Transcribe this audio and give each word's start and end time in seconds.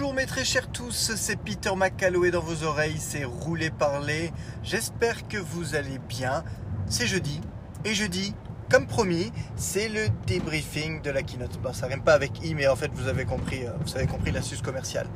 Bonjour 0.00 0.14
mes 0.14 0.24
très 0.24 0.46
chers 0.46 0.72
tous, 0.72 1.12
c'est 1.14 1.36
Peter 1.36 1.76
McCalloway 1.76 2.30
dans 2.30 2.40
vos 2.40 2.64
oreilles, 2.64 2.96
c'est 2.98 3.24
Rouler 3.24 3.68
Parler. 3.68 4.32
J'espère 4.62 5.28
que 5.28 5.36
vous 5.36 5.74
allez 5.74 5.98
bien. 5.98 6.42
C'est 6.86 7.06
jeudi, 7.06 7.42
et 7.84 7.92
jeudi, 7.92 8.34
comme 8.70 8.86
promis, 8.86 9.30
c'est 9.56 9.90
le 9.90 10.06
débriefing 10.26 11.02
de 11.02 11.10
la 11.10 11.22
keynote. 11.22 11.60
Bon, 11.60 11.74
ça 11.74 11.86
rime 11.86 12.00
pas 12.00 12.14
avec 12.14 12.42
i, 12.42 12.54
mais 12.54 12.66
en 12.66 12.76
fait 12.76 12.90
vous 12.94 13.08
avez 13.08 13.26
compris, 13.26 13.66
euh, 13.66 13.72
vous 13.84 13.94
avez 13.94 14.06
compris 14.06 14.32
l'astuce 14.32 14.62
commerciale. 14.62 15.06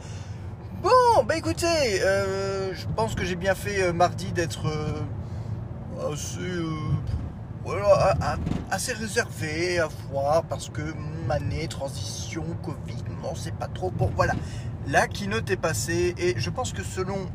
Bon, 0.82 1.24
bah 1.26 1.38
écoutez, 1.38 2.02
euh, 2.02 2.74
je 2.74 2.84
pense 2.94 3.14
que 3.14 3.24
j'ai 3.24 3.36
bien 3.36 3.54
fait 3.54 3.84
euh, 3.84 3.94
mardi 3.94 4.32
d'être 4.32 4.66
assez, 8.70 8.92
réservé 8.92 9.78
à 9.78 9.88
voir 10.10 10.42
parce 10.42 10.68
que 10.68 10.82
année, 11.30 11.68
transition, 11.68 12.44
Covid, 12.62 13.02
on 13.22 13.34
sait 13.34 13.52
pas 13.52 13.68
trop. 13.68 13.90
Bon, 13.90 14.10
voilà. 14.14 14.34
La 14.86 15.08
keynote 15.08 15.50
est 15.50 15.56
passée 15.56 16.14
et 16.18 16.38
je 16.38 16.50
pense 16.50 16.74
que 16.74 16.82
selon 16.82 17.26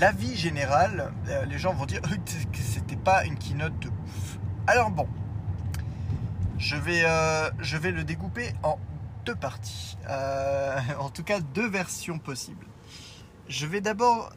l'avis 0.00 0.36
général, 0.36 1.12
euh, 1.28 1.44
les 1.46 1.58
gens 1.58 1.72
vont 1.72 1.86
dire 1.86 2.02
que 2.52 2.58
c'était 2.58 2.96
pas 2.96 3.24
une 3.24 3.38
keynote 3.38 3.78
de 3.78 3.88
ouf. 3.88 4.38
Alors 4.66 4.90
bon, 4.90 5.08
je 6.58 6.76
vais, 6.76 7.02
euh, 7.04 7.50
le 7.58 8.04
découper 8.04 8.52
en 8.62 8.78
deux 9.24 9.34
parties. 9.34 9.96
Euh, 10.08 10.78
en 10.98 11.08
tout 11.08 11.24
cas, 11.24 11.40
deux 11.40 11.68
versions 11.68 12.18
possibles. 12.18 12.66
Je 13.48 13.66
vais 13.66 13.80
d'abord, 13.80 14.30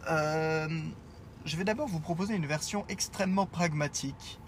vous 1.46 2.00
proposer 2.00 2.36
une 2.36 2.46
version 2.46 2.86
extrêmement 2.90 3.46
pragmatique 3.46 4.40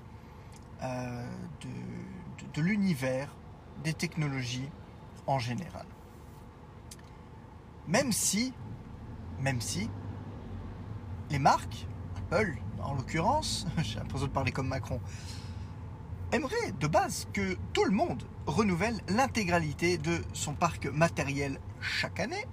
de 0.82 2.62
l'univers 2.62 3.36
des 3.84 3.94
technologies 3.94 4.70
en 5.28 5.40
général. 5.40 5.86
Même 7.90 8.12
si, 8.12 8.54
même 9.40 9.60
si, 9.60 9.90
les 11.32 11.40
marques, 11.40 11.88
Apple 12.18 12.56
en 12.84 12.94
l'occurrence, 12.94 13.66
j'ai 13.80 13.98
l'impression 13.98 14.28
de 14.28 14.32
parler 14.32 14.52
comme 14.52 14.68
Macron, 14.68 15.02
aimerait 16.32 16.72
de 16.80 16.86
base 16.86 17.28
que 17.34 17.58
tout 17.74 17.86
le 17.86 17.92
monde 17.92 18.24
renouvelle 18.46 19.02
l'intégralité 19.10 19.98
de 19.98 20.22
son 20.34 20.54
parc 20.54 20.86
matériel 20.86 21.60
chaque 21.82 22.20
année. 22.20 22.46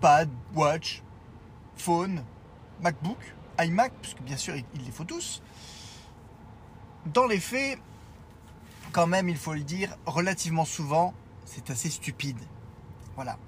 Pad, 0.00 0.28
watch, 0.54 1.04
phone, 1.76 2.24
MacBook, 2.82 3.18
iMac, 3.60 3.92
puisque 4.02 4.22
bien 4.22 4.36
sûr 4.36 4.56
il 4.56 4.64
il 4.74 4.84
les 4.86 4.90
faut 4.90 5.04
tous. 5.04 5.40
Dans 7.06 7.28
les 7.28 7.38
faits, 7.38 7.78
quand 8.90 9.06
même, 9.06 9.28
il 9.28 9.36
faut 9.36 9.54
le 9.54 9.62
dire, 9.62 9.96
relativement 10.04 10.64
souvent, 10.64 11.14
c'est 11.44 11.70
assez 11.70 11.90
stupide. 11.90 12.40
Voilà. 13.14 13.38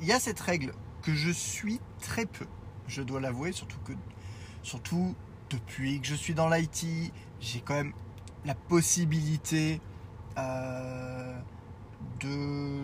Il 0.00 0.06
y 0.06 0.12
a 0.12 0.20
cette 0.20 0.40
règle 0.40 0.72
que 1.02 1.14
je 1.14 1.30
suis 1.30 1.80
très 2.00 2.26
peu, 2.26 2.46
je 2.86 3.02
dois 3.02 3.20
l'avouer, 3.20 3.52
surtout 3.52 3.78
que 3.84 3.92
surtout 4.62 5.14
depuis 5.48 6.00
que 6.00 6.06
je 6.06 6.14
suis 6.14 6.34
dans 6.34 6.48
l'IT, 6.48 7.12
j'ai 7.40 7.60
quand 7.60 7.74
même 7.74 7.92
la 8.44 8.54
possibilité 8.54 9.80
euh, 10.38 11.38
de 12.20 12.80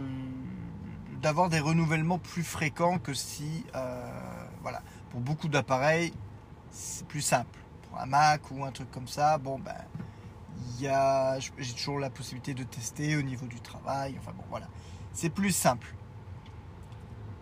d'avoir 1.21 1.49
des 1.49 1.61
renouvellements 1.61 2.19
plus 2.19 2.43
fréquents 2.43 2.99
que 2.99 3.15
si 3.15 3.65
euh, 3.75 4.57
voilà. 4.63 4.83
Pour 5.11 5.21
beaucoup 5.21 5.49
d'appareils 5.49 6.13
c'est 6.71 7.07
plus 7.07 7.23
simple. 7.23 7.59
Pour 7.89 8.01
un 8.01 8.07
Mac 8.07 8.51
ou 8.51 8.65
un 8.65 8.73
truc 8.73 8.91
comme 8.91 9.09
ça 9.09 9.39
bon 9.39 9.59
ben 9.59 9.77
il 10.81 10.91
j'ai 11.59 11.73
toujours 11.73 11.99
la 11.99 12.11
possibilité 12.11 12.55
de 12.55 12.65
tester 12.65 13.17
au 13.17 13.23
niveau 13.23 13.47
du 13.47 13.61
travail 13.61 14.17
enfin 14.19 14.33
bon 14.37 14.45
voilà. 14.51 14.69
C'est 15.13 15.31
plus 15.31 15.53
simple 15.53 15.95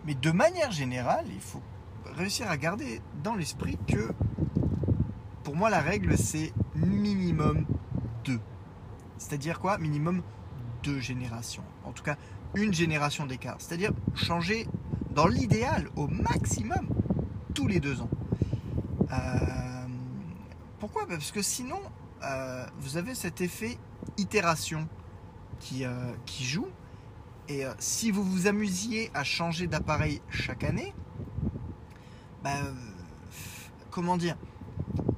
mais 0.05 0.15
de 0.15 0.31
manière 0.31 0.71
générale 0.71 1.25
il 1.29 1.41
faut 1.41 1.61
réussir 2.15 2.49
à 2.49 2.57
garder 2.57 3.01
dans 3.23 3.35
l'esprit 3.35 3.77
que 3.87 4.11
pour 5.43 5.55
moi 5.55 5.69
la 5.69 5.81
règle 5.81 6.17
c'est 6.17 6.53
minimum 6.75 7.65
deux. 8.23 8.39
C'est-à-dire 9.17 9.59
quoi? 9.59 9.77
Minimum 9.77 10.21
deux 10.83 10.99
générations. 10.99 11.63
En 11.83 11.91
tout 11.91 12.03
cas 12.03 12.17
une 12.55 12.73
génération 12.73 13.25
d'écart. 13.25 13.57
C'est-à-dire 13.59 13.91
changer 14.13 14.67
dans 15.11 15.27
l'idéal 15.27 15.89
au 15.95 16.07
maximum 16.07 16.87
tous 17.53 17.67
les 17.67 17.79
deux 17.79 18.01
ans. 18.01 18.09
Euh, 19.11 19.87
pourquoi? 20.79 21.07
Parce 21.07 21.31
que 21.31 21.41
sinon 21.41 21.79
euh, 22.23 22.65
vous 22.79 22.97
avez 22.97 23.15
cet 23.15 23.41
effet 23.41 23.77
itération 24.17 24.87
qui, 25.59 25.85
euh, 25.85 26.13
qui 26.25 26.43
joue 26.43 26.67
et 27.47 27.65
euh, 27.65 27.73
si 27.79 28.11
vous 28.11 28.23
vous 28.23 28.47
amusiez 28.47 29.11
à 29.13 29.23
changer 29.23 29.67
d'appareil 29.67 30.21
chaque 30.29 30.63
année 30.63 30.93
bah, 32.43 32.51
euh, 32.63 32.73
comment 33.91 34.17
dire 34.17 34.37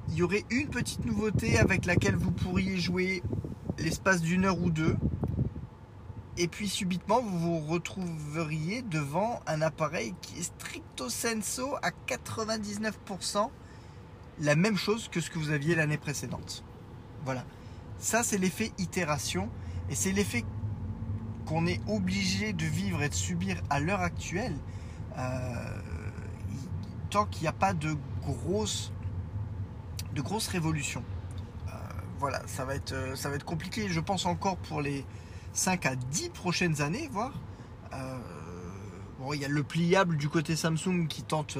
il 0.08 0.14
y 0.14 0.22
aurait 0.22 0.44
une 0.50 0.68
petite 0.68 1.04
nouveauté 1.04 1.58
avec 1.58 1.84
laquelle 1.84 2.16
vous 2.16 2.30
pourriez 2.30 2.78
jouer 2.78 3.22
l'espace 3.78 4.20
d'une 4.22 4.44
heure 4.44 4.60
ou 4.60 4.70
deux. 4.70 4.96
Et 6.36 6.48
puis 6.48 6.68
subitement, 6.68 7.20
vous 7.20 7.38
vous 7.38 7.58
retrouveriez 7.66 8.82
devant 8.82 9.40
un 9.46 9.60
appareil 9.60 10.14
qui 10.22 10.38
est 10.38 10.42
stricto 10.42 11.08
sensu 11.08 11.62
à 11.82 11.90
99% 12.06 13.50
la 14.40 14.54
même 14.54 14.76
chose 14.76 15.08
que 15.08 15.20
ce 15.20 15.30
que 15.30 15.38
vous 15.38 15.50
aviez 15.50 15.74
l'année 15.74 15.98
précédente. 15.98 16.62
Voilà. 17.24 17.44
Ça, 17.98 18.22
c'est 18.22 18.38
l'effet 18.38 18.72
itération. 18.78 19.50
Et 19.90 19.96
c'est 19.96 20.12
l'effet 20.12 20.44
qu'on 21.48 21.66
est 21.66 21.80
obligé 21.88 22.52
de 22.52 22.66
vivre 22.66 23.02
et 23.02 23.08
de 23.08 23.14
subir 23.14 23.56
à 23.70 23.80
l'heure 23.80 24.02
actuelle. 24.02 24.56
euh, 25.18 25.80
tant 27.10 27.26
qu'il 27.26 27.42
n'y 27.42 27.48
a 27.48 27.52
pas 27.52 27.74
de 27.74 27.96
grosses 28.22 28.92
de 30.14 30.22
grosses 30.22 30.48
révolutions. 30.48 31.04
Euh, 31.68 31.72
voilà, 32.18 32.42
ça 32.46 32.64
va, 32.66 32.74
être, 32.76 32.92
euh, 32.92 33.16
ça 33.16 33.30
va 33.30 33.36
être 33.36 33.44
compliqué, 33.44 33.88
je 33.88 34.00
pense 34.00 34.26
encore 34.26 34.58
pour 34.58 34.82
les 34.82 35.06
5 35.54 35.86
à 35.86 35.96
10 35.96 36.30
prochaines 36.30 36.82
années, 36.82 37.08
voire. 37.12 37.32
Bon, 39.18 39.32
il 39.32 39.40
y 39.40 39.44
a 39.44 39.48
le 39.48 39.64
pliable 39.64 40.16
du 40.16 40.28
côté 40.28 40.54
Samsung 40.56 41.08
qui 41.08 41.22
tente, 41.24 41.58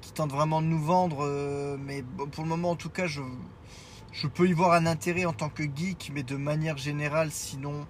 qui 0.00 0.12
tente 0.12 0.30
vraiment 0.32 0.62
de 0.62 0.66
nous 0.66 0.82
vendre, 0.82 1.76
mais 1.78 2.02
pour 2.32 2.44
le 2.44 2.48
moment, 2.48 2.70
en 2.70 2.76
tout 2.76 2.90
cas, 2.90 3.06
je, 3.06 3.20
je 4.12 4.26
peux 4.28 4.48
y 4.48 4.54
voir 4.54 4.72
un 4.72 4.86
intérêt 4.86 5.26
en 5.26 5.34
tant 5.34 5.50
que 5.50 5.62
geek, 5.64 6.12
mais 6.14 6.22
de 6.22 6.36
manière 6.36 6.78
générale, 6.78 7.30
sinon, 7.32 7.86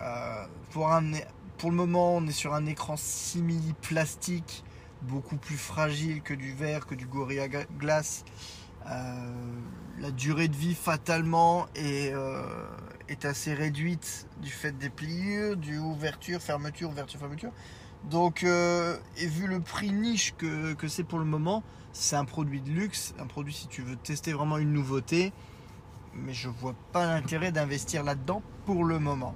euh, 0.00 0.46
pour, 0.70 0.88
le 1.70 1.76
moment, 1.76 2.16
on 2.16 2.26
est 2.26 2.32
sur 2.32 2.54
un 2.54 2.66
écran 2.66 2.96
simili 2.96 3.74
plastique 3.80 4.64
beaucoup 5.02 5.36
plus 5.36 5.56
fragile 5.56 6.22
que 6.22 6.34
du 6.34 6.52
verre, 6.52 6.86
que 6.86 6.94
du 6.94 7.06
Gorilla 7.06 7.48
Glass. 7.48 8.24
Euh, 8.90 9.32
la 10.00 10.10
durée 10.10 10.48
de 10.48 10.56
vie 10.56 10.74
fatalement 10.74 11.66
est, 11.74 12.12
euh, 12.14 12.42
assez 13.24 13.52
réduite 13.54 14.28
du 14.40 14.50
fait 14.50 14.76
des 14.76 14.90
pliures, 14.90 15.56
du 15.56 15.78
ouverture, 15.78 16.40
fermeture, 16.40 16.90
ouverture, 16.90 17.18
fermeture. 17.18 17.52
Donc, 18.04 18.44
euh, 18.44 18.96
et 19.16 19.26
vu 19.26 19.48
le 19.48 19.60
prix 19.60 19.90
niche 19.90 20.34
que, 20.38 20.74
que 20.74 20.86
c'est 20.86 21.02
pour 21.02 21.18
le 21.18 21.24
moment, 21.24 21.64
c'est 21.92 22.16
un 22.16 22.24
produit 22.24 22.60
de 22.60 22.70
luxe, 22.70 23.14
un 23.18 23.26
produit 23.26 23.52
si 23.52 23.66
tu 23.66 23.82
veux 23.82 23.96
tester 23.96 24.32
vraiment 24.32 24.58
une 24.58 24.72
nouveauté. 24.72 25.32
Mais 26.14 26.32
je 26.32 26.48
vois 26.48 26.74
pas 26.92 27.06
l'intérêt 27.06 27.52
d'investir 27.52 28.04
là-dedans 28.04 28.42
pour 28.66 28.84
le 28.84 28.98
moment. 28.98 29.34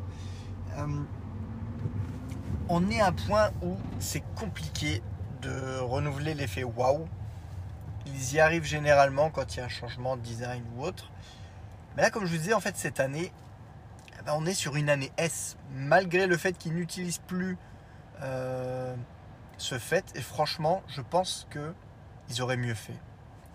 Euh, 0.79 0.87
on 2.69 2.91
est 2.91 3.01
à 3.01 3.09
un 3.09 3.13
point 3.13 3.51
où 3.63 3.77
c'est 3.99 4.25
compliqué 4.35 5.03
de 5.43 5.79
renouveler 5.81 6.35
l'effet 6.35 6.65
waouh. 6.65 7.07
Ils 8.07 8.35
y 8.35 8.41
arrivent 8.41 8.65
généralement 8.65 9.31
quand 9.31 9.55
il 9.55 9.59
y 9.59 9.61
a 9.61 9.67
un 9.67 9.69
changement 9.69 10.17
de 10.17 10.23
design 10.23 10.63
ou 10.77 10.85
autre. 10.85 11.11
Mais 11.97 12.03
là, 12.03 12.11
comme 12.11 12.25
je 12.25 12.33
vous 12.33 12.39
disais, 12.39 12.55
en 12.55 12.61
fait, 12.61 12.77
cette 12.77 13.01
année, 13.01 13.33
eh 14.19 14.23
ben, 14.25 14.35
on 14.37 14.47
est 14.47 14.55
sur 14.55 14.77
une 14.77 14.89
année 14.89 15.13
S, 15.17 15.57
malgré 15.75 16.27
le 16.27 16.37
fait 16.37 16.57
qu'ils 16.57 16.75
n'utilisent 16.75 17.19
plus 17.19 17.59
euh, 18.23 18.95
ce 19.59 19.79
fait. 19.79 20.05
Et 20.15 20.23
franchement, 20.23 20.83
je 20.89 21.03
pense 21.03 21.47
que 21.51 21.75
ils 22.31 22.41
auraient 22.41 22.57
mieux 22.57 22.75
fait. 22.75 22.99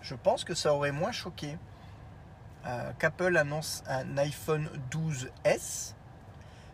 Je 0.00 0.14
pense 0.14 0.44
que 0.44 0.54
ça 0.54 0.72
aurait 0.74 0.92
moins 0.92 1.12
choqué 1.12 1.58
euh, 2.66 2.92
qu'Apple 2.98 3.36
annonce 3.36 3.82
un 3.88 4.16
iPhone 4.18 4.68
12S, 4.90 5.94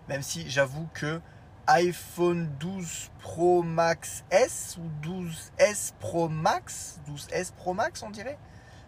même 0.08 0.22
si 0.22 0.48
j'avoue 0.48 0.88
que 0.94 1.20
iPhone 1.66 2.50
12 2.60 3.10
Pro 3.20 3.62
Max 3.62 4.24
S 4.30 4.78
ou 4.78 5.06
12S 5.06 5.92
Pro 5.98 6.28
Max 6.28 7.00
12S 7.08 7.52
Pro 7.52 7.74
Max 7.74 8.02
on 8.02 8.10
dirait 8.10 8.38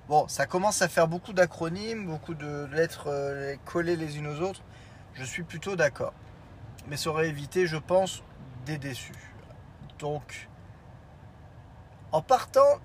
Bon, 0.08 0.28
ça 0.28 0.46
commence 0.46 0.82
à 0.82 0.88
faire 0.88 1.08
beaucoup 1.08 1.32
d'acronymes, 1.32 2.06
beaucoup 2.06 2.34
de 2.34 2.68
lettres 2.72 3.08
euh, 3.08 3.56
collées 3.64 3.96
les 3.96 4.18
unes 4.18 4.28
aux 4.28 4.40
autres. 4.40 4.62
Je 5.14 5.24
suis 5.24 5.42
plutôt 5.42 5.74
d'accord. 5.74 6.12
Mais 6.86 6.96
ça 6.96 7.10
aurait 7.10 7.28
évité, 7.28 7.66
je 7.66 7.76
pense, 7.76 8.22
des 8.66 8.78
déçus. 8.78 9.34
Donc, 9.98 10.48
en 12.12 12.22
partant 12.22 12.78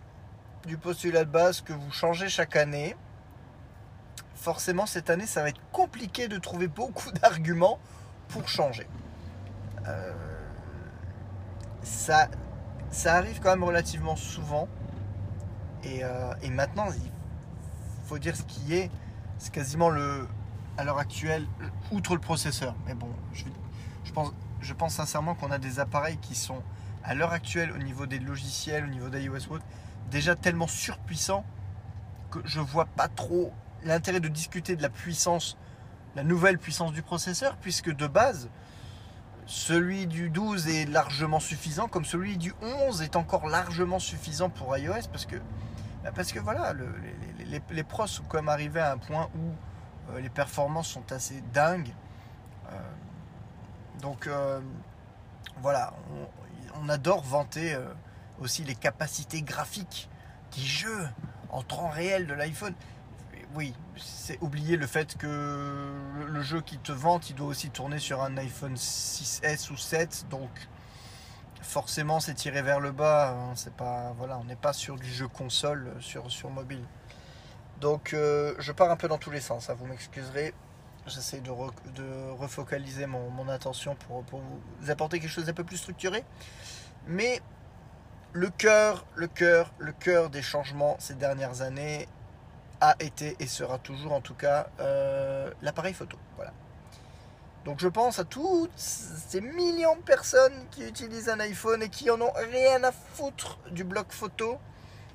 du 0.66 0.78
postulat 0.78 1.26
de 1.26 1.30
base 1.30 1.62
que 1.62 1.74
vous 1.74 1.92
changez 1.92 2.28
chaque 2.28 2.56
année, 2.56 2.96
forcément 4.36 4.88
cette 4.88 5.12
année 5.12 5.28
ça 5.28 5.44
va 5.44 5.50
être 5.50 5.62
compliqué 5.72 6.28
de 6.28 6.38
trouver 6.38 6.68
beaucoup 6.68 7.12
d'arguments 7.22 7.80
pour 8.32 8.48
changer. 8.48 8.88
Euh, 9.88 10.14
ça, 11.84 12.28
ça 12.90 13.16
arrive 13.16 13.40
quand 13.40 13.50
même 13.50 13.64
relativement 13.64 14.16
souvent. 14.16 14.68
Et, 15.84 16.04
euh, 16.04 16.34
et 16.42 16.50
maintenant, 16.50 16.88
il 16.92 17.12
faut 18.08 18.20
dire 18.20 18.36
ce 18.36 18.44
qui 18.44 18.76
est. 18.76 18.90
C'est 19.38 19.52
quasiment 19.52 19.90
le, 19.90 20.28
à 20.78 20.84
l'heure 20.84 21.00
actuelle, 21.00 21.46
outre 21.92 22.14
le 22.14 22.22
processeur. 22.22 22.76
Mais 22.86 22.94
bon, 22.94 23.10
je, 23.34 24.12
pense, 24.12 24.32
je 24.62 24.74
pense 24.74 24.94
sincèrement 24.96 25.34
qu'on 25.36 25.52
a 25.52 25.58
des 25.58 25.80
appareils 25.80 26.18
qui 26.18 26.36
sont, 26.36 26.62
à 27.04 27.16
l'heure 27.16 27.32
actuelle, 27.32 27.72
au 27.72 27.80
niveau 27.80 28.06
des 28.06 28.20
logiciels, 28.20 28.86
au 28.86 28.90
niveau 28.90 29.10
d'iOS 29.10 29.60
déjà 30.12 30.36
tellement 30.36 30.68
surpuissants 30.68 31.46
que 32.30 32.40
je 32.46 32.60
vois 32.60 32.86
pas 32.86 33.08
trop 33.08 33.52
l'intérêt 33.84 34.20
de 34.20 34.28
discuter 34.28 34.76
de 34.76 34.82
la 34.82 34.90
puissance, 34.90 35.58
la 36.16 36.24
nouvelle 36.24 36.58
puissance 36.58 36.92
du 36.92 37.02
processeur, 37.02 37.56
puisque 37.58 37.94
de 37.94 38.08
base, 38.08 38.50
celui 39.46 40.08
du 40.08 40.30
12 40.30 40.68
est 40.68 40.86
largement 40.86 41.40
suffisant, 41.40 41.88
comme 41.88 42.06
celui 42.06 42.38
du 42.38 42.54
11 42.62 43.02
est 43.02 43.16
encore 43.16 43.48
largement 43.48 44.00
suffisant 44.00 44.50
pour 44.50 44.76
iOS, 44.78 45.08
parce 45.12 45.26
que, 45.26 45.38
bah, 46.04 46.12
voilà, 46.44 46.74
les, 47.70 47.84
pros 47.84 48.08
sont 48.08 48.24
quand 48.28 48.38
même 48.38 48.50
arrivés 48.50 48.80
à 48.80 48.94
un 48.94 48.98
point 48.98 49.30
où 49.36 50.12
euh, 50.12 50.20
les 50.20 50.30
performances 50.30 50.88
sont 50.88 51.12
assez 51.12 51.42
dingues. 51.54 51.94
Euh, 52.72 52.76
donc 54.02 54.28
euh, 54.28 54.62
voilà, 55.62 55.94
on, 56.82 56.90
adore 56.90 57.22
vanter 57.22 57.78
aussi 58.40 58.64
les 58.64 58.74
capacités 58.74 59.44
graphiques 59.44 60.10
des 60.56 60.64
jeux 60.64 61.08
en 61.50 61.62
temps 61.62 61.90
réel 61.90 62.26
de 62.26 62.34
l'iPhone 62.34 62.74
oui, 63.56 63.74
c'est 63.98 64.38
oublier 64.42 64.78
le 64.78 64.88
fait 64.88 65.18
que 65.18 65.94
le 66.26 66.42
jeu 66.42 66.62
qui 66.62 66.78
te 66.78 66.92
vante, 66.92 67.30
il 67.30 67.36
doit 67.36 67.48
aussi 67.48 67.70
tourner 67.70 68.00
sur 68.00 68.22
un 68.22 68.38
iPhone 68.38 68.76
6S 68.76 69.72
ou 69.72 69.78
7, 69.78 70.28
donc 70.30 70.50
forcément 71.62 72.20
c'est 72.20 72.34
tiré 72.34 72.62
vers 72.62 72.80
le 72.80 72.92
bas. 72.92 73.32
Hein, 73.32 73.54
c'est 73.56 73.74
pas, 73.74 74.14
voilà, 74.18 74.38
on 74.38 74.46
n'est 74.46 74.56
pas 74.56 74.74
sur 74.74 74.96
du 74.98 75.10
jeu 75.10 75.28
console 75.28 75.88
euh, 75.88 76.28
sur, 76.30 76.50
mobile. 76.50 76.84
Donc 77.80 78.14
euh, 78.14 78.54
je 78.60 78.72
pars 78.72 78.90
un 78.92 78.98
peu 78.98 79.08
dans 79.08 79.18
tous 79.18 79.32
les 79.32 79.42
sens, 79.42 79.70
hein, 79.70 79.76
vous 79.78 79.86
m'excuserez. 79.86 80.54
J'essaie 81.08 81.42
de, 81.42 81.50
de, 81.50 82.30
refocaliser 82.38 83.08
mon, 83.08 83.32
mon 83.32 83.50
attention 83.50 83.96
pour, 83.96 84.24
pour, 84.24 84.40
vous 84.80 84.92
apporter 84.92 85.20
quelque 85.20 85.32
chose 85.32 85.46
d'un 85.46 85.54
peu 85.54 85.64
plus 85.64 85.78
structuré. 85.78 86.24
Mais 87.08 87.42
le 88.34 88.50
cœur, 88.50 89.06
le 89.16 89.28
cœur, 89.28 89.74
le 89.80 89.92
cœur 89.92 90.30
des 90.30 90.44
changements 90.44 90.96
ces 91.00 91.16
dernières 91.16 91.64
années, 91.64 92.08
a 92.82 92.96
été 93.00 93.36
et 93.40 93.48
sera 93.48 93.78
toujours 93.78 94.12
en 94.12 94.22
tout 94.22 94.34
cas 94.34 94.68
euh, 94.80 95.52
l'appareil 95.62 95.94
photo. 95.94 96.18
Voilà. 96.36 96.52
Donc 97.64 97.80
je 97.80 97.88
pense 97.88 98.18
à 98.18 98.24
toutes 98.24 98.72
ces 98.76 99.40
millions 99.40 99.96
de 99.96 100.02
personnes 100.02 100.66
qui 100.72 100.84
utilisent 100.84 101.30
un 101.30 101.40
iPhone 101.40 101.84
et 101.84 101.90
qui 101.90 102.10
en 102.10 102.20
ont 102.20 102.34
rien 102.52 102.84
à 102.84 102.92
foutre 102.92 103.60
du 103.70 103.84
bloc 103.84 104.08
photo, 104.12 104.58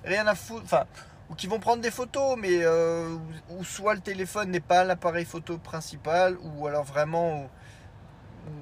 rien 0.05 0.27
à 0.29 0.37
foutre, 0.37 0.63
enfin, 0.65 0.85
ou 1.29 1.35
qui 1.35 1.49
vont 1.49 1.59
prendre 1.59 1.83
des 1.83 1.91
photos, 1.91 2.37
mais 2.39 2.61
euh, 2.63 3.17
où 3.51 3.65
soit 3.65 3.95
le 3.95 4.01
téléphone 4.01 4.51
n'est 4.51 4.61
pas 4.61 4.85
l'appareil 4.85 5.25
photo 5.25 5.59
principal, 5.59 6.37
ou 6.41 6.69
alors 6.69 6.85
vraiment 6.85 7.51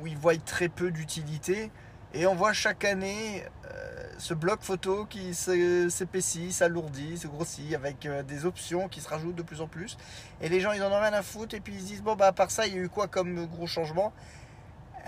où 0.00 0.06
ils 0.06 0.16
voient 0.16 0.36
très 0.36 0.70
peu 0.70 0.90
d'utilité. 0.90 1.70
Et 2.16 2.28
on 2.28 2.34
voit 2.36 2.52
chaque 2.52 2.84
année 2.84 3.44
euh, 3.64 4.04
ce 4.18 4.34
bloc 4.34 4.62
photo 4.62 5.04
qui 5.04 5.34
s'épaissit, 5.34 6.52
s'alourdit, 6.52 7.18
se 7.18 7.26
grossit 7.26 7.74
avec 7.74 8.06
euh, 8.06 8.22
des 8.22 8.46
options 8.46 8.88
qui 8.88 9.00
se 9.00 9.08
rajoutent 9.08 9.34
de 9.34 9.42
plus 9.42 9.60
en 9.60 9.66
plus. 9.66 9.98
Et 10.40 10.48
les 10.48 10.60
gens, 10.60 10.70
ils 10.70 10.82
en 10.84 10.92
ont 10.92 11.00
rien 11.00 11.12
à 11.12 11.22
foutre 11.22 11.56
et 11.56 11.60
puis 11.60 11.74
ils 11.74 11.80
se 11.80 11.86
disent 11.86 12.02
bon 12.02 12.14
bah 12.14 12.28
à 12.28 12.32
part 12.32 12.52
ça, 12.52 12.68
il 12.68 12.74
y 12.74 12.78
a 12.78 12.82
eu 12.82 12.88
quoi 12.88 13.08
comme 13.08 13.46
gros 13.46 13.66
changement? 13.66 14.12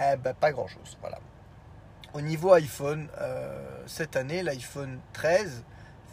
Eh 0.01 0.17
ben 0.17 0.35
pas 0.35 0.51
grand 0.51 0.67
chose. 0.67 0.99
Voilà. 1.01 1.21
Au 2.13 2.21
niveau 2.21 2.53
iPhone, 2.53 3.09
euh, 3.21 3.85
cette 3.87 4.17
année, 4.17 4.43
l'iPhone 4.43 4.99
13, 5.13 5.65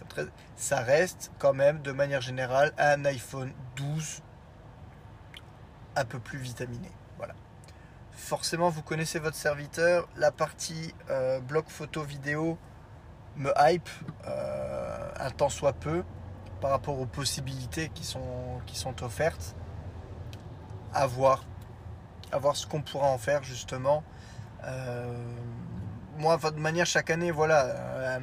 13, 0.09 0.31
ça 0.55 0.81
reste 0.81 1.31
quand 1.39 1.53
même 1.53 1.81
de 1.81 1.91
manière 1.91 2.21
générale 2.21 2.71
un 2.77 3.03
iPhone 3.05 3.51
12 3.77 4.21
un 5.95 6.05
peu 6.05 6.19
plus 6.19 6.37
vitaminé 6.37 6.91
forcément 8.15 8.69
vous 8.69 8.81
connaissez 8.81 9.19
votre 9.19 9.35
serviteur. 9.35 10.07
La 10.15 10.31
partie 10.31 10.93
euh, 11.09 11.39
bloc 11.39 11.69
photo 11.69 12.01
vidéo 12.01 12.57
me 13.35 13.51
hype 13.57 13.89
euh, 14.27 15.09
un 15.19 15.31
temps 15.31 15.49
soit 15.49 15.73
peu 15.73 16.03
par 16.61 16.71
rapport 16.71 16.99
aux 16.99 17.05
possibilités 17.05 17.89
qui 17.89 18.05
sont, 18.05 18.61
qui 18.65 18.77
sont 18.77 19.03
offertes. 19.03 19.55
À 20.93 21.07
voir. 21.07 21.43
À 22.31 22.37
voir 22.37 22.55
ce 22.55 22.67
qu'on 22.67 22.81
pourra 22.81 23.07
en 23.07 23.17
faire 23.17 23.43
justement. 23.43 24.03
Euh, 24.65 25.13
moi, 26.17 26.37
de 26.37 26.59
manière, 26.59 26.85
chaque 26.85 27.09
année, 27.09 27.31
voilà, 27.31 28.19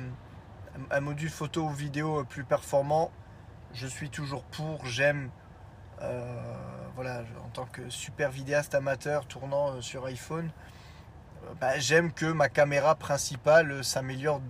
un, 0.90 1.00
module 1.00 1.28
photo 1.28 1.64
ou 1.64 1.70
vidéo 1.70 2.24
plus 2.24 2.44
performant, 2.44 3.10
je 3.74 3.86
suis 3.86 4.10
toujours 4.10 4.44
pour. 4.44 4.86
J'aime 4.86 5.30
en 7.08 7.48
tant 7.52 7.66
que 7.66 7.88
super 7.88 8.30
vidéaste 8.30 8.74
amateur 8.74 9.26
tournant 9.26 9.72
euh, 9.72 9.80
sur 9.80 10.04
iPhone, 10.06 10.50
euh, 11.44 11.54
bah, 11.60 11.78
j'aime 11.78 12.12
que 12.12 12.26
ma 12.26 12.48
caméra 12.48 12.94
principale 12.94 13.72
euh, 13.72 13.82
s'améliore 13.82 14.40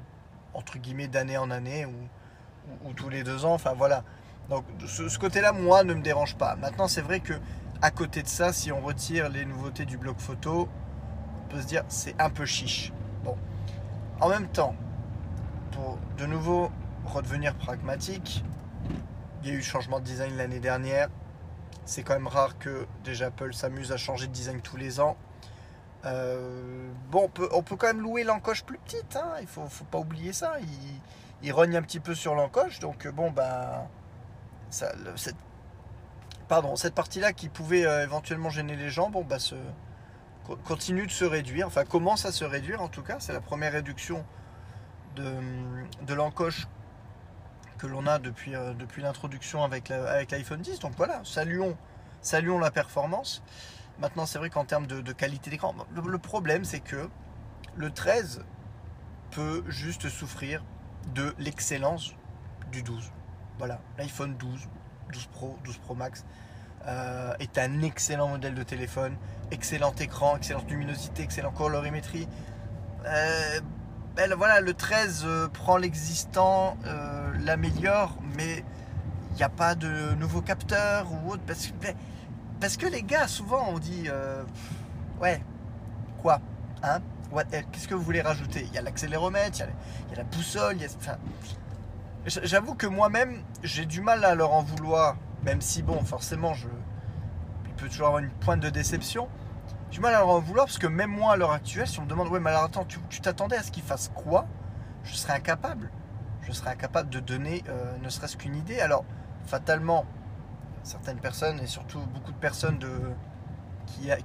entre 0.55 0.79
guillemets 0.79 1.07
d'année 1.07 1.39
en 1.39 1.51
année 1.51 1.87
ou, 1.87 1.93
tous 2.95 3.09
les 3.09 3.23
deux 3.23 3.45
ans. 3.45 3.55
Enfin 3.55 3.75
voilà. 3.75 4.05
Donc 4.49 4.65
ce, 4.87 5.19
côté-là, 5.19 5.53
moi, 5.53 5.85
ne 5.85 5.95
me 5.95 6.03
dérange 6.03 6.37
pas. 6.37 6.57
Maintenant, 6.57 6.89
c'est 6.89 7.01
vrai 7.01 7.21
que 7.21 7.35
à 7.83 7.91
côté 7.91 8.23
de 8.23 8.29
ça, 8.29 8.53
si 8.53 8.73
on 8.73 8.81
retire 8.81 9.29
les 9.29 9.45
nouveautés 9.45 9.85
du 9.85 9.97
bloc 9.97 10.19
photo, 10.19 10.69
on 11.45 11.49
peut 11.49 11.61
se 11.63 11.67
dire 11.67 11.85
c'est 11.89 12.21
un 12.21 12.31
peu 12.31 12.45
chiche. 12.47 12.93
Bon. 13.25 13.37
En 14.21 14.29
même 14.29 14.49
temps, 14.49 14.75
pour 15.73 15.99
de 16.19 16.27
nouveau 16.27 16.71
redevenir 17.07 17.55
pragmatique, 17.55 18.45
il 19.43 19.49
y 19.49 19.53
a 19.53 19.55
eu 19.55 19.63
changement 19.63 20.01
de 20.01 20.05
design 20.05 20.37
l'année 20.37 20.61
dernière. 20.61 21.09
C'est 21.85 22.03
quand 22.03 22.15
même 22.15 22.27
rare 22.27 22.59
que 22.59 22.87
déjà 23.05 23.27
Apple 23.27 23.53
s'amuse 23.53 23.93
à 23.93 23.97
changer 23.97 24.27
de 24.27 24.33
design 24.33 24.61
tous 24.61 24.77
les 24.77 25.01
ans. 25.01 25.17
Euh, 26.05 26.91
bon, 27.11 27.31
on 27.53 27.63
peut, 27.63 27.77
quand 27.77 27.87
même 27.87 28.01
louer 28.01 28.25
l'encoche 28.25 28.65
plus 28.65 28.79
petite, 28.79 29.17
hein. 29.17 29.35
il 29.41 29.47
faut, 29.47 29.67
faut 29.69 29.85
pas 29.85 29.99
oublier 29.99 30.33
ça. 30.33 30.55
Il, 31.43 31.53
rogne 31.53 31.77
un 31.77 31.83
petit 31.83 32.01
peu 32.01 32.15
sur 32.15 32.35
l'encoche, 32.35 32.79
donc 32.79 33.07
euh, 33.07 33.13
bon, 33.13 33.31
ben, 33.31 33.87
pardon, 36.49 36.77
cette 36.77 36.95
partie-là 36.95 37.33
qui 37.33 37.49
pouvait 37.49 37.85
euh, 37.85 38.03
éventuellement 38.03 38.51
gêner 38.51 38.77
les 38.77 38.89
gens, 38.89 39.11
bon, 39.11 39.25
bah, 39.25 39.39
se, 39.39 39.57
continue 40.65 41.07
de 41.07 41.13
se 41.13 41.25
réduire, 41.25 41.67
enfin 41.67 41.85
commence 41.85 42.25
à 42.25 42.33
se 42.33 42.45
réduire 42.45 42.83
en 42.83 42.89
tout 42.89 43.03
cas. 43.03 43.17
C'est 43.21 43.33
la 43.33 43.41
première 43.41 43.73
réduction 43.73 44.25
de 45.17 46.15
l'encoche 46.15 46.67
que 47.81 47.87
l'on 47.87 48.07
a 48.07 48.19
depuis, 48.19 48.55
euh, 48.55 48.75
depuis 48.75 49.01
l'introduction 49.01 49.65
avec 49.65 49.89
l'iPhone 49.89 50.61
10. 50.61 50.81
Donc 50.81 50.93
voilà, 50.97 51.23
saluons, 51.25 51.77
saluons 52.21 52.59
la 52.59 52.71
performance. 52.71 53.43
Maintenant, 53.99 54.27
c'est 54.27 54.39
vrai 54.39 54.51
qu'en 54.51 54.65
termes 54.65 54.87
de, 54.87 55.13
qualité 55.13 55.51
d'écran, 55.51 55.75
le, 55.95 56.19
problème 56.19 56.65
c'est 56.65 56.81
que 56.81 57.09
le 57.77 57.91
13 57.91 58.45
peut 59.31 59.65
juste 59.69 60.09
souffrir 60.09 60.63
de 61.15 61.35
l'excellence 61.39 62.15
du 62.71 62.83
12. 62.83 63.11
Voilà, 63.59 63.81
l'iPhone 63.99 64.35
12, 64.37 64.69
12 65.13 65.27
Pro, 65.27 65.59
12 65.65 65.79
Pro 65.79 65.95
Max 65.95 66.25
euh, 66.87 67.35
est 67.41 67.59
un 67.59 67.83
excellent 67.83 68.29
modèle 68.29 68.55
de 68.55 68.63
téléphone, 68.63 69.17
excellent 69.51 69.95
écran, 70.01 70.37
excellente 70.37 70.71
luminosité, 70.71 71.23
excellent 71.23 71.53
colorimétrie. 71.53 72.29
Euh, 73.07 73.61
voilà, 74.37 74.61
le 74.61 74.75
13 74.75 75.25
euh, 75.25 75.49
prend 75.49 75.77
l'existant, 75.77 76.77
euh, 76.87 77.33
l'améliore, 77.41 78.17
mais 78.37 78.65
il 79.31 79.37
n'y 79.37 79.43
a 79.43 79.49
pas 79.49 79.75
de 79.75 80.15
nouveaux 80.15 80.43
capteurs 80.43 81.07
ou 81.13 81.33
autre. 81.33 81.43
Parce 82.61 82.77
que, 82.77 82.87
les 82.87 83.03
gars, 83.03 83.29
souvent, 83.29 83.67
on 83.69 83.79
dit 83.79 84.05
euh, 84.09 84.43
Ouais, 85.21 85.43
quoi 86.23 86.41
Hein 86.83 87.01
Qu'est-ce 87.73 87.87
que 87.87 87.95
vous 87.95 88.03
voulez 88.03 88.23
rajouter? 88.23 88.67
Il 88.67 88.75
y 88.75 88.79
a 88.79 88.83
l'accéléromètre, 88.83 89.59
il 89.59 90.11
y, 90.11 90.15
a 90.15 90.17
la 90.17 90.25
boussole, 90.25 90.77
J'avoue 92.27 92.75
que 92.75 92.89
moi-même, 92.89 93.43
j'ai 93.63 93.87
du 93.87 94.01
mal 94.01 94.25
à 94.25 94.35
leur 94.35 94.53
en 94.53 94.63
vouloir, 94.63 95.17
même 95.45 95.61
si, 95.61 95.83
bon, 95.83 96.03
forcément, 96.05 96.55
je, 96.55 96.67
il 97.67 97.73
peut 97.75 97.89
toujours 97.89 98.09
avoir 98.09 98.23
une 98.23 98.31
pointe 98.31 98.61
de 98.61 98.69
déception 98.69 99.29
du 99.91 100.01
mal 100.01 100.15
à 100.15 100.19
leur 100.19 100.29
en 100.29 100.41
vouloir 100.41 100.67
parce 100.67 100.79
que 100.79 100.87
même 100.87 101.11
moi 101.11 101.33
à 101.33 101.37
l'heure 101.37 101.53
actuelle, 101.53 101.87
si 101.87 101.99
on 101.99 102.03
me 102.03 102.09
demande, 102.09 102.29
ouais, 102.29 102.41
mais 102.41 102.51
alors 102.51 102.65
attends, 102.65 102.85
tu 102.85 103.21
t'attendais 103.21 103.57
à 103.57 103.63
ce 103.63 103.71
qu'il 103.71 103.83
fasse 103.83 104.11
quoi? 104.15 104.47
Je 105.05 105.15
serais 105.15 105.35
incapable. 105.35 105.91
Je 106.43 106.53
serais 106.53 106.71
incapable 106.71 107.11
de 107.11 107.21
donner 107.21 107.63
euh, 107.69 107.97
ne 107.99 108.09
serait-ce 108.09 108.37
qu'une 108.37 108.57
idée. 108.57 108.81
Alors, 108.81 109.05
fatalement, 109.47 110.05
certaines 110.83 111.19
personnes 111.19 111.61
et 111.61 111.67
surtout 111.67 112.01
beaucoup 112.15 112.33
de 112.33 112.39
personnes 112.39 112.79
de, 112.79 112.91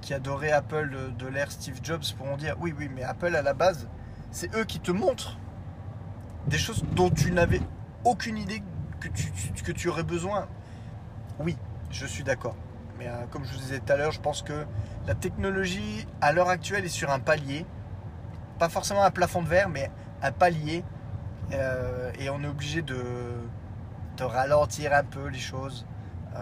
qui, 0.00 0.14
adoraient 0.14 0.52
Apple 0.52 1.12
de, 1.16 1.26
l'ère 1.26 1.50
Steve 1.50 1.80
Jobs 1.82 2.04
pourront 2.16 2.36
dire, 2.36 2.56
oui, 2.60 2.74
oui, 2.78 2.88
mais 2.92 3.02
Apple 3.02 3.34
à 3.34 3.42
la 3.42 3.54
base, 3.54 3.88
c'est 4.30 4.54
eux 4.54 4.64
qui 4.64 4.80
te 4.80 4.90
montrent 4.90 5.38
des 6.46 6.58
choses 6.58 6.84
dont 6.92 7.10
tu 7.10 7.32
n'avais 7.32 7.60
aucune 8.04 8.38
idée 8.38 8.62
que 9.64 9.72
tu 9.72 9.88
aurais 9.88 10.04
besoin. 10.04 10.48
Oui, 11.38 11.56
je 11.90 12.06
suis 12.06 12.24
d'accord. 12.24 12.56
Mais 12.98 13.08
euh, 13.08 13.26
comme 13.30 13.44
je 13.44 13.52
vous 13.52 13.58
disais 13.58 13.80
tout 13.80 13.92
à 13.92 13.96
l'heure, 13.96 14.12
je 14.12 14.20
pense 14.20 14.42
que 14.42 14.66
la 15.06 15.14
technologie 15.14 16.06
à 16.20 16.32
l'heure 16.32 16.48
actuelle 16.48 16.84
est 16.84 16.88
sur 16.88 17.10
un 17.10 17.20
palier. 17.20 17.66
Pas 18.58 18.68
forcément 18.68 19.02
un 19.02 19.10
plafond 19.10 19.42
de 19.42 19.48
verre, 19.48 19.68
mais 19.68 19.90
un 20.22 20.32
palier. 20.32 20.84
Euh, 21.52 22.10
et 22.18 22.30
on 22.30 22.42
est 22.42 22.48
obligé 22.48 22.82
de, 22.82 22.96
ralentir 24.18 24.94
un 24.94 25.04
peu 25.04 25.28
les 25.28 25.38
choses. 25.38 25.86
Euh, 26.34 26.38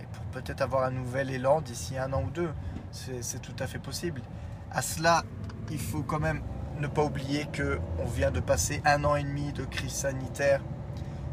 et 0.00 0.06
pour 0.12 0.24
peut-être 0.26 0.62
avoir 0.62 0.84
un 0.84 0.90
nouvel 0.90 1.30
élan 1.30 1.60
d'ici 1.60 1.98
un 1.98 2.12
an 2.12 2.22
ou 2.22 2.30
deux. 2.30 2.52
C'est 2.92 3.42
tout 3.42 3.56
à 3.58 3.66
fait 3.66 3.78
possible. 3.78 4.22
À 4.70 4.82
cela, 4.82 5.22
il 5.70 5.78
faut 5.78 6.02
quand 6.02 6.20
même 6.20 6.40
ne 6.80 6.86
pas 6.86 7.02
oublier 7.02 7.46
qu'on 7.46 8.06
vient 8.06 8.30
de 8.30 8.40
passer 8.40 8.80
un 8.84 9.04
an 9.04 9.16
et 9.16 9.24
demi 9.24 9.52
de 9.52 9.64
crise 9.64 9.92
sanitaire 9.92 10.62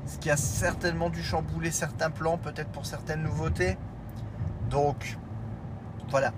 ce 0.05 0.17
qui 0.17 0.29
a 0.29 0.37
certainement 0.37 1.09
dû 1.09 1.23
chambouler 1.23 1.71
certains 1.71 2.11
plans, 2.11 2.37
peut-être 2.37 2.69
pour 2.69 2.85
certaines 2.85 3.23
nouveautés. 3.23 3.77
Donc, 4.69 5.17
voilà. 6.09 6.31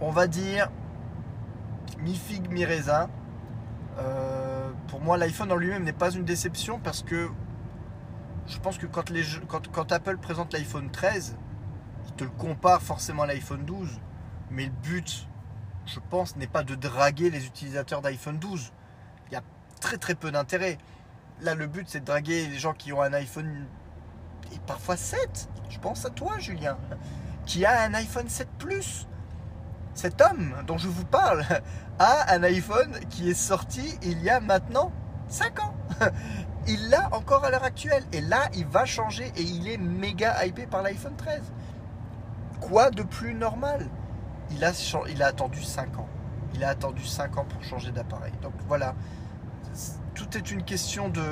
On 0.00 0.10
va 0.10 0.26
dire 0.26 0.70
mi-figue, 2.00 2.50
mi-raisin. 2.50 3.08
Euh, 3.98 4.70
pour 4.88 5.00
moi, 5.00 5.16
l'iPhone 5.16 5.50
en 5.52 5.56
lui-même 5.56 5.84
n'est 5.84 5.92
pas 5.92 6.10
une 6.10 6.24
déception 6.24 6.78
parce 6.78 7.02
que 7.02 7.28
je 8.46 8.58
pense 8.58 8.78
que 8.78 8.86
quand, 8.86 9.10
quand 9.72 9.92
Apple 9.92 10.18
présente 10.18 10.52
l'iPhone 10.52 10.90
13, 10.90 11.36
il 12.06 12.12
te 12.12 12.24
le 12.24 12.30
compare 12.30 12.82
forcément 12.82 13.22
à 13.22 13.26
l'iPhone 13.26 13.64
12. 13.64 14.00
Mais 14.50 14.66
le 14.66 14.72
but, 14.82 15.26
je 15.86 15.98
pense, 16.10 16.36
n'est 16.36 16.46
pas 16.46 16.62
de 16.62 16.74
draguer 16.74 17.30
les 17.30 17.46
utilisateurs 17.46 18.02
d'iPhone 18.02 18.38
12. 18.38 18.72
Il 19.28 19.34
y 19.34 19.36
a 19.36 19.42
très 19.80 19.96
très 19.96 20.14
peu 20.14 20.30
d'intérêt 20.30 20.78
là, 21.40 21.54
le 21.54 21.66
but, 21.66 21.88
c'est 21.88 22.00
de 22.00 22.04
draguer 22.04 22.46
les 22.46 22.58
gens 22.58 22.72
qui 22.72 22.92
ont 22.92 23.02
un 23.02 23.12
iPhone 23.12 23.66
et 24.52 24.58
parfois 24.66 24.96
7. 24.96 25.48
Je 25.68 25.78
pense 25.78 26.04
à 26.04 26.10
toi, 26.10 26.38
Julien, 26.38 26.78
qui 27.44 27.64
a 27.64 27.82
un 27.82 27.94
iPhone 27.94 28.28
7 28.28 28.48
Plus. 28.58 29.06
Cet 29.94 30.20
homme 30.20 30.54
dont 30.66 30.76
je 30.76 30.88
vous 30.88 31.06
parle 31.06 31.44
a 31.98 32.34
un 32.34 32.42
iPhone 32.42 32.92
qui 33.08 33.30
est 33.30 33.34
sorti 33.34 33.98
il 34.02 34.22
y 34.22 34.30
a 34.30 34.40
maintenant 34.40 34.92
5 35.28 35.60
ans. 35.60 35.74
Il 36.68 36.90
l'a 36.90 37.08
encore 37.14 37.44
à 37.44 37.50
l'heure 37.50 37.62
actuelle. 37.62 38.02
Et 38.12 38.20
là, 38.20 38.48
il 38.54 38.66
va 38.66 38.84
changer 38.84 39.32
et 39.36 39.42
il 39.42 39.68
est 39.68 39.76
méga 39.76 40.44
hypé 40.44 40.66
par 40.66 40.82
l'iPhone 40.82 41.14
13. 41.16 41.40
Quoi 42.60 42.90
de 42.90 43.04
plus 43.04 43.34
normal? 43.34 43.86
Il 44.50 44.64
a, 44.64 44.72
attendu 45.26 45.62
5 45.62 45.98
ans. 45.98 46.08
Il 46.54 46.64
a 46.64 46.70
attendu 46.70 47.04
5 47.04 47.38
ans 47.38 47.44
pour 47.44 47.62
changer 47.62 47.92
d'appareil. 47.92 48.32
Donc 48.42 48.52
voilà, 48.66 48.96
tout 50.16 50.36
est 50.36 50.50
une 50.50 50.64
question 50.64 51.08
de. 51.08 51.22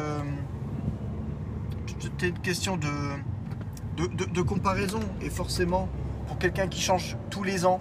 Question 2.42 2.76
de, 2.76 4.42
comparaison. 4.42 5.00
Et 5.20 5.30
forcément, 5.30 5.88
pour 6.28 6.38
quelqu'un 6.38 6.68
qui 6.68 6.80
change 6.80 7.16
tous 7.30 7.42
les 7.42 7.66
ans, 7.66 7.80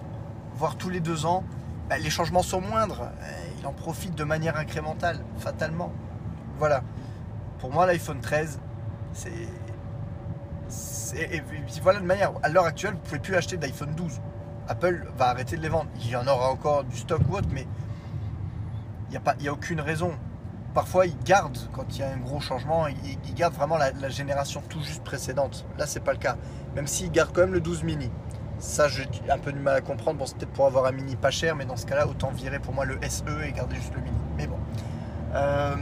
voire 0.56 0.76
tous 0.76 0.88
les 0.88 1.00
deux 1.00 1.26
ans, 1.26 1.44
bah, 1.88 1.98
les 1.98 2.10
changements 2.10 2.42
sont 2.42 2.60
moindres. 2.60 3.10
Il 3.60 3.66
en 3.66 3.72
profite 3.72 4.14
de 4.14 4.24
manière 4.24 4.56
incrémentale, 4.56 5.20
fatalement. 5.38 5.92
Voilà. 6.58 6.82
Pour 7.58 7.70
moi, 7.70 7.86
l'iPhone 7.86 8.20
13, 8.20 8.58
c'est. 9.12 9.30
Voilà 11.82 12.00
de 12.00 12.06
manière. 12.06 12.32
À 12.42 12.48
l'heure 12.48 12.64
actuelle, 12.64 12.92
vous 12.92 12.98
ne 12.98 13.04
pouvez 13.04 13.18
plus 13.18 13.36
acheter 13.36 13.56
d'iPhone 13.56 13.94
12. 13.94 14.20
Apple 14.66 15.06
va 15.16 15.28
arrêter 15.28 15.56
de 15.56 15.62
les 15.62 15.68
vendre. 15.68 15.90
Il 16.00 16.08
y 16.08 16.16
en 16.16 16.26
aura 16.26 16.50
encore 16.50 16.84
du 16.84 16.96
stock 16.96 17.20
ou 17.28 17.36
autre, 17.36 17.48
mais 17.52 17.66
il 19.10 19.10
n'y 19.10 19.48
a, 19.48 19.50
a 19.50 19.52
aucune 19.52 19.80
raison 19.80 20.12
parfois 20.74 21.06
ils 21.06 21.18
gardent, 21.24 21.58
quand 21.72 21.84
il 21.90 22.00
y 22.00 22.02
a 22.02 22.10
un 22.10 22.16
gros 22.16 22.40
changement, 22.40 22.86
ils, 22.88 23.34
gardent 23.34 23.54
vraiment 23.54 23.78
la, 23.78 24.08
génération 24.08 24.62
tout 24.68 24.82
juste 24.82 25.02
précédente. 25.04 25.64
Là, 25.78 25.86
c'est 25.86 26.00
pas 26.00 26.12
le 26.12 26.18
cas. 26.18 26.36
Même 26.74 26.86
s'ils 26.86 27.10
gardent 27.10 27.32
quand 27.32 27.42
même 27.42 27.54
le 27.54 27.60
12 27.60 27.84
mini. 27.84 28.10
Ça, 28.58 28.88
j'ai 28.88 29.08
un 29.30 29.38
peu 29.38 29.52
du 29.52 29.60
mal 29.60 29.76
à 29.76 29.80
comprendre. 29.80 30.18
Bon, 30.18 30.26
c'est 30.26 30.36
peut-être 30.36 30.52
pour 30.52 30.66
avoir 30.66 30.86
un 30.86 30.92
mini 30.92 31.16
pas 31.16 31.30
cher, 31.30 31.56
mais 31.56 31.64
dans 31.64 31.76
ce 31.76 31.86
cas-là, 31.86 32.06
autant 32.06 32.30
virer 32.30 32.58
pour 32.58 32.74
moi 32.74 32.84
le 32.84 32.98
SE 33.08 33.24
et 33.44 33.52
garder 33.52 33.76
juste 33.76 33.94
le 33.94 34.02
mini. 34.02 34.16
Mais 34.36 34.46
bon. 34.46 34.58
Euh, 35.34 35.76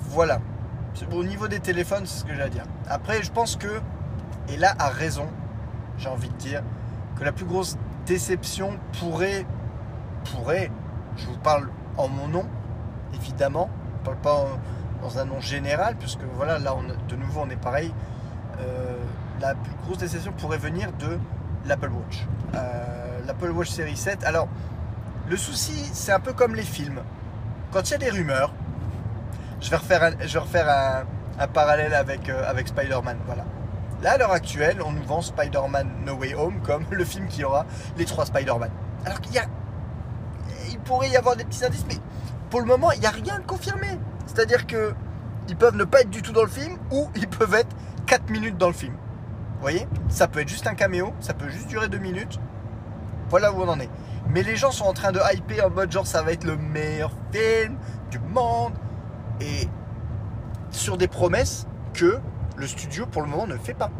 voilà. 0.00 0.40
Au 1.12 1.24
niveau 1.24 1.48
des 1.48 1.60
téléphones, 1.60 2.06
c'est 2.06 2.20
ce 2.20 2.24
que 2.24 2.34
j'ai 2.34 2.42
à 2.42 2.48
dire. 2.48 2.64
Après, 2.88 3.22
je 3.22 3.30
pense 3.30 3.56
que, 3.56 3.80
et 4.48 4.56
là, 4.56 4.74
a 4.78 4.88
raison, 4.88 5.28
j'ai 5.98 6.08
envie 6.08 6.30
de 6.30 6.36
dire, 6.36 6.62
que 7.18 7.24
la 7.24 7.32
plus 7.32 7.44
grosse 7.44 7.76
déception 8.06 8.78
pourrait, 8.98 9.46
pourrait, 10.30 10.70
je 11.16 11.26
vous 11.26 11.38
parle 11.38 11.68
en 11.96 12.08
mon 12.08 12.28
nom, 12.28 12.44
évidemment. 13.20 13.68
On 14.00 14.04
parle 14.04 14.18
pas 14.18 14.46
dans 15.02 15.18
un 15.18 15.24
nom 15.24 15.40
général, 15.40 15.96
puisque 15.96 16.22
voilà, 16.36 16.58
là, 16.58 16.74
de 17.08 17.16
nouveau, 17.16 17.42
on 17.44 17.50
est 17.50 17.60
pareil. 17.60 17.92
Euh, 18.60 18.96
la 19.40 19.54
plus 19.54 19.74
grosse 19.84 19.98
déception 19.98 20.32
pourrait 20.32 20.58
venir 20.58 20.90
de 20.98 21.18
l'Apple 21.66 21.90
Watch. 21.90 22.26
Euh, 22.54 23.20
L'Apple 23.26 23.50
Watch 23.50 23.68
série 23.68 23.96
7. 23.96 24.24
Alors, 24.24 24.48
le 25.28 25.36
souci, 25.36 25.90
c'est 25.92 26.12
un 26.12 26.20
peu 26.20 26.32
comme 26.32 26.54
les 26.54 26.62
films. 26.62 27.00
Quand 27.72 27.88
il 27.88 27.90
y 27.92 27.94
a 27.94 27.98
des 27.98 28.10
rumeurs, 28.10 28.52
je 29.60 29.70
vais 29.70 29.76
refaire 29.76 31.06
un, 31.38 31.46
parallèle 31.48 31.94
avec, 31.94 32.28
euh, 32.28 32.48
avec 32.48 32.68
Spider-Man. 32.68 33.18
Voilà. 33.26 33.44
Là, 34.02 34.12
à 34.12 34.18
l'heure 34.18 34.32
actuelle, 34.32 34.78
on 34.84 34.92
nous 34.92 35.02
vend 35.02 35.20
Spider-Man 35.20 35.88
No 36.04 36.14
Way 36.14 36.34
Home 36.34 36.60
comme 36.62 36.84
le 36.90 37.04
film 37.04 37.26
qui 37.28 37.44
aura 37.44 37.66
les 37.96 38.04
trois 38.04 38.26
Spider-Man. 38.26 38.70
Alors 39.04 39.20
qu'il 39.20 39.34
y 39.34 39.38
a. 39.38 39.44
Il 40.70 40.78
pourrait 40.80 41.10
y 41.10 41.16
avoir 41.16 41.36
des 41.36 41.44
petits 41.44 41.64
indices, 41.64 41.84
mais 41.88 41.96
pour 42.50 42.60
le 42.60 42.66
moment, 42.66 42.92
il 42.92 43.00
n'y 43.00 43.06
a 43.06 43.10
rien 43.10 43.38
de 43.38 43.44
confirmé. 43.44 43.98
C'est-à-dire 44.26 44.66
que 44.66 44.94
ils 45.48 45.56
peuvent 45.56 45.76
ne 45.76 45.84
pas 45.84 46.00
être 46.00 46.10
du 46.10 46.22
tout 46.22 46.32
dans 46.32 46.42
le 46.42 46.48
film 46.48 46.76
ou 46.90 47.08
ils 47.14 47.28
peuvent 47.28 47.54
être 47.54 47.74
4 48.06 48.30
minutes 48.30 48.58
dans 48.58 48.66
le 48.66 48.72
film. 48.72 48.94
Vous 48.94 49.60
voyez? 49.60 49.86
Ça 50.08 50.28
peut 50.28 50.40
être 50.40 50.48
juste 50.48 50.66
un 50.66 50.74
caméo, 50.74 51.12
ça 51.20 51.34
peut 51.34 51.48
juste 51.48 51.68
durer 51.68 51.88
2 51.88 51.98
minutes. 51.98 52.38
Voilà 53.28 53.52
où 53.52 53.62
on 53.62 53.68
en 53.68 53.80
est. 53.80 53.90
Mais 54.28 54.42
les 54.42 54.56
gens 54.56 54.70
sont 54.70 54.86
en 54.86 54.92
train 54.92 55.12
de 55.12 55.20
hyper 55.32 55.66
en 55.66 55.70
mode 55.70 55.92
genre 55.92 56.06
ça 56.06 56.22
va 56.22 56.32
être 56.32 56.44
le 56.44 56.56
meilleur 56.56 57.12
film 57.32 57.78
du 58.10 58.18
monde. 58.18 58.72
Et 59.40 59.68
sur 60.70 60.96
des 60.96 61.08
promesses 61.08 61.66
que 61.94 62.18
le 62.56 62.66
studio 62.66 63.06
pour 63.06 63.22
le 63.22 63.28
moment 63.28 63.46
ne 63.46 63.56
fait 63.56 63.74
pas. 63.74 63.90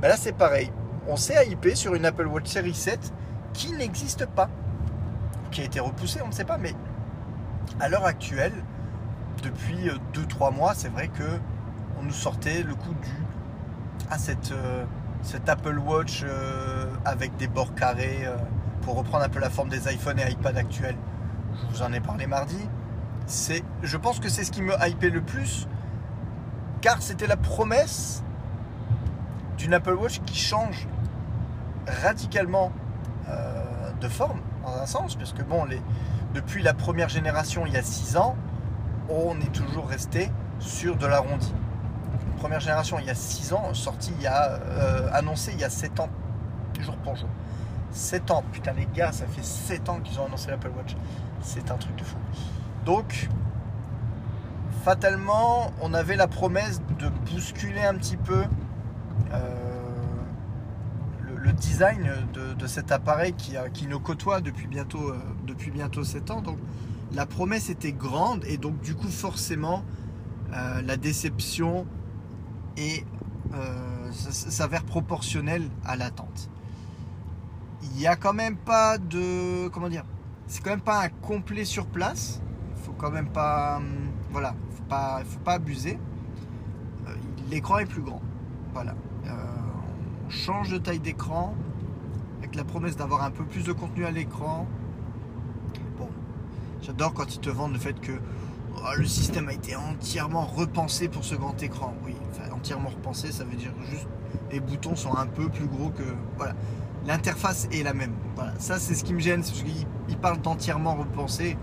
Ben 0.00 0.08
là 0.08 0.16
c'est 0.16 0.32
pareil. 0.32 0.72
On 1.08 1.16
s'est 1.16 1.48
hypé 1.48 1.74
sur 1.74 1.94
une 1.94 2.06
Apple 2.06 2.26
Watch 2.26 2.46
Series 2.46 2.74
7 2.74 3.12
qui 3.52 3.72
n'existe 3.72 4.26
pas. 4.26 4.48
Qui 5.50 5.62
a 5.62 5.64
été 5.64 5.80
repoussée, 5.80 6.20
on 6.22 6.28
ne 6.28 6.32
sait 6.32 6.44
pas, 6.44 6.58
mais 6.58 6.74
à 7.80 7.88
l'heure 7.88 8.04
actuelle, 8.04 8.52
depuis 9.42 9.88
2-3 10.14 10.48
euh, 10.48 10.50
mois, 10.50 10.74
c'est 10.74 10.90
vrai 10.90 11.08
que 11.08 11.24
on 11.98 12.04
nous 12.04 12.12
sortait 12.12 12.62
le 12.62 12.74
coup 12.74 12.94
du 13.02 13.10
à 14.10 14.18
cette, 14.18 14.52
euh, 14.52 14.84
Apple 15.46 15.78
Watch 15.78 16.22
euh, 16.24 16.86
avec 17.04 17.36
des 17.36 17.46
bords 17.46 17.74
carrés 17.74 18.26
pour 18.82 18.96
reprendre 18.96 19.24
un 19.24 19.28
peu 19.28 19.38
la 19.38 19.50
forme 19.50 19.68
des 19.68 19.92
iPhones 19.92 20.18
et 20.18 20.30
iPad 20.30 20.56
actuels. 20.56 20.96
Je 21.54 21.76
vous 21.76 21.82
en 21.82 21.92
ai 21.92 22.00
parlé 22.00 22.26
mardi. 22.26 22.68
C'est, 23.26 23.62
je 23.82 23.96
pense 23.96 24.18
que 24.18 24.28
c'est 24.28 24.44
ce 24.44 24.50
qui 24.50 24.62
me 24.62 24.74
hypait 24.86 25.10
le 25.10 25.20
plus, 25.20 25.68
car 26.80 27.02
c'était 27.02 27.26
la 27.26 27.36
promesse 27.36 28.24
d'une 29.58 29.74
Apple 29.74 29.94
Watch 29.94 30.20
qui 30.26 30.36
change 30.36 30.88
radicalement 31.86 32.72
de 34.00 34.08
forme, 34.08 34.40
dans 34.64 34.80
un 34.80 34.86
sens, 34.86 35.14
parce 35.14 35.34
que 35.34 35.42
bon, 35.42 35.66
les, 35.66 35.80
depuis 36.34 36.62
la 36.62 36.74
première 36.74 37.08
génération 37.08 37.66
il 37.66 37.72
y 37.72 37.76
a 37.76 37.82
6 37.82 38.16
ans, 38.16 38.36
on 39.08 39.38
est 39.40 39.52
toujours 39.52 39.88
resté 39.88 40.30
sur 40.58 40.96
de 40.96 41.06
l'arrondi. 41.06 41.52
Première 42.38 42.60
génération 42.60 42.98
il 42.98 43.06
y 43.06 43.10
a 43.10 43.14
6 43.14 43.52
ans, 43.52 43.74
sortie 43.74 44.12
il 44.16 44.22
y 44.22 44.26
a 44.26 44.52
euh, 44.52 45.08
annoncé 45.12 45.52
il 45.52 45.60
y 45.60 45.64
a 45.64 45.70
7 45.70 46.00
ans, 46.00 46.08
jour 46.80 46.96
pour 46.98 47.16
jour. 47.16 47.28
7 47.92 48.30
ans, 48.30 48.44
putain 48.52 48.72
les 48.72 48.86
gars, 48.86 49.12
ça 49.12 49.26
fait 49.26 49.44
7 49.44 49.88
ans 49.88 50.00
qu'ils 50.00 50.18
ont 50.20 50.26
annoncé 50.26 50.50
l'Apple 50.50 50.70
Watch. 50.76 50.96
C'est 51.42 51.70
un 51.70 51.76
truc 51.76 51.96
de 51.96 52.04
fou. 52.04 52.16
Donc, 52.84 53.28
fatalement, 54.84 55.72
on 55.80 55.92
avait 55.92 56.16
la 56.16 56.28
promesse 56.28 56.80
de 56.98 57.08
bousculer 57.08 57.82
un 57.82 57.94
petit 57.94 58.16
peu 58.16 58.44
euh, 59.32 59.69
design 61.52 62.10
de, 62.32 62.66
cet 62.66 62.92
appareil 62.92 63.32
qui, 63.32 63.56
qui, 63.72 63.86
nous 63.86 64.00
côtoie 64.00 64.40
depuis 64.40 64.66
bientôt, 64.66 65.10
euh, 65.10 65.18
depuis 65.46 65.70
bientôt 65.70 66.04
7 66.04 66.30
ans. 66.30 66.42
Donc 66.42 66.58
la 67.12 67.26
promesse 67.26 67.70
était 67.70 67.92
grande 67.92 68.44
et 68.44 68.56
donc 68.56 68.80
du 68.80 68.94
coup 68.94 69.08
forcément 69.08 69.84
euh, 70.52 70.82
la 70.82 70.96
déception 70.96 71.86
et 72.76 73.04
euh, 73.54 74.12
s'avère 74.12 74.84
proportionnelle 74.84 75.64
à 75.84 75.96
l'attente. 75.96 76.50
Il 77.82 77.98
n'y 77.98 78.06
a 78.06 78.16
quand 78.16 78.34
même 78.34 78.56
pas 78.56 78.98
de 78.98 79.68
comment 79.68 79.88
dire, 79.88 80.04
c'est 80.46 80.62
quand 80.62 80.70
même 80.70 80.80
pas 80.80 81.02
un 81.02 81.08
complet 81.08 81.64
sur 81.64 81.86
place. 81.86 82.40
Il 82.76 82.82
faut 82.82 82.92
quand 82.92 83.10
même 83.10 83.28
pas, 83.28 83.78
hum, 83.78 84.10
voilà, 84.30 84.54
faut 84.76 84.84
pas, 84.84 85.22
faut 85.24 85.40
pas 85.40 85.54
abuser. 85.54 85.98
L'écran 87.50 87.78
est 87.78 87.86
plus 87.86 88.02
grand, 88.02 88.22
voilà 88.72 88.94
change 90.30 90.70
de 90.70 90.78
taille 90.78 91.00
d'écran 91.00 91.54
avec 92.38 92.54
la 92.54 92.64
promesse 92.64 92.96
d'avoir 92.96 93.22
un 93.22 93.30
peu 93.30 93.44
plus 93.44 93.64
de 93.64 93.72
contenu 93.72 94.04
à 94.06 94.10
l'écran. 94.10 94.66
Bon, 95.98 96.08
j'adore 96.82 97.12
quand 97.12 97.34
ils 97.34 97.40
te 97.40 97.50
vendent 97.50 97.72
le 97.72 97.78
fait 97.78 98.00
que 98.00 98.12
oh, 98.76 98.80
le 98.96 99.04
système 99.04 99.48
a 99.48 99.52
été 99.52 99.76
entièrement 99.76 100.46
repensé 100.46 101.08
pour 101.08 101.24
ce 101.24 101.34
grand 101.34 101.60
écran. 101.62 101.94
Oui, 102.04 102.14
entièrement 102.52 102.88
repensé, 102.88 103.32
ça 103.32 103.44
veut 103.44 103.56
dire 103.56 103.72
juste 103.90 104.06
les 104.50 104.60
boutons 104.60 104.96
sont 104.96 105.14
un 105.16 105.26
peu 105.26 105.48
plus 105.48 105.66
gros 105.66 105.90
que. 105.90 106.02
Voilà. 106.36 106.54
L'interface 107.06 107.68
est 107.72 107.82
la 107.82 107.94
même. 107.94 108.12
Voilà. 108.36 108.52
Ça, 108.58 108.78
c'est 108.78 108.94
ce 108.94 109.04
qui 109.04 109.14
me 109.14 109.20
gêne, 109.20 109.42
c'est 109.42 109.52
parce 109.52 109.62
qu'il 109.62 110.18
parle 110.18 110.40
d'entièrement 110.40 110.94
repensé 110.94 111.56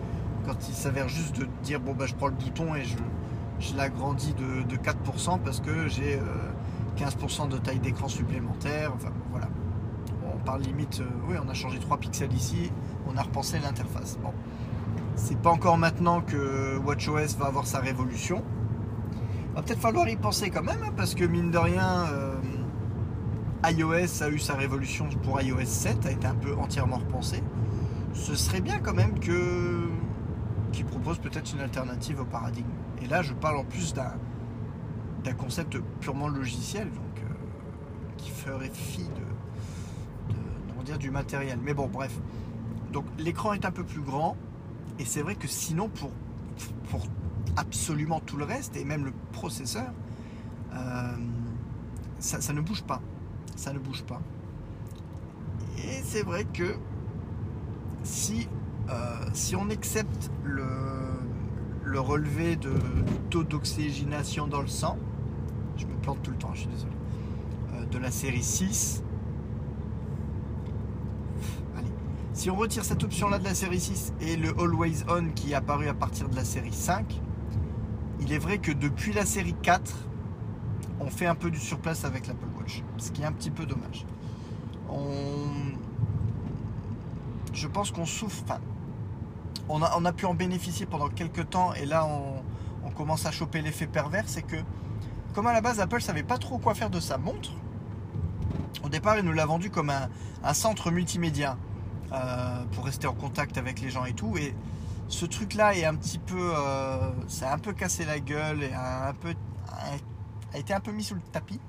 quand 0.46 0.56
il 0.68 0.74
s'avère 0.74 1.10
juste 1.10 1.38
de 1.40 1.48
dire 1.64 1.80
bon, 1.80 1.94
bah, 1.94 2.06
je 2.06 2.16
prends 2.16 2.28
le 2.28 2.34
bouton 2.34 2.74
et 2.76 2.84
je, 2.84 3.76
l'agrandis 3.76 4.34
de, 4.34 4.64
de 4.64 4.76
4% 4.78 5.40
parce 5.44 5.60
que 5.60 5.88
j'ai 5.88 6.20
15% 6.98 7.50
de 7.50 7.58
taille 7.58 7.80
d'écran 7.80 8.08
supplémentaire. 8.08 8.92
Enfin, 8.96 9.12
voilà. 9.32 9.48
On 10.34 10.38
parle 10.40 10.62
limite, 10.62 11.02
oui, 11.28 11.36
on 11.44 11.50
a 11.50 11.54
changé 11.54 11.80
3 11.80 11.98
pixels 11.98 12.34
ici, 12.34 12.72
on 13.08 13.18
a 13.18 13.22
repensé 13.22 13.60
l'interface. 13.60 14.18
Bon. 14.22 14.34
C'est 15.16 15.38
pas 15.40 15.50
encore 15.50 15.78
maintenant 15.78 16.22
que 16.22 16.78
WatchOS 16.78 17.38
va 17.40 17.48
avoir 17.48 17.66
sa 17.66 17.80
révolution. 17.80 18.44
Va 19.56 19.64
peut-être 19.64 19.80
falloir 19.80 20.08
y 20.08 20.16
penser 20.16 20.52
quand 20.52 20.62
même, 20.62 20.84
hein, 20.84 20.94
parce 20.96 21.16
que 21.16 21.26
mine 21.26 21.50
de 21.50 21.58
rien, 21.58 22.06
euh, 22.12 22.36
iOS 23.66 24.22
a 24.22 24.30
eu 24.30 24.38
sa 24.38 24.54
révolution 24.54 25.10
pour 25.24 25.42
iOS 25.42 25.66
7, 25.66 26.06
a 26.06 26.12
été 26.12 26.28
un 26.28 26.36
peu 26.36 26.56
entièrement 26.56 26.98
repensé. 26.98 27.42
Ce 28.14 28.36
serait 28.36 28.62
bien 28.62 28.80
quand 28.80 28.94
même 28.94 29.20
que 29.20 29.90
qui 30.72 30.84
propose 30.84 31.18
peut-être 31.18 31.52
une 31.54 31.62
alternative 31.62 32.22
au 32.22 32.26
paradigme. 32.26 32.70
Et 33.02 33.08
là, 33.08 33.22
je 33.22 33.34
parle 33.34 33.58
en 33.58 33.64
plus 33.64 33.94
d'un 33.94 34.14
concept 35.34 35.78
purement 36.00 36.28
logiciel, 36.28 36.90
donc 36.90 37.24
euh, 37.24 37.34
qui 38.18 38.32
ferait 38.32 38.70
fi 38.74 39.04
de, 39.04 40.84
dire, 40.84 40.98
du 40.98 41.12
matériel. 41.12 41.60
Mais 41.64 41.74
bon, 41.74 41.88
bref. 41.88 42.18
Donc 42.92 43.06
l'écran 43.18 43.54
est 43.54 43.66
un 43.66 43.72
peu 43.72 43.84
plus 43.84 44.02
grand, 44.02 44.38
et 45.00 45.06
c'est 45.06 45.22
vrai 45.22 45.36
que 45.36 45.48
sinon, 45.48 45.90
pour, 45.90 46.12
pour 46.90 47.06
absolument 47.58 48.20
tout 48.20 48.38
le 48.38 48.46
reste, 48.46 48.78
et 48.78 48.86
même 48.86 49.06
le 49.06 49.14
processeur, 49.34 49.92
euh, 50.74 51.12
ça, 52.20 52.42
ça, 52.42 52.54
ne 52.54 52.62
bouge 52.62 52.84
pas. 52.84 53.02
Ça 53.56 53.74
ne 53.74 53.80
bouge 53.80 54.04
pas. 54.04 54.22
Et 55.78 56.02
c'est 56.04 56.24
vrai 56.24 56.46
que 56.46 56.76
si, 58.04 58.48
euh, 58.90 59.26
si 59.34 59.56
on 59.56 59.70
accepte 59.70 60.32
le, 60.44 60.66
le 61.84 62.00
relevé 62.00 62.56
de, 62.56 62.74
taux 63.30 63.44
d'oxygénation 63.44 64.48
dans 64.48 64.62
le 64.62 64.68
sang, 64.68 64.98
je 65.78 65.86
me 65.86 65.96
plante 65.96 66.22
tout 66.24 66.32
le 66.32 66.38
temps, 66.38 66.54
je 66.54 66.62
suis 66.62 66.70
désolé, 66.70 66.94
euh, 67.74 67.86
de 67.86 67.98
la 67.98 68.12
série 68.12 68.44
6, 68.44 69.04
Si 72.38 72.52
on 72.52 72.56
retire 72.56 72.86
cette 72.86 73.04
option-là 73.04 73.40
de 73.40 73.46
la 73.46 73.56
série 73.56 73.80
6 73.80 74.14
et 74.22 74.36
le 74.36 74.50
Always 74.60 75.04
On 75.10 75.30
qui 75.30 75.54
est 75.54 75.56
apparu 75.56 75.88
à 75.88 75.96
partir 75.96 76.30
de 76.30 76.36
la 76.36 76.44
série 76.44 76.72
5, 76.72 77.20
il 78.20 78.32
est 78.32 78.38
vrai 78.38 78.60
que 78.60 78.72
depuis 78.72 79.12
la 79.12 79.26
série 79.26 79.56
4, 79.64 79.92
on 81.00 81.08
fait 81.08 81.26
un 81.26 81.34
peu 81.34 81.50
du 81.50 81.60
surplace 81.60 82.06
avec 82.06 82.28
l'Apple 82.28 82.46
Watch, 82.56 82.84
ce 82.98 83.10
qui 83.10 83.24
est 83.24 83.26
un 83.26 83.32
petit 83.32 83.50
peu 83.50 83.66
dommage. 83.66 84.06
On... 84.88 85.48
Je 87.54 87.68
pense 87.68 87.90
qu'on 87.90 88.06
souffre, 88.06 88.44
enfin, 88.44 88.60
on 89.68 89.82
a, 89.82 90.14
pu 90.14 90.28
en 90.28 90.36
bénéficier 90.36 90.86
pendant 90.86 91.10
quelques 91.10 91.50
temps 91.50 91.74
et 91.74 91.88
là 91.88 92.08
on 92.86 92.92
commence 92.92 93.26
à 93.26 93.32
choper 93.32 93.64
l'effet 93.64 93.88
pervers, 93.88 94.26
c'est 94.28 94.44
que 94.44 94.58
comme 95.38 95.46
à 95.46 95.54
la 95.54 95.62
base 95.62 95.80
Apple 95.80 96.02
savait 96.02 96.24
pas 96.24 96.40
trop 96.40 96.58
quoi 96.58 96.74
faire 96.74 96.90
de 96.90 97.00
sa 97.00 97.20
montre, 97.20 97.52
au 98.84 98.90
départ 98.90 99.20
il 99.20 99.24
nous 99.24 99.34
l'a 99.34 99.46
vendu 99.46 99.70
comme 99.70 99.92
un, 99.92 100.10
un 100.44 100.54
centre 100.56 100.90
multimédia. 100.90 101.60
Euh, 102.12 102.64
pour 102.72 102.86
rester 102.86 103.06
en 103.06 103.14
contact 103.14 103.60
avec 103.60 103.80
les 103.80 103.92
gens 103.92 104.06
et 104.06 104.14
tout. 104.14 104.36
Et 104.38 104.56
ce 105.10 105.28
truc-là 105.28 105.76
est 105.76 105.86
un 105.86 105.94
petit 105.94 106.18
peu, 106.18 106.56
euh, 106.56 107.12
ça 107.28 107.52
a 107.52 107.54
un 107.54 107.60
peu 107.60 107.74
cassé 107.74 108.04
la 108.04 108.20
gueule 108.20 108.64
et 108.64 108.72
a 108.72 109.10
un 109.10 109.14
peu, 109.14 109.36
a 110.54 110.58
été 110.58 110.74
un 110.74 110.80
peu 110.80 110.92
mis 110.92 111.04
sous 111.04 111.14
le 111.14 111.22
tapis 111.22 111.60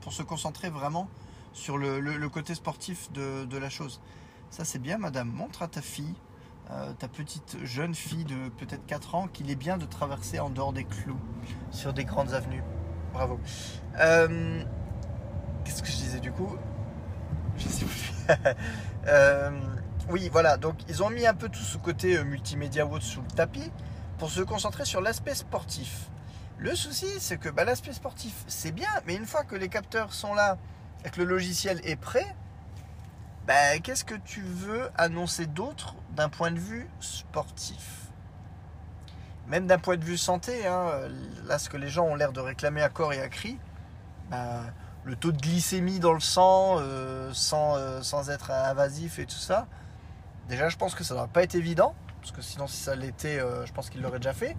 pour 0.00 0.14
se 0.14 0.22
concentrer 0.22 0.70
vraiment 0.70 1.08
sur 1.52 1.76
le, 1.76 2.28
côté 2.28 2.54
sportif 2.54 3.12
de, 3.12 3.44
de, 3.44 3.58
la 3.58 3.68
chose. 3.68 4.00
Ça 4.48 4.64
c'est 4.64 4.78
bien, 4.78 4.96
madame. 4.96 5.28
Montre 5.28 5.60
à 5.60 5.68
ta 5.68 5.82
fille, 5.82 6.14
euh, 6.70 6.92
ta 6.94 7.08
petite 7.08 7.56
jeune 7.62 7.94
fille 7.94 8.24
de 8.24 8.48
peut-être 8.48 8.86
4 8.86 9.14
ans, 9.14 9.28
qu'il 9.28 9.50
est 9.50 9.56
bien 9.56 9.76
de 9.76 9.84
traverser 9.84 10.40
en 10.40 10.50
dehors 10.50 10.72
des 10.72 10.84
clous 10.84 11.20
sur 11.70 11.92
des 11.92 12.04
grandes 12.04 12.32
avenues. 12.32 12.62
Bravo. 13.12 13.38
Euh, 14.00 14.62
Qu'est-ce 15.64 15.82
que 15.82 15.88
je 15.88 15.96
disais 15.96 16.20
du 16.20 16.32
coup? 16.32 16.56
Je 17.56 17.84
plus. 17.84 18.12
Euh, 19.06 19.50
oui, 20.08 20.30
voilà. 20.32 20.56
Donc, 20.56 20.78
ils 20.88 21.02
ont 21.02 21.10
mis 21.10 21.26
un 21.26 21.34
peu 21.34 21.50
tout 21.50 21.62
ce 21.62 21.76
côté 21.76 22.24
multimédia 22.24 22.86
watch 22.86 23.04
sous 23.04 23.20
le 23.20 23.28
tapis 23.28 23.70
pour 24.16 24.30
se 24.30 24.40
concentrer 24.40 24.86
sur 24.86 25.02
l'aspect 25.02 25.34
sportif. 25.34 26.08
Le 26.56 26.74
souci, 26.74 27.06
c'est 27.18 27.36
que 27.36 27.50
bah, 27.50 27.64
l'aspect 27.64 27.92
sportif, 27.92 28.32
c'est 28.46 28.72
bien, 28.72 28.88
mais 29.06 29.14
une 29.14 29.26
fois 29.26 29.44
que 29.44 29.56
les 29.56 29.68
capteurs 29.68 30.14
sont 30.14 30.32
là 30.32 30.56
et 31.04 31.10
que 31.10 31.20
le 31.20 31.26
logiciel 31.26 31.82
est 31.84 31.96
prêt, 31.96 32.34
bah, 33.46 33.78
qu'est-ce 33.82 34.04
que 34.04 34.14
tu 34.14 34.40
veux 34.40 34.90
annoncer 34.96 35.46
d'autre 35.46 35.94
d'un 36.16 36.28
point 36.28 36.50
de 36.50 36.58
vue 36.58 36.88
sportif? 37.00 38.08
Même 39.48 39.66
d'un 39.66 39.78
point 39.78 39.96
de 39.98 40.04
vue 40.04 40.16
santé, 40.16 40.66
hein, 40.66 40.86
là, 41.44 41.58
ce 41.58 41.68
que 41.68 41.76
les 41.76 41.88
gens 41.88 42.06
ont 42.06 42.14
l'air 42.14 42.32
de 42.32 42.40
réclamer 42.40 42.82
à 42.82 42.88
corps 42.88 43.12
et 43.12 43.20
à 43.20 43.28
cri, 43.28 43.58
bah, 44.30 44.62
le 45.04 45.16
taux 45.16 45.32
de 45.32 45.40
glycémie 45.40 46.00
dans 46.00 46.14
le 46.14 46.20
sang 46.20 46.76
euh, 46.78 47.30
sans, 47.34 47.76
euh, 47.76 48.00
sans 48.00 48.30
être 48.30 48.50
invasif 48.50 49.18
et 49.18 49.26
tout 49.26 49.34
ça. 49.36 49.66
Déjà, 50.48 50.70
je 50.70 50.76
pense 50.76 50.94
que 50.94 51.04
ça 51.04 51.12
ne 51.14 51.18
doit 51.18 51.28
pas 51.28 51.42
être 51.42 51.54
évident, 51.54 51.94
parce 52.20 52.32
que 52.32 52.40
sinon, 52.40 52.66
si 52.66 52.78
ça 52.78 52.94
l'était, 52.94 53.38
euh, 53.38 53.66
je 53.66 53.72
pense 53.72 53.90
qu'il 53.90 54.00
l'aurait 54.00 54.18
déjà 54.18 54.32
fait. 54.32 54.56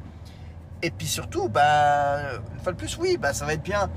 Et 0.84 0.92
puis 0.92 1.08
surtout, 1.08 1.50
bah, 1.50 2.36
une 2.54 2.60
fois 2.60 2.74
de 2.74 2.78
plus, 2.78 2.98
oui, 2.98 3.18
bah, 3.18 3.34
ça 3.34 3.46
va 3.46 3.54
être 3.54 3.64
bien. 3.64 3.90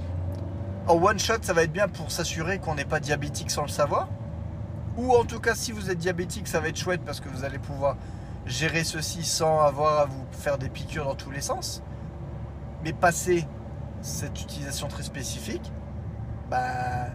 En 0.87 0.95
one 0.95 1.19
shot, 1.19 1.43
ça 1.43 1.53
va 1.53 1.65
être 1.65 1.73
bien 1.73 1.89
pour 1.89 2.11
s'assurer 2.11 2.59
qu'on 2.59 2.75
n'est 2.75 2.87
pas 2.87 3.01
diabétique 3.01 3.51
sans 3.51 3.63
le 3.63 3.69
savoir. 3.69 4.09
Ou 4.99 5.15
en 5.15 5.25
tout 5.25 5.39
cas, 5.39 5.55
si 5.55 5.71
vous 5.71 5.91
êtes 5.91 5.99
diabétique, 5.99 6.49
ça 6.49 6.59
va 6.59 6.69
être 6.69 6.77
chouette 6.77 7.03
parce 7.07 7.21
que 7.21 7.29
vous 7.29 7.45
allez 7.45 7.61
pouvoir 7.61 7.97
gérer 8.47 8.83
ceci 8.83 9.23
sans 9.23 9.61
avoir 9.61 10.01
à 10.01 10.05
vous 10.07 10.25
faire 10.33 10.59
des 10.59 10.69
piqûres 10.69 11.05
dans 11.05 11.15
tous 11.15 11.31
les 11.31 11.41
sens. 11.41 11.83
Mais 12.85 12.93
passer 12.93 13.47
cette 14.03 14.41
utilisation 14.43 14.89
très 14.89 15.05
spécifique, 15.05 15.73
bah 16.51 17.07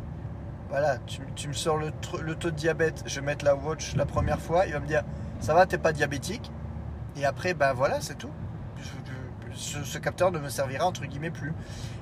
voilà, 0.70 0.98
tu, 1.36 1.48
me 1.48 1.54
sors 1.54 1.78
le, 1.78 1.92
taux 1.92 2.50
de 2.50 2.56
diabète, 2.56 3.04
je 3.06 3.20
vais 3.20 3.26
mettre 3.26 3.44
la 3.46 3.56
watch 3.56 3.96
la 3.96 4.06
première 4.06 4.40
fois, 4.40 4.66
il 4.66 4.74
va 4.74 4.80
me 4.80 4.88
dire 4.88 5.04
ça 5.40 5.54
va, 5.54 5.66
t'es 5.66 5.78
pas 5.78 5.92
diabétique. 5.92 6.52
Et 7.18 7.26
après, 7.26 7.54
bah 7.54 7.74
voilà, 7.74 8.00
c'est 8.00 8.18
tout. 8.18 8.32
Ce, 9.54 9.98
capteur 10.00 10.32
ne 10.32 10.40
me 10.40 10.50
servira 10.50 10.86
entre 10.88 11.06
guillemets 11.06 11.30
plus. 11.30 11.54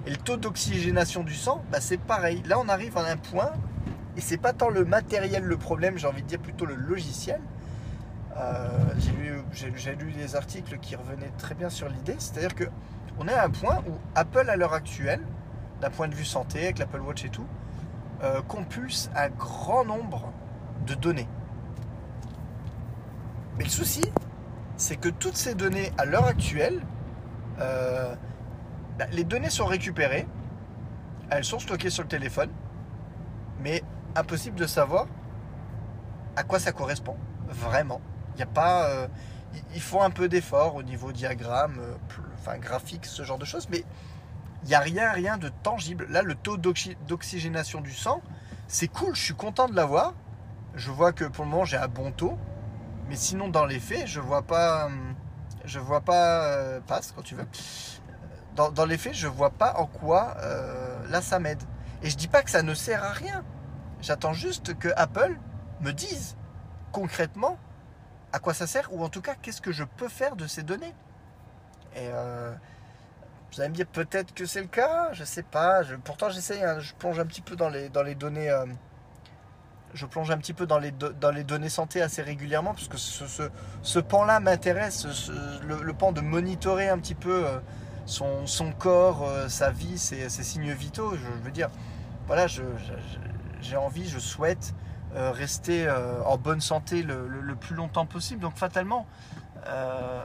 Et 0.05 0.11
le 0.11 0.15
taux 0.15 0.37
d'oxygénation 0.37 1.23
du 1.23 1.33
sang, 1.33 1.63
bah 1.71 1.81
c'est 1.81 1.97
pareil. 1.97 2.43
Là, 2.45 2.59
on 2.59 2.69
arrive 2.69 2.97
à 2.97 3.05
un 3.05 3.17
point, 3.17 3.51
et 4.17 4.21
c'est 4.21 4.37
pas 4.37 4.53
tant 4.53 4.69
le 4.69 4.85
matériel 4.85 5.43
le 5.43 5.57
problème, 5.57 5.97
j'ai 5.97 6.07
envie 6.07 6.21
de 6.21 6.27
dire 6.27 6.39
plutôt 6.39 6.65
le 6.65 6.75
logiciel. 6.75 7.39
Euh, 8.37 8.67
j'ai 9.51 9.95
lu, 9.95 10.11
des 10.13 10.35
articles 10.35 10.77
qui 10.79 10.95
revenaient 10.95 11.31
très 11.37 11.55
bien 11.55 11.69
sur 11.69 11.89
l'idée, 11.89 12.15
c'est-à-dire 12.17 12.55
que 12.55 12.65
on 13.19 13.27
est 13.27 13.33
à 13.33 13.43
un 13.45 13.49
point 13.49 13.83
où 13.87 13.93
Apple 14.15 14.49
à 14.49 14.55
l'heure 14.55 14.73
actuelle 14.73 15.21
d'un 15.81 15.89
point 15.89 16.07
de 16.07 16.15
vue 16.15 16.25
santé, 16.25 16.63
avec 16.63 16.79
l'Apple 16.79 17.01
Watch 17.01 17.25
et 17.25 17.29
tout, 17.29 17.45
euh, 18.23 18.41
compulse 18.43 19.09
un 19.15 19.29
grand 19.29 19.83
nombre 19.83 20.31
de 20.85 20.93
données. 20.93 21.27
Mais 23.57 23.63
le 23.63 23.69
souci, 23.69 24.03
c'est 24.77 24.95
que 24.95 25.09
toutes 25.09 25.35
ces 25.35 25.55
données, 25.55 25.91
à 25.97 26.05
l'heure 26.05 26.25
actuelle, 26.25 26.81
euh, 27.59 28.15
bah, 28.97 29.05
les 29.11 29.23
données 29.23 29.49
sont 29.49 29.65
récupérées, 29.65 30.27
elles 31.29 31.43
sont 31.43 31.59
stockées 31.59 31.89
sur 31.89 32.03
le 32.03 32.09
téléphone, 32.09 32.49
mais 33.59 33.83
impossible 34.15 34.57
de 34.57 34.67
savoir 34.67 35.07
à 36.35 36.43
quoi 36.43 36.59
ça 36.59 36.71
correspond, 36.71 37.17
vraiment. 37.49 38.01
Il 38.33 38.37
n'y 38.37 38.43
a 38.43 38.47
pas... 38.47 38.85
Euh, 38.89 39.07
il 39.75 39.81
faut 39.81 40.01
un 40.01 40.11
peu 40.11 40.29
d'effort 40.29 40.75
au 40.75 40.83
niveau 40.83 41.11
diagramme, 41.11 41.77
enfin 42.39 42.57
graphique, 42.57 43.05
ce 43.05 43.23
genre 43.23 43.37
de 43.37 43.43
choses, 43.43 43.67
mais 43.69 43.83
il 44.63 44.69
n'y 44.69 44.75
a 44.75 44.79
rien, 44.79 45.11
rien 45.11 45.37
de 45.37 45.49
tangible. 45.63 46.07
Là, 46.09 46.21
le 46.21 46.35
taux 46.35 46.57
d'oxygénation 46.57 47.81
du 47.81 47.91
sang, 47.91 48.21
c'est 48.67 48.87
cool, 48.87 49.15
je 49.15 49.21
suis 49.21 49.33
content 49.33 49.67
de 49.67 49.75
l'avoir. 49.75 50.13
Je 50.75 50.91
vois 50.91 51.11
que 51.11 51.25
pour 51.25 51.43
le 51.43 51.51
moment, 51.51 51.65
j'ai 51.65 51.77
un 51.77 51.87
bon 51.87 52.11
taux. 52.11 52.37
Mais 53.09 53.15
sinon, 53.15 53.49
dans 53.49 53.65
les 53.65 53.79
faits, 53.79 54.07
je 54.07 54.21
vois 54.21 54.43
pas. 54.43 54.89
Je 55.65 55.79
vois 55.79 56.01
pas. 56.01 56.45
Euh, 56.45 56.79
passe 56.79 57.11
quand 57.13 57.23
tu 57.23 57.35
veux. 57.35 57.45
Dans, 58.55 58.85
les 58.85 58.97
faits, 58.97 59.13
je 59.13 59.27
vois 59.27 59.49
pas 59.49 59.75
en 59.77 59.85
quoi 59.85 60.35
euh, 60.39 61.07
là 61.09 61.21
ça 61.21 61.39
m'aide. 61.39 61.63
Et 62.03 62.09
je 62.09 62.17
dis 62.17 62.27
pas 62.27 62.43
que 62.43 62.49
ça 62.49 62.63
ne 62.63 62.73
sert 62.73 63.03
à 63.03 63.11
rien. 63.11 63.43
J'attends 64.01 64.33
juste 64.33 64.77
que 64.77 64.89
Apple 64.95 65.37
me 65.81 65.91
dise 65.91 66.35
concrètement 66.91 67.57
à 68.33 68.39
quoi 68.39 68.53
ça 68.53 68.67
sert 68.67 68.91
ou 68.93 69.03
en 69.03 69.09
tout 69.09 69.21
cas 69.21 69.35
qu'est-ce 69.35 69.61
que 69.61 69.71
je 69.71 69.83
peux 69.83 70.07
faire 70.07 70.35
de 70.35 70.47
ces 70.47 70.63
données. 70.63 70.93
Et 71.95 72.07
euh, 72.11 72.53
vous 73.51 73.61
allez 73.61 73.69
me 73.69 73.75
dire 73.75 73.85
peut-être 73.85 74.33
que 74.33 74.45
c'est 74.45 74.61
le 74.61 74.67
cas, 74.67 75.13
je 75.13 75.23
sais 75.23 75.43
pas. 75.43 75.81
Pourtant 76.03 76.29
j'essaye, 76.29 76.63
hein, 76.63 76.79
je 76.79 76.93
plonge 76.93 77.19
un 77.19 77.25
petit 77.25 77.41
peu 77.41 77.55
dans 77.55 77.69
les, 77.69 77.89
dans 77.89 78.03
les 78.03 78.15
données. 78.15 78.49
Euh, 78.49 78.65
je 79.93 80.05
plonge 80.05 80.31
un 80.31 80.37
petit 80.37 80.53
peu 80.53 80.65
dans 80.65 80.79
les, 80.79 80.91
dans 80.91 81.31
les 81.31 81.43
données 81.43 81.67
santé 81.67 82.01
assez 82.01 82.21
régulièrement 82.21 82.73
parce 82.73 82.87
que 82.87 82.95
ce, 82.95 83.49
ce, 83.81 83.99
pan-là 83.99 84.39
m'intéresse, 84.39 85.05
le, 85.67 85.91
pan 85.91 86.13
de 86.13 86.21
monitorer 86.21 86.87
un 86.87 86.97
petit 86.97 87.13
peu 87.13 87.45
euh, 87.45 87.59
son, 88.05 88.47
son 88.47 88.71
corps, 88.71 89.29
sa 89.49 89.69
vie, 89.69 89.97
ses, 89.97 90.29
signes 90.29 90.71
vitaux. 90.71 91.13
Je, 91.13 91.43
veux 91.43 91.51
dire, 91.51 91.69
voilà, 92.25 92.47
je- 92.47 92.61
j'ai 93.61 93.77
envie, 93.77 94.07
je 94.07 94.19
souhaite 94.19 94.73
euh, 95.15 95.31
rester 95.31 95.87
euh, 95.87 96.23
en 96.23 96.37
bonne 96.37 96.61
santé 96.61 97.03
le, 97.03 97.55
plus 97.59 97.75
longtemps 97.75 98.05
possible. 98.05 98.41
Donc 98.41 98.55
fatalement, 98.55 99.05
euh, 99.67 100.23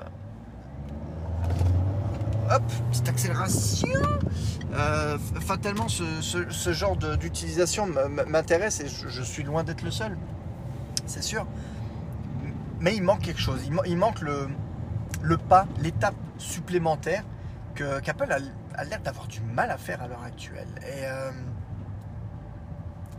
hop, 2.50 2.62
petite 2.90 3.08
accélération. 3.08 3.88
Fatalement, 5.40 5.88
ce, 5.88 6.72
genre 6.72 6.96
d'utilisation 6.96 7.88
m'intéresse 8.28 8.80
et 8.80 8.88
je, 8.88 9.22
suis 9.22 9.42
loin 9.42 9.64
d'être 9.64 9.82
le 9.82 9.90
seul, 9.90 10.16
c'est 11.06 11.22
sûr. 11.22 11.46
Mais 12.78 12.94
il 12.94 13.02
manque 13.02 13.22
quelque 13.22 13.40
chose. 13.40 13.62
Il, 13.64 13.72
man- 13.72 13.84
il 13.86 13.96
manque 13.96 14.20
le, 14.20 14.48
pas, 15.48 15.66
l'étape 15.80 16.14
supplémentaire 16.38 17.24
qu'Apple 17.74 18.30
a, 18.30 18.38
a 18.74 18.84
l'air 18.84 19.00
d'avoir 19.00 19.26
du 19.26 19.40
mal 19.40 19.70
à 19.70 19.78
faire 19.78 20.02
à 20.02 20.08
l'heure 20.08 20.22
actuelle. 20.22 20.68
Et 20.82 21.04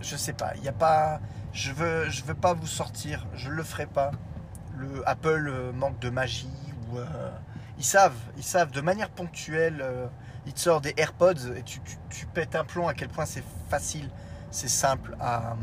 je 0.01 0.15
sais 0.15 0.33
pas, 0.33 0.53
il 0.61 0.67
a 0.67 0.73
pas. 0.73 1.19
Je 1.53 1.71
veux, 1.71 2.09
je 2.09 2.23
veux 2.23 2.35
pas 2.35 2.53
vous 2.53 2.67
sortir, 2.67 3.25
je 3.35 3.49
le 3.49 3.63
ferai 3.63 3.85
pas. 3.87 4.11
Le 4.77 5.07
Apple 5.09 5.47
euh, 5.49 5.71
manque 5.73 5.99
de 5.99 6.09
magie 6.09 6.49
ou 6.91 6.97
euh, 6.99 7.05
ils 7.77 7.83
savent, 7.83 8.13
ils 8.37 8.43
savent 8.43 8.71
de 8.71 8.81
manière 8.81 9.09
ponctuelle. 9.09 9.81
euh, 9.81 10.07
ils 10.45 10.53
te 10.53 10.59
sortent 10.61 10.85
des 10.85 10.93
AirPods 10.97 11.55
et 11.57 11.63
tu, 11.63 11.81
tu- 11.81 11.97
pètes 12.27 12.55
un 12.55 12.63
plomb 12.63 12.87
à 12.87 12.93
quel 12.93 13.09
point 13.09 13.25
c'est 13.25 13.43
facile, 13.69 14.09
c'est 14.49 14.69
simple 14.69 15.17
à, 15.19 15.57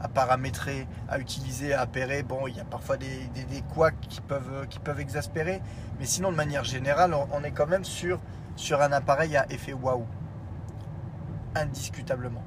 à 0.00 0.08
paramétrer, 0.08 0.86
à 1.08 1.18
utiliser, 1.18 1.74
à 1.74 1.82
appairer. 1.82 2.22
Bon, 2.22 2.46
il 2.46 2.56
y 2.56 2.60
a 2.60 2.64
parfois 2.64 2.96
des, 2.96 3.26
des, 3.34 3.44
des 3.44 3.60
couacs 3.62 4.00
qui 4.08 4.22
peuvent, 4.22 4.66
qui 4.68 4.78
exaspérer, 5.00 5.60
mais 5.98 6.06
sinon, 6.06 6.30
de 6.32 6.36
manière 6.36 6.64
générale, 6.64 7.12
on, 7.12 7.28
on 7.32 7.44
est 7.44 7.50
quand 7.50 7.66
même 7.66 7.84
sur, 7.84 8.20
sur 8.56 8.80
un 8.80 8.92
appareil 8.92 9.36
à 9.36 9.44
effet 9.52 9.74
waouh. 9.74 10.06
Indiscutablement. 11.54 12.42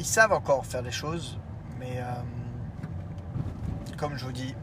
Ils 0.00 0.06
savent 0.06 0.32
encore 0.32 0.64
faire 0.64 0.82
des 0.82 0.90
choses, 0.90 1.38
mais 1.78 1.98
euh, 1.98 2.04
comme 3.98 4.16
je 4.16 4.24
vous 4.24 4.32
dis, 4.32 4.54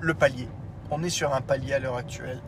le 0.00 0.14
palier. 0.14 0.48
On 0.90 1.02
est 1.02 1.10
sur 1.10 1.34
un 1.34 1.42
palier 1.42 1.74
à 1.74 1.78
l'heure 1.78 1.98
actuelle. 1.98 2.40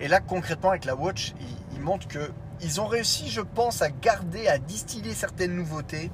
Et 0.00 0.08
là, 0.08 0.18
concrètement, 0.18 0.70
avec 0.70 0.84
la 0.84 0.96
Watch, 0.96 1.34
ils, 1.72 1.80
montrent 1.80 2.08
que 2.08 2.32
ils 2.60 2.80
ont 2.80 2.86
réussi, 2.86 3.28
je 3.28 3.42
pense, 3.42 3.80
à 3.80 3.90
garder, 3.90 4.48
à 4.48 4.58
distiller 4.58 5.14
certaines 5.14 5.54
nouveautés 5.54 6.10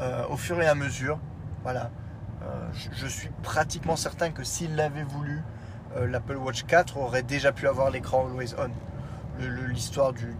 euh, 0.00 0.26
au 0.30 0.38
fur 0.38 0.58
et 0.62 0.66
à 0.66 0.74
mesure. 0.74 1.18
Voilà. 1.62 1.90
Euh, 2.42 2.66
je, 2.94 3.06
suis 3.06 3.28
pratiquement 3.42 3.96
certain 3.96 4.30
que 4.30 4.42
s'ils 4.42 4.74
l'avaient 4.74 5.04
voulu, 5.04 5.42
l'Apple 6.00 6.36
Watch 6.36 6.64
4 6.64 6.96
aurait 6.96 7.24
déjà 7.24 7.52
pu 7.52 7.68
avoir 7.68 7.90
l'écran 7.90 8.24
Always 8.26 8.54
On. 8.56 8.70
L'histoire 9.68 10.14
du- 10.14 10.34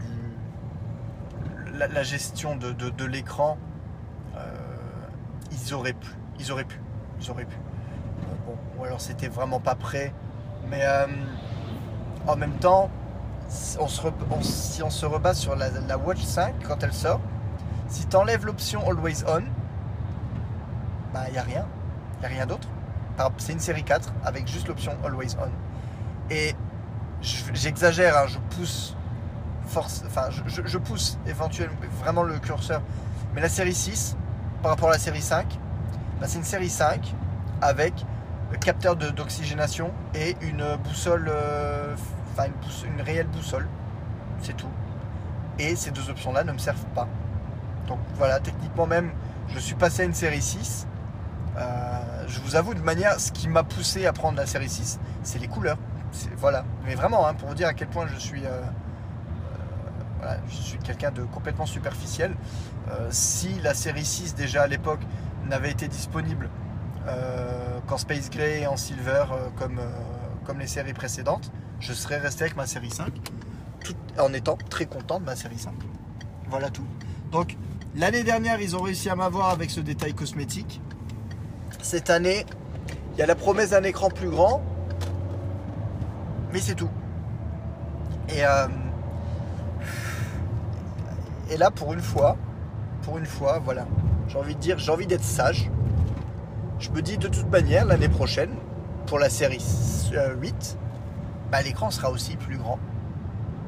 la, 1.89 2.03
gestion 2.03 2.57
de, 2.57 3.05
l'écran, 3.05 3.59
euh, 4.37 4.41
ils 5.51 5.75
auraient 5.75 5.93
pu. 5.93 6.11
Ils 6.39 6.53
auraient 6.53 6.65
pu. 6.65 6.81
Ils 7.21 7.31
auraient 7.31 7.45
pu. 7.45 7.57
Bon, 8.47 8.57
ou 8.79 8.85
alors 8.85 9.01
c'était 9.01 9.29
vraiment 9.29 9.61
pas 9.61 9.75
prêt. 9.75 10.13
Mais 10.69 10.81
euh, 10.85 11.07
en 12.27 12.37
même 12.37 12.55
temps, 12.55 12.91
on 13.79 13.89
se, 13.89 14.03
si 14.43 14.83
on 14.83 14.91
se 14.91 15.07
rebat 15.07 15.35
sur 15.35 15.57
la, 15.57 15.99
Watch 15.99 16.23
5 16.23 16.55
quand 16.67 16.83
elle 16.83 16.93
sort, 16.93 17.21
si 17.89 18.07
tu 18.07 18.17
enlèves 18.17 18.47
l'option 18.47 18.87
Always 18.89 19.25
On, 19.27 19.43
bah 21.13 21.25
il 21.29 21.33
n'y 21.33 21.39
a 21.39 21.43
rien. 21.43 21.67
Il 22.17 22.21
n'y 22.21 22.27
a 22.27 22.29
rien 22.29 22.47
d'autre. 22.47 22.69
C'est 23.37 23.53
une 23.53 23.61
série 23.61 23.85
4 23.85 24.15
avec 24.25 24.49
juste 24.49 24.69
l'option 24.69 24.93
Always 25.05 25.37
On. 25.39 25.51
Et 26.33 26.55
je- 27.21 27.53
j'exagère, 27.53 28.17
hein, 28.17 28.27
je 28.27 28.39
pousse 28.57 28.97
force, 29.71 30.03
enfin 30.07 30.29
je, 30.47 30.79
pousse 30.79 31.19
éventuellement 31.27 31.77
vraiment 32.01 32.23
le 32.23 32.39
curseur. 32.39 32.83
Mais 33.35 33.41
la 33.41 33.49
série 33.49 33.75
6 33.75 34.17
par 34.63 34.73
rapport 34.73 34.89
à 34.89 34.93
la 34.93 34.99
série 34.99 35.23
5, 35.23 35.47
bah, 36.21 36.27
c'est 36.29 36.39
une 36.39 36.45
série 36.45 36.69
5 36.69 37.15
avec 37.63 37.95
le 38.51 38.59
capteur 38.59 38.97
d'oxygénation 38.97 39.93
et 40.15 40.37
une 40.43 40.77
boussole, 40.85 41.31
euh, 41.33 41.95
enfin 42.33 42.49
une, 42.85 43.01
réelle 43.01 43.29
boussole. 43.29 43.69
C'est 44.43 44.57
tout. 44.57 44.71
Et 45.59 45.77
ces 45.77 45.91
deux 45.91 46.11
options-là 46.11 46.45
ne 46.45 46.53
me 46.53 46.59
servent 46.59 46.85
pas. 46.95 47.07
Donc 47.87 47.99
voilà, 48.17 48.41
techniquement 48.41 48.87
même, 48.87 49.13
je 49.49 49.59
suis 49.59 49.75
passé 49.75 50.03
à 50.03 50.05
une 50.07 50.15
série 50.15 50.43
6. 50.43 50.87
Euh, 51.57 52.25
je 52.27 52.41
vous 52.41 52.57
avoue 52.57 52.75
de 52.75 52.81
manière, 52.81 53.21
ce 53.21 53.31
qui 53.31 53.49
m'a 53.49 53.63
poussé 53.63 54.07
à 54.07 54.13
prendre 54.13 54.39
la 54.39 54.47
série 54.47 54.69
6, 54.69 54.99
c'est 55.23 55.39
les 55.39 55.49
couleurs. 55.49 55.79
Voilà. 56.39 56.65
Mais 56.85 56.95
vraiment, 56.95 57.27
hein, 57.27 57.35
pour 57.35 57.49
vous 57.49 57.55
dire 57.55 57.69
à 57.69 57.75
quel 57.75 57.89
point 57.89 58.07
je 58.07 58.19
suis, 58.19 58.45
euh, 58.45 58.63
je 60.49 60.55
suis 60.55 60.79
quelqu'un 60.79 61.11
de 61.11 61.23
complètement 61.23 61.67
superficiel. 61.67 62.35
Euh, 62.91 63.09
si 63.11 63.61
la 63.63 63.75
série 63.75 64.05
6 64.05 64.35
déjà 64.35 64.63
à 64.63 64.67
l'époque 64.67 65.01
n'avait 65.49 65.71
été 65.71 65.89
disponible 65.89 66.51
euh, 67.07 67.79
qu'en 67.87 67.99
Space 67.99 68.31
Gray 68.31 68.63
et 68.63 68.67
en 68.67 68.77
Silver 68.77 69.25
euh, 69.33 69.49
comme, 69.59 69.81
comme 70.45 70.59
les 70.59 70.67
séries 70.67 70.93
précédentes, 70.93 71.51
je 71.81 71.93
serais 71.93 72.19
resté 72.19 72.45
avec 72.45 72.57
ma 72.57 72.67
série 72.67 72.91
5 72.91 73.13
tout, 73.85 73.97
en 74.19 74.33
étant 74.33 74.57
très 74.57 74.87
content 74.87 75.21
de 75.21 75.25
ma 75.25 75.37
série 75.37 75.59
5. 75.59 75.73
Voilà 76.49 76.71
tout. 76.71 76.87
Donc 77.33 77.57
l'année 77.97 78.23
dernière, 78.23 78.61
ils 78.61 78.77
ont 78.77 78.83
réussi 78.83 79.09
à 79.09 79.17
m'avoir 79.17 79.51
avec 79.51 79.71
ce 79.71 79.81
détail 79.81 80.15
cosmétique. 80.15 80.81
Cette 81.83 82.11
année, 82.11 82.45
il 83.15 83.19
y 83.19 83.23
a 83.23 83.27
la 83.27 83.35
promesse 83.35 83.71
d'un 83.71 83.83
écran 83.85 84.11
plus 84.11 84.29
grand, 84.29 84.63
mais 86.53 86.61
c'est 86.61 86.75
tout. 86.75 86.91
Et, 88.29 88.45
et 91.51 91.57
là, 91.57 91.71
pour 91.71 91.93
une 91.93 92.01
fois, 92.01 92.37
pour 93.03 93.19
une 93.19 93.27
fois, 93.27 93.59
voilà, 93.59 93.87
j'ai 94.29 94.39
envie 94.39 94.55
de 94.55 94.61
dire, 94.61 94.79
j'ai 94.79 94.93
envie 94.93 95.07
d'être 95.07 95.25
sage. 95.25 95.71
Je 96.79 96.91
me 96.91 97.03
dis 97.03 97.19
de 97.19 97.29
toute 97.29 97.51
manière, 97.51 97.85
l'année 97.85 98.09
prochaine, 98.09 98.51
pour 99.07 99.19
la 99.19 99.29
série 99.29 99.63
euh, 100.15 100.35
8, 100.41 100.79
bah, 101.51 101.61
l'écran 101.63 101.91
sera 101.91 102.11
aussi 102.11 102.37
plus 102.37 102.57
grand. 102.57 102.79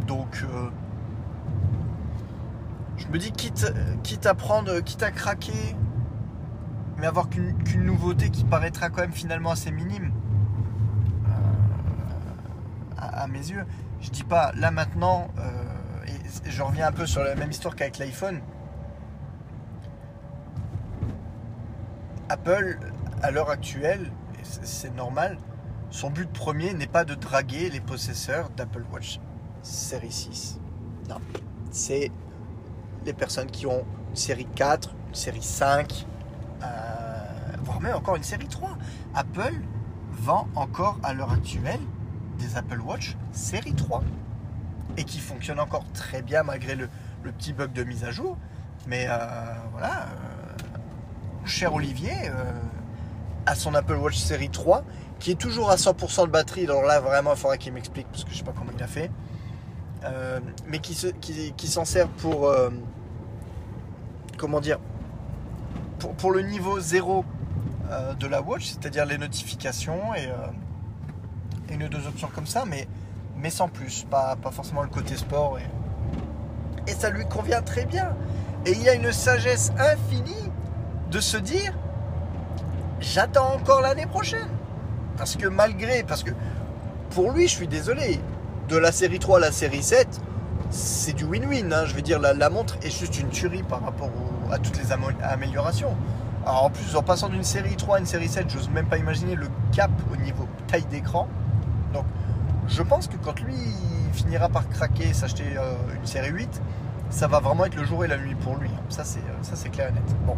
Donc, 0.06 0.44
euh, 0.44 0.70
je 2.96 3.06
me 3.08 3.18
dis, 3.18 3.32
quitte, 3.32 3.72
quitte 4.02 4.26
à 4.26 4.34
prendre, 4.34 4.80
quitte 4.80 5.02
à 5.02 5.10
craquer, 5.10 5.76
mais 6.98 7.06
avoir 7.06 7.28
qu'une 7.28 7.84
nouveauté 7.84 8.30
qui 8.30 8.44
paraîtra 8.44 8.90
quand 8.90 9.00
même 9.00 9.12
finalement 9.12 9.50
assez 9.50 9.72
minime 9.72 10.12
euh, 11.26 11.32
à, 12.96 13.26
mes 13.26 13.38
yeux. 13.38 13.64
Je 14.00 14.10
dis 14.10 14.22
pas, 14.22 14.52
là 14.54 14.70
maintenant, 14.70 15.28
euh, 15.38 15.71
je 16.44 16.62
reviens 16.62 16.88
un 16.88 16.92
peu 16.92 17.06
sur 17.06 17.22
la 17.22 17.34
même 17.34 17.50
histoire 17.50 17.76
qu'avec 17.76 17.98
l'iPhone. 17.98 18.40
Apple, 22.28 22.78
à 23.22 23.30
l'heure 23.30 23.50
actuelle, 23.50 24.10
c'est 24.42 24.94
normal, 24.94 25.38
son 25.90 26.10
but 26.10 26.30
premier 26.30 26.72
n'est 26.72 26.86
pas 26.86 27.04
de 27.04 27.14
draguer 27.14 27.68
les 27.68 27.80
possesseurs 27.80 28.48
d'Apple 28.50 28.84
Watch 28.92 29.20
série 29.62 30.10
6. 30.10 30.58
Non. 31.08 31.16
C'est 31.70 32.10
les 33.04 33.12
personnes 33.12 33.50
qui 33.50 33.66
ont 33.66 33.84
une 34.10 34.16
série 34.16 34.46
4, 34.54 34.94
une 35.08 35.14
série 35.14 35.42
5, 35.42 36.06
euh, 36.62 36.66
voire 37.62 37.80
même 37.80 37.94
encore 37.94 38.16
une 38.16 38.22
série 38.22 38.48
3. 38.48 38.70
Apple 39.14 39.54
vend 40.12 40.48
encore 40.54 40.98
à 41.02 41.12
l'heure 41.12 41.32
actuelle 41.32 41.80
des 42.38 42.56
Apple 42.56 42.80
Watch 42.80 43.16
série 43.32 43.74
3 43.74 44.02
et 44.96 45.04
qui 45.04 45.18
fonctionnent 45.18 45.60
encore 45.60 45.84
très 45.94 46.22
bien 46.22 46.42
malgré 46.42 46.74
le, 46.74 46.88
petit 47.22 47.52
bug 47.52 47.72
de 47.72 47.84
mise 47.84 48.04
à 48.04 48.10
jour. 48.10 48.36
Mais 48.86 49.06
euh, 49.08 49.16
voilà, 49.72 50.02
euh, 50.02 51.46
cher 51.46 51.74
Olivier 51.74 52.12
euh, 52.26 52.32
a 53.46 53.54
son 53.54 53.74
Apple 53.74 53.94
Watch 53.96 54.16
série 54.18 54.50
3 54.50 54.84
qui 55.18 55.30
est 55.30 55.36
toujours 55.40 55.70
à 55.70 55.76
100% 55.76 56.26
de 56.26 56.30
batterie. 56.32 56.64
Alors 56.64 56.82
là, 56.82 56.98
vraiment, 57.00 57.32
il 57.34 57.38
faudra 57.38 57.56
qu'il 57.56 57.72
m'explique 57.72 58.08
parce 58.10 58.24
que 58.24 58.30
je 58.32 58.36
sais 58.38 58.44
pas 58.44 58.52
comment 58.56 58.72
il 58.76 58.82
a 58.82 58.88
fait. 58.88 59.10
Euh, 60.04 60.40
mais 60.66 60.80
qui, 60.80 60.94
se- 60.94 61.06
qui, 61.06 61.52
qui 61.56 61.68
s'en 61.68 61.84
sert 61.84 62.08
pour. 62.08 62.48
euh, 62.48 62.70
comment 64.36 64.60
dire 64.60 64.78
pour, 66.18 66.32
le 66.32 66.40
niveau 66.42 66.80
0 66.80 67.24
euh, 67.92 68.14
de 68.14 68.26
la 68.26 68.42
Watch, 68.42 68.66
c'est-à-dire 68.66 69.06
les 69.06 69.18
notifications 69.18 70.12
et, 70.16 70.28
et 71.70 71.74
une 71.74 71.84
ou 71.84 71.88
deux 71.88 72.04
options 72.08 72.28
comme 72.34 72.46
ça, 72.48 72.64
mais, 72.66 72.88
mais 73.42 73.50
sans 73.50 73.68
plus, 73.68 74.06
pas, 74.08 74.36
pas 74.36 74.52
forcément 74.52 74.82
le 74.82 74.88
côté 74.88 75.16
sport. 75.16 75.58
Et, 76.86 76.92
ça 76.92 77.10
lui 77.10 77.24
convient 77.26 77.60
très 77.60 77.84
bien. 77.84 78.14
Et 78.64 78.70
il 78.72 78.82
y 78.82 78.88
a 78.88 78.94
une 78.94 79.12
sagesse 79.12 79.72
infinie 79.78 80.50
de 81.10 81.20
se 81.20 81.36
dire 81.36 81.72
j'attends 83.00 83.54
encore 83.54 83.80
l'année 83.80 84.06
prochaine. 84.06 84.48
Parce 85.16 85.36
que 85.36 85.48
malgré, 85.48 86.04
parce 86.04 86.22
que 86.22 86.30
pour 87.10 87.32
lui, 87.32 87.48
je 87.48 87.54
suis 87.54 87.68
désolé, 87.68 88.20
de 88.68 88.76
la 88.76 88.92
série 88.92 89.18
3 89.18 89.38
à 89.38 89.40
la 89.40 89.52
série 89.52 89.82
7, 89.82 90.20
c'est 90.70 91.12
du 91.12 91.24
win-win. 91.24 91.72
hein. 91.72 91.84
Je 91.84 91.94
veux 91.94 92.02
dire, 92.02 92.20
la, 92.20 92.50
montre 92.50 92.76
est 92.82 92.96
juste 92.96 93.18
une 93.18 93.28
tuerie 93.28 93.64
par 93.64 93.82
rapport 93.82 94.10
à 94.50 94.58
toutes 94.58 94.78
les 94.78 94.92
améliorations. 94.92 95.96
Alors 96.46 96.64
en 96.64 96.70
plus, 96.70 96.94
en 96.96 97.02
passant 97.02 97.28
d'une 97.28 97.44
série 97.44 97.76
3 97.76 97.96
à 97.96 97.98
une 97.98 98.06
série 98.06 98.28
7, 98.28 98.48
j'ose 98.48 98.68
même 98.70 98.86
pas 98.86 98.98
imaginer 98.98 99.34
le 99.34 99.48
cap 99.72 99.90
au 100.12 100.16
niveau 100.16 100.46
taille 100.68 100.86
d'écran. 100.86 101.28
Je 102.68 102.82
pense 102.82 103.08
que 103.08 103.16
quand 103.16 103.40
lui 103.40 103.56
finira 104.12 104.48
par 104.48 104.68
craquer, 104.68 105.12
s'acheter 105.12 105.56
euh, 105.56 105.74
une 105.94 106.06
série 106.06 106.30
8, 106.30 106.62
ça 107.10 107.26
va 107.26 107.40
vraiment 107.40 107.64
être 107.64 107.76
le 107.76 107.84
jour 107.84 108.04
et 108.04 108.08
la 108.08 108.16
nuit 108.16 108.34
pour 108.34 108.56
lui. 108.56 108.70
Ça 108.88 109.04
c'est 109.04 109.20
euh, 109.20 109.42
ça 109.42 109.56
c'est 109.56 109.68
clair 109.68 109.88
et 109.88 109.92
net. 109.92 110.16
Bon. 110.26 110.36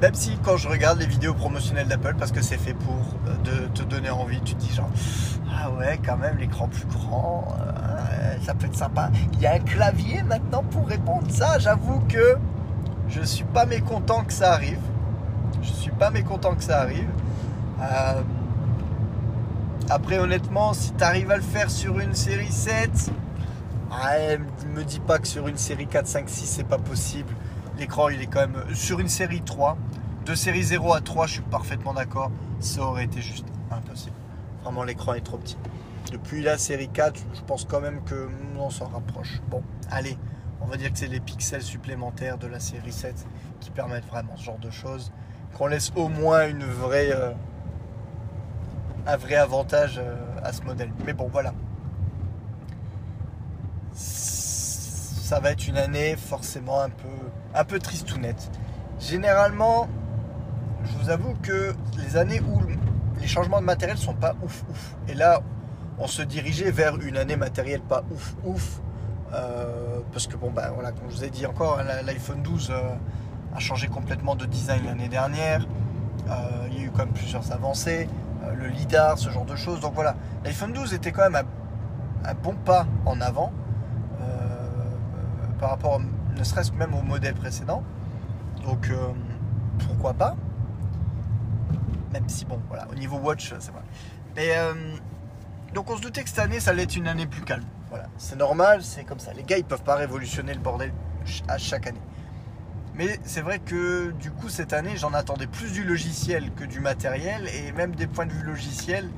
Même 0.00 0.14
si 0.14 0.36
quand 0.42 0.56
je 0.56 0.68
regarde 0.68 0.98
les 0.98 1.06
vidéos 1.06 1.34
promotionnelles 1.34 1.86
d'Apple, 1.86 2.14
parce 2.18 2.32
que 2.32 2.42
c'est 2.42 2.58
fait 2.58 2.74
pour 2.74 3.16
euh, 3.26 3.36
de 3.44 3.66
te 3.68 3.82
donner 3.82 4.10
envie, 4.10 4.40
tu 4.40 4.54
te 4.54 4.60
dis 4.60 4.72
genre 4.72 4.90
ah 5.54 5.70
ouais 5.70 6.00
quand 6.04 6.16
même 6.16 6.38
l'écran 6.38 6.68
plus 6.68 6.86
grand, 6.86 7.54
ça 8.44 8.54
peut 8.54 8.66
être 8.66 8.76
sympa. 8.76 9.10
Il 9.34 9.40
y 9.40 9.46
a 9.46 9.54
un 9.54 9.58
clavier 9.58 10.22
maintenant 10.22 10.62
pour 10.62 10.88
répondre 10.88 11.30
ça. 11.30 11.58
J'avoue 11.58 12.00
que 12.08 12.36
je 13.08 13.22
suis 13.22 13.44
pas 13.44 13.66
mécontent 13.66 14.24
que 14.24 14.32
ça 14.32 14.52
arrive. 14.52 14.80
Je 15.62 15.70
suis 15.70 15.90
pas 15.90 16.10
mécontent 16.10 16.54
que 16.54 16.64
ça 16.64 16.80
arrive. 16.80 17.08
Euh, 17.80 18.22
après 19.92 20.18
honnêtement, 20.18 20.72
si 20.72 20.92
tu 20.92 21.04
arrives 21.04 21.30
à 21.30 21.36
le 21.36 21.42
faire 21.42 21.70
sur 21.70 21.98
une 21.98 22.14
série 22.14 22.50
7, 22.50 23.12
ne 23.90 24.68
me 24.74 24.84
dis 24.84 25.00
pas 25.00 25.18
que 25.18 25.28
sur 25.28 25.48
une 25.48 25.58
série 25.58 25.86
4, 25.86 26.06
5, 26.06 26.28
6 26.28 26.46
c'est 26.46 26.64
pas 26.64 26.78
possible. 26.78 27.34
L'écran 27.78 28.08
il 28.08 28.22
est 28.22 28.26
quand 28.26 28.40
même 28.40 28.74
sur 28.74 29.00
une 29.00 29.08
série 29.08 29.42
3 29.42 29.76
de 30.24 30.34
série 30.34 30.62
0 30.62 30.94
à 30.94 31.00
3, 31.00 31.26
je 31.26 31.32
suis 31.32 31.42
parfaitement 31.42 31.94
d'accord, 31.94 32.30
ça 32.60 32.82
aurait 32.82 33.04
été 33.04 33.20
juste 33.20 33.46
impossible. 33.70 34.14
Vraiment, 34.62 34.84
l'écran 34.84 35.14
est 35.14 35.20
trop 35.20 35.36
petit. 35.36 35.56
Depuis 36.12 36.42
la 36.42 36.58
série 36.58 36.88
4, 36.88 37.20
je 37.34 37.40
pense 37.42 37.64
quand 37.64 37.80
même 37.80 38.02
que 38.04 38.28
on 38.56 38.70
s'en 38.70 38.86
rapproche. 38.86 39.40
Bon, 39.50 39.62
allez, 39.90 40.16
on 40.60 40.66
va 40.66 40.76
dire 40.76 40.92
que 40.92 40.98
c'est 40.98 41.08
les 41.08 41.18
pixels 41.18 41.62
supplémentaires 41.62 42.38
de 42.38 42.46
la 42.46 42.60
série 42.60 42.92
7 42.92 43.26
qui 43.60 43.70
permettent 43.70 44.06
vraiment 44.06 44.36
ce 44.36 44.44
genre 44.44 44.58
de 44.58 44.70
choses. 44.70 45.12
Qu'on 45.54 45.66
laisse 45.66 45.92
au 45.96 46.08
moins 46.08 46.48
une 46.48 46.64
vraie, 46.64 47.10
euh, 47.12 47.32
un 49.06 49.16
vrai 49.16 49.34
avantage 49.36 49.98
euh, 49.98 50.14
à 50.42 50.52
ce 50.52 50.62
modèle. 50.62 50.90
Mais 51.04 51.12
bon, 51.12 51.28
voilà. 51.30 51.52
Ça 53.94 55.40
va 55.40 55.50
être 55.52 55.66
une 55.66 55.78
année 55.78 56.16
forcément 56.16 56.80
un 56.80 56.90
peu, 56.90 57.08
un 57.54 57.64
peu 57.64 57.78
tristounette. 57.78 58.50
Généralement, 58.98 59.88
je 60.84 60.92
vous 60.98 61.10
avoue 61.10 61.34
que 61.42 61.74
les 61.98 62.16
années 62.16 62.40
où 62.40 62.60
les 63.20 63.26
changements 63.26 63.60
de 63.60 63.66
matériel 63.66 63.96
sont 63.96 64.14
pas 64.14 64.34
ouf 64.42 64.64
ouf, 64.68 64.96
et 65.08 65.14
là 65.14 65.42
on 65.98 66.06
se 66.06 66.22
dirigeait 66.22 66.70
vers 66.70 66.98
une 67.00 67.16
année 67.16 67.36
matérielle 67.36 67.80
pas 67.80 68.02
ouf 68.10 68.34
ouf, 68.44 68.80
euh, 69.32 70.00
parce 70.12 70.26
que 70.26 70.36
bon 70.36 70.50
ben 70.50 70.70
voilà, 70.74 70.90
comme 70.90 71.08
je 71.08 71.16
vous 71.16 71.24
ai 71.24 71.30
dit 71.30 71.46
encore, 71.46 71.78
hein, 71.78 71.84
l'iPhone 72.04 72.42
12 72.42 72.70
euh, 72.70 72.80
a 73.54 73.58
changé 73.60 73.86
complètement 73.86 74.34
de 74.34 74.44
design 74.44 74.84
l'année 74.84 75.08
dernière, 75.08 75.66
il 76.70 76.78
y 76.78 76.82
a 76.82 76.86
eu 76.86 76.90
quand 76.90 77.04
même 77.04 77.14
plusieurs 77.14 77.52
avancées, 77.52 78.08
le 78.56 78.66
lidar, 78.68 79.18
ce 79.18 79.30
genre 79.30 79.44
de 79.44 79.56
choses, 79.56 79.80
donc 79.80 79.94
voilà, 79.94 80.14
l'iPhone 80.44 80.72
12 80.72 80.94
était 80.94 81.12
quand 81.12 81.30
même 81.30 81.44
un, 82.24 82.34
bon 82.34 82.54
pas 82.54 82.86
en 83.06 83.20
avant 83.20 83.52
par 85.60 85.70
rapport 85.70 86.00
ne 86.00 86.42
serait-ce 86.42 86.72
même 86.72 86.92
au 86.94 87.02
modèle 87.02 87.34
précédent, 87.34 87.84
donc 88.64 88.90
pourquoi 89.78 90.14
pas? 90.14 90.36
Même 92.12 92.28
si, 92.28 92.44
bon, 92.44 92.60
voilà, 92.68 92.86
au 92.90 92.94
niveau 92.94 93.16
watch, 93.16 93.54
c'est 93.58 93.72
vrai. 93.72 93.82
Mais 94.36 94.52
euh, 94.56 94.74
donc 95.74 95.90
on 95.90 95.96
se 95.96 96.02
doutait 96.02 96.22
que 96.22 96.28
cette 96.28 96.38
année, 96.38 96.60
ça 96.60 96.70
allait 96.70 96.82
être 96.82 96.96
une 96.96 97.08
année 97.08 97.26
plus 97.26 97.42
calme. 97.42 97.64
Voilà, 97.88 98.06
c'est 98.16 98.36
normal, 98.36 98.82
c'est 98.82 99.04
comme 99.04 99.18
ça. 99.18 99.32
Les 99.32 99.42
gars, 99.42 99.58
ils 99.58 99.64
peuvent 99.64 99.82
pas 99.82 99.96
révolutionner 99.96 100.54
le 100.54 100.60
bordel 100.60 100.92
à 101.48 101.58
chaque 101.58 101.86
année. 101.86 102.00
Mais 102.94 103.18
c'est 103.24 103.40
vrai 103.40 103.58
que 103.58 104.10
du 104.12 104.30
coup, 104.30 104.48
cette 104.48 104.72
année, 104.72 104.96
j'en 104.96 105.14
attendais 105.14 105.46
plus 105.46 105.72
du 105.72 105.82
logiciel 105.84 106.52
que 106.52 106.64
du 106.64 106.80
matériel. 106.80 107.48
Et 107.48 107.72
même 107.72 107.94
des 107.94 108.06
points 108.06 108.26
de 108.26 108.32
vue 108.32 108.44
logiciels, 108.44 109.08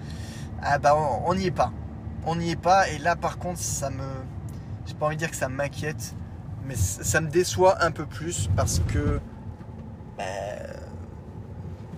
ah 0.62 0.78
bah, 0.78 0.96
on 0.96 1.34
n'y 1.34 1.46
est 1.46 1.50
pas. 1.50 1.72
On 2.26 2.36
n'y 2.36 2.50
est 2.50 2.60
pas. 2.60 2.88
Et 2.90 2.98
là, 2.98 3.16
par 3.16 3.38
contre, 3.38 3.60
ça 3.60 3.90
me. 3.90 4.06
J'ai 4.86 4.94
pas 4.94 5.06
envie 5.06 5.16
de 5.16 5.20
dire 5.20 5.30
que 5.30 5.36
ça 5.36 5.48
m'inquiète, 5.48 6.14
mais 6.66 6.76
ça 6.76 7.20
me 7.20 7.28
déçoit 7.28 7.82
un 7.82 7.90
peu 7.90 8.06
plus 8.06 8.48
parce 8.54 8.80
que. 8.80 9.20
Bah, 10.18 10.24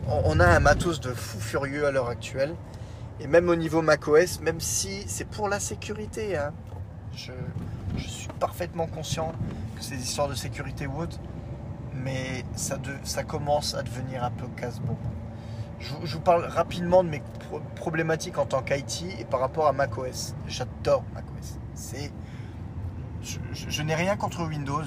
on 0.09 0.39
a 0.39 0.47
un 0.47 0.61
matos 0.61 1.01
de 1.01 1.12
fou 1.12 1.41
furieux 1.41 1.87
à 1.87 1.91
l'heure 1.91 2.09
actuelle. 2.09 2.55
Et 3.19 3.27
même 3.27 3.49
au 3.49 3.57
niveau 3.57 3.83
macOS, 3.83 4.41
même 4.41 4.61
si 4.61 5.05
c'est 5.07 5.25
pour 5.25 5.49
la 5.49 5.59
sécurité, 5.59 6.37
hein, 6.37 6.53
je, 7.15 7.33
suis 7.99 8.29
parfaitement 8.39 8.87
conscient 8.87 9.33
que 9.75 9.89
des 9.89 10.03
histoires 10.03 10.29
de 10.29 10.35
sécurité 10.35 10.87
ou 10.87 11.01
autre, 11.01 11.19
mais 12.03 12.45
ça, 12.55 13.25
commence 13.25 13.75
à 13.75 13.83
devenir 13.83 14.25
un 14.25 14.31
peu 14.31 14.47
casse-bon. 14.57 14.97
Je, 15.79 16.15
vous 16.15 16.21
parle 16.21 16.45
rapidement 16.45 17.05
de 17.05 17.11
mes 17.11 17.23
problématiques 17.75 18.39
en 18.39 18.47
tant 18.47 18.63
qu'IT 18.63 19.05
et 19.21 19.25
par 19.25 19.41
rapport 19.41 19.67
à 19.67 19.73
macOS. 19.73 20.35
J'adore 20.47 21.05
macOS. 21.15 21.59
Je, 23.23 23.83
n'ai 23.83 23.95
rien 23.95 24.17
contre 24.17 24.47
Windows, 24.47 24.85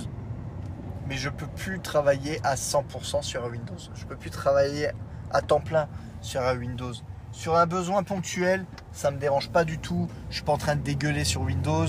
mais 1.08 1.16
je 1.16 1.30
peux 1.30 1.48
plus 1.48 1.80
travailler 1.80 2.40
à 2.44 2.56
100% 2.56 3.22
sur 3.22 3.46
Windows. 3.46 3.76
Je 3.94 4.06
peux 4.06 4.16
plus 4.16 4.30
travailler 4.30 4.90
à 5.32 5.42
temps 5.42 5.60
plein 5.60 5.88
sur 6.22 6.42
un 6.42 6.56
Windows. 6.56 6.94
Sur 7.32 7.56
un 7.58 7.68
besoin 7.68 8.02
ponctuel, 8.04 8.66
ça 8.92 9.12
me 9.12 9.18
dérange 9.18 9.50
pas 9.50 9.64
du 9.64 9.78
tout. 9.78 10.08
Je 10.30 10.36
suis 10.36 10.44
pas 10.44 10.54
en 10.54 10.58
train 10.58 10.76
de 10.76 10.82
dégueuler 10.82 11.24
sur 11.24 11.42
Windows. 11.42 11.86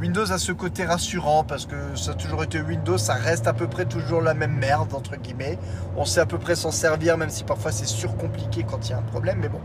Windows 0.00 0.32
a 0.32 0.38
ce 0.38 0.52
côté 0.52 0.84
rassurant 0.84 1.44
parce 1.44 1.66
que 1.66 1.94
ça 1.94 2.10
a 2.10 2.14
toujours 2.14 2.42
été 2.42 2.60
Windows, 2.60 2.98
ça 2.98 3.14
reste 3.14 3.46
à 3.46 3.52
peu 3.52 3.68
près 3.68 3.84
toujours 3.84 4.20
la 4.20 4.34
même 4.34 4.54
merde 4.54 4.92
entre 4.92 5.16
guillemets. 5.16 5.58
On 5.96 6.04
sait 6.04 6.20
à 6.20 6.26
peu 6.26 6.38
près 6.38 6.56
s'en 6.56 6.72
servir, 6.72 7.16
même 7.16 7.30
si 7.30 7.44
parfois 7.44 7.70
c'est 7.70 7.86
surcompliqué 7.86 8.64
quand 8.64 8.88
il 8.88 8.90
y 8.90 8.94
a 8.94 8.98
un 8.98 9.02
problème. 9.02 9.38
Mais 9.40 9.48
bon, 9.48 9.60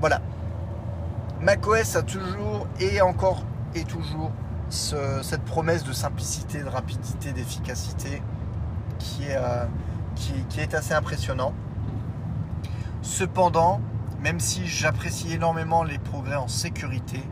voilà. 0.00 0.20
macOS 1.40 1.96
a 1.96 2.02
toujours 2.02 2.66
et 2.80 3.00
encore 3.00 3.44
et 3.74 3.84
toujours 3.84 4.30
cette 4.68 5.42
promesse 5.42 5.84
de 5.84 5.92
simplicité, 5.92 6.62
de 6.62 6.68
rapidité, 6.68 7.32
d'efficacité 7.32 8.22
euh, 9.20 9.64
qui 10.14 10.60
est 10.60 10.74
assez 10.74 10.94
impressionnant. 10.94 11.54
Cependant, 13.02 13.80
même 14.20 14.38
si 14.38 14.66
j'apprécie 14.66 15.32
énormément 15.32 15.82
les 15.82 15.98
progrès 15.98 16.36
en 16.36 16.48
sécurité, 16.48 17.22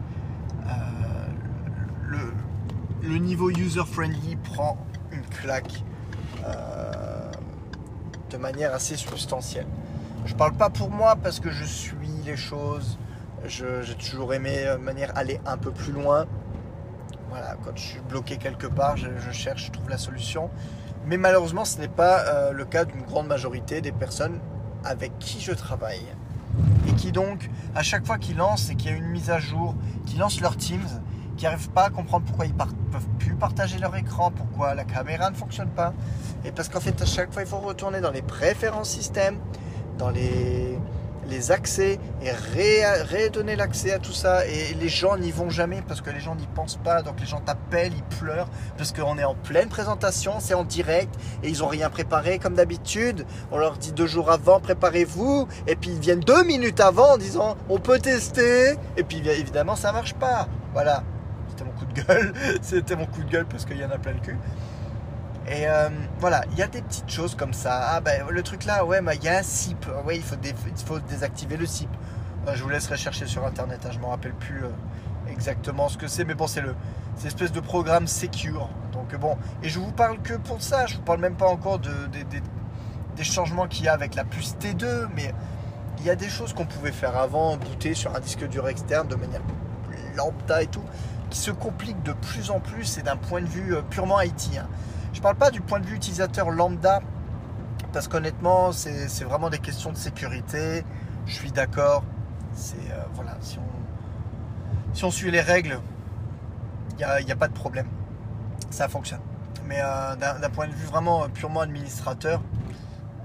euh, 2.13 2.33
le, 3.03 3.19
niveau 3.19 3.51
user-friendly 3.51 4.37
prend 4.37 4.79
une 5.13 5.25
claque 5.27 5.83
euh, 6.45 7.31
de 8.31 8.37
manière 8.37 8.75
assez 8.75 8.97
substantielle. 8.97 9.67
Je 10.27 10.35
parle 10.35 10.53
pas 10.53 10.71
pour 10.71 10.91
moi 10.91 11.17
parce 11.17 11.41
que 11.41 11.51
je 11.51 11.65
suis 11.65 11.97
les 12.25 12.37
choses, 12.37 12.99
j'ai 13.47 13.95
toujours 13.95 14.35
aimé 14.35 14.65
de 14.67 14.77
manière 14.77 15.17
aller 15.17 15.41
un 15.47 15.57
peu 15.57 15.71
plus 15.71 15.93
loin. 15.93 16.27
Voilà, 17.31 17.57
quand 17.65 17.77
je 17.77 17.83
suis 17.83 18.01
bloqué 18.01 18.37
quelque 18.37 18.67
part, 18.67 18.97
je, 18.97 19.31
cherche, 19.31 19.67
je 19.67 19.71
trouve 19.71 19.89
la 19.89 19.99
solution. 19.99 20.51
Mais 21.07 21.17
malheureusement, 21.17 21.65
ce 21.65 21.79
n'est 21.79 21.89
pas 21.89 22.21
euh, 22.21 22.53
le 22.53 22.65
cas 22.65 22.85
d'une 22.85 23.03
grande 23.03 23.27
majorité 23.27 23.81
des 23.81 23.93
personnes 23.93 24.39
avec 24.85 25.19
qui 25.19 25.41
je 25.41 25.53
travaille 25.53 26.05
et 26.89 26.93
qui 26.93 27.13
donc, 27.13 27.49
à 27.75 27.83
chaque 27.83 28.07
fois 28.07 28.19
qu'ils 28.19 28.37
lancent 28.37 28.71
et 28.71 28.75
qu'il 28.75 28.91
y 28.91 28.95
a 28.95 28.97
une 28.97 29.09
mise 29.09 29.31
à 29.31 29.39
jour, 29.39 29.75
qui 30.07 30.17
lancent 30.17 30.41
leur 30.41 30.57
Teams, 30.57 31.01
qui 31.41 31.47
n'arrivent 31.47 31.71
pas 31.71 31.85
à 31.85 31.91
comprendre 31.91 32.27
pourquoi 32.27 32.45
ils 32.45 32.53
ne 32.53 32.59
peuvent 32.59 33.09
plus 33.19 33.35
partager 33.35 33.79
leur 33.79 33.97
écran, 33.97 34.31
pourquoi 34.31 34.75
la 34.75 34.85
caméra 34.85 35.31
ne 35.31 35.35
fonctionne 35.35 35.71
pas. 35.71 35.95
Et 36.45 36.53
parce 36.53 36.69
qu'en 36.69 36.81
fait, 36.81 37.01
à 37.01 37.07
chaque 37.07 37.33
fois, 37.33 37.41
il 37.41 37.49
faut 37.49 37.61
retourner 37.61 38.03
dans 38.03 38.11
les 38.11 38.21
préférences 38.21 38.91
système, 38.91 39.39
dans 39.97 40.11
les, 40.11 40.79
les 41.31 41.51
accès 41.51 41.99
et 42.23 42.31
redonner 42.31 43.57
l'accès 43.57 43.95
à 43.95 43.99
tout 43.99 44.13
ça. 44.13 44.47
Et 44.47 44.75
les 44.75 44.91
gens 44.91 45.17
n'y 45.17 45.31
vont 45.31 45.49
jamais 45.49 45.81
parce 45.89 46.03
que 46.03 46.11
les 46.11 46.21
gens 46.21 46.35
n'y 46.35 46.47
pensent 46.47 46.77
pas. 46.77 47.01
Donc 47.01 47.19
les 47.19 47.27
gens 47.27 47.41
t'appellent, 47.41 47.95
ils 47.97 48.19
pleurent 48.19 48.51
parce 48.77 48.93
qu'on 48.93 49.17
est 49.17 49.25
en 49.25 49.35
pleine 49.35 49.71
présentation, 49.71 50.35
c'est 50.41 50.53
en 50.53 50.65
direct 50.65 51.15
et 51.43 51.49
ils 51.49 51.65
ont 51.65 51.69
rien 51.69 51.89
préparé 51.89 52.39
comme 52.39 52.53
d'habitude. 52.53 53.25
On 53.51 53.57
leur 53.57 53.79
dit 53.79 53.93
deux 53.93 54.07
jours 54.07 54.31
avant, 54.31 54.61
préparez-vous. 54.61 55.49
Et 55.67 55.75
puis 55.75 55.89
ils 55.89 56.01
viennent 56.01 56.21
deux 56.21 56.45
minutes 56.45 56.81
avant 56.81 57.15
en 57.15 57.17
disant 57.17 57.57
on 57.71 57.79
peut 57.79 57.99
tester. 57.99 58.75
Et 58.99 59.05
puis 59.05 59.27
évidemment, 59.27 59.75
ça 59.75 59.91
marche 59.91 60.13
pas. 60.13 60.47
Voilà. 60.75 61.03
C'était 61.61 61.65
mon 61.65 61.79
coup 61.79 61.85
de 61.85 62.01
gueule. 62.01 62.33
C'était 62.63 62.97
mon 62.97 63.07
coup 63.07 63.23
de 63.23 63.31
gueule 63.31 63.47
parce 63.47 63.65
qu'il 63.65 63.77
y 63.77 63.85
en 63.85 63.91
a 63.91 63.99
plein 63.99 64.13
le 64.13 64.21
cul. 64.21 64.39
Et 65.47 65.69
euh, 65.69 65.89
voilà, 66.19 66.43
il 66.53 66.59
y 66.59 66.63
a 66.63 66.67
des 66.67 66.81
petites 66.81 67.11
choses 67.11 67.35
comme 67.35 67.53
ça. 67.53 67.97
Ah 67.97 68.01
ben 68.01 68.25
le 68.29 68.43
truc 68.43 68.65
là, 68.65 68.85
ouais, 68.85 69.01
il 69.15 69.25
y 69.25 69.29
a 69.29 69.39
un 69.39 69.43
SIP. 69.43 69.87
Ouais, 70.05 70.17
il 70.17 70.23
faut, 70.23 70.37
il 70.43 70.85
faut 70.85 71.01
désactiver 71.01 71.57
le 71.57 71.67
SIP. 71.67 71.91
Euh, 72.47 72.55
je 72.55 72.63
vous 72.63 72.69
laisserai 72.69 72.97
chercher 72.97 73.27
sur 73.27 73.45
internet. 73.45 73.81
Hein, 73.85 73.91
je 73.93 73.99
ne 73.99 74.03
me 74.03 74.09
rappelle 74.09 74.35
plus 74.35 74.65
euh, 74.65 74.71
exactement 75.29 75.89
ce 75.89 75.99
que 75.99 76.07
c'est, 76.07 76.25
mais 76.25 76.35
bon, 76.35 76.47
c'est 76.47 76.63
le, 76.63 76.75
espèce 77.25 77.53
de 77.53 77.61
programme 77.61 78.07
secure. 78.07 78.71
Donc 78.93 79.15
bon, 79.17 79.37
et 79.63 79.69
je 79.69 79.79
vous 79.81 79.93
parle 79.93 80.21
que 80.23 80.35
pour 80.35 80.63
ça. 80.63 80.87
Je 80.87 80.97
vous 80.97 81.03
parle 81.03 81.21
même 81.21 81.37
pas 81.37 81.49
encore 81.49 81.79
de, 81.79 81.91
des 83.17 83.25
changements 83.25 83.67
qu'il 83.67 83.85
y 83.85 83.89
a 83.89 83.93
avec 83.93 84.15
la 84.15 84.25
puce 84.25 84.57
T2, 84.59 85.09
mais 85.15 85.35
il 85.99 86.07
y 86.07 86.11
a 86.11 86.17
des 86.17 86.31
choses 86.31 86.55
qu'on 86.55 86.65
pouvait 86.65 86.93
faire 86.93 87.19
avant, 87.19 87.59
booter 87.59 87.93
sur 87.93 88.15
un 88.15 88.21
disque 88.21 88.49
dur 88.49 88.67
externe 88.69 89.09
de 89.09 89.17
manière 89.17 89.43
lambda 90.17 90.63
et 90.63 90.67
tout, 90.67 90.83
qui 91.31 91.39
se 91.39 91.51
compliquent 91.51 92.03
de 92.03 92.13
plus 92.13 92.51
en 92.51 92.61
plus 92.61 92.99
et 92.99 93.03
d'un 93.03 93.17
point 93.17 93.41
de 93.41 93.47
vue 93.47 93.75
purement 93.91 94.21
IT. 94.21 94.59
Hein. 94.59 94.69
Je 95.13 95.21
parle 95.21 95.37
pas 95.37 95.51
du 95.51 95.61
point 95.61 95.81
de 95.81 95.87
vue 95.87 95.97
utilisateur 95.97 96.51
lambda, 96.51 97.01
parce 97.93 98.09
qu'honnêtement, 98.09 98.73
c'est 98.73 99.25
vraiment 99.25 99.51
des 99.51 99.59
questions 99.59 99.91
de 99.93 99.97
sécurité. 99.97 100.85
Je 101.27 101.35
suis 101.35 101.51
d'accord, 101.51 102.05
C'est 102.55 102.77
euh, 102.77 103.03
voilà, 103.15 103.37
si 103.41 103.59
on, 103.59 104.95
si 104.95 105.05
on 105.05 105.11
suit 105.11 105.31
les 105.31 105.41
règles, 105.41 105.81
il 106.93 106.97
n'y 106.99 107.05
a, 107.05 107.21
y 107.21 107.33
a 107.33 107.37
pas 107.37 107.49
de 107.49 107.53
problème. 107.53 107.87
Ça 108.71 108.89
fonctionne. 108.89 109.21
Mais 109.67 109.79
euh, 109.81 110.17
d'un 110.17 110.51
point 110.51 110.67
de 110.67 110.73
vue 110.73 110.87
vraiment 110.87 111.25
euh, 111.25 111.29
purement 111.29 111.61
administrateur, 111.61 112.41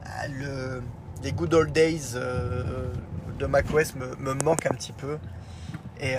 euh, 0.06 0.28
le, 0.32 0.84
les 1.24 1.32
good 1.32 1.54
old 1.54 1.72
days 1.72 2.14
euh, 2.16 2.94
de 3.40 3.46
macOS 3.46 3.96
me, 3.96 4.16
me 4.18 4.34
manquent 4.44 4.68
un 4.68 4.76
petit 4.76 4.94
peu. 4.94 5.18
Euh, 5.18 5.18
et 6.00 6.18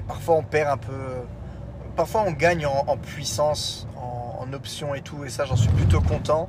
parfois 0.00 0.36
on 0.36 0.42
perd 0.42 0.70
un 0.70 0.76
peu. 0.78 0.96
Parfois 1.96 2.24
on 2.26 2.32
gagne 2.32 2.64
en, 2.64 2.96
puissance, 2.96 3.86
en, 3.96 4.50
options 4.54 4.94
et 4.94 5.02
tout, 5.02 5.24
et 5.24 5.28
ça 5.28 5.44
j'en 5.44 5.56
suis 5.56 5.70
plutôt 5.70 6.00
content. 6.00 6.48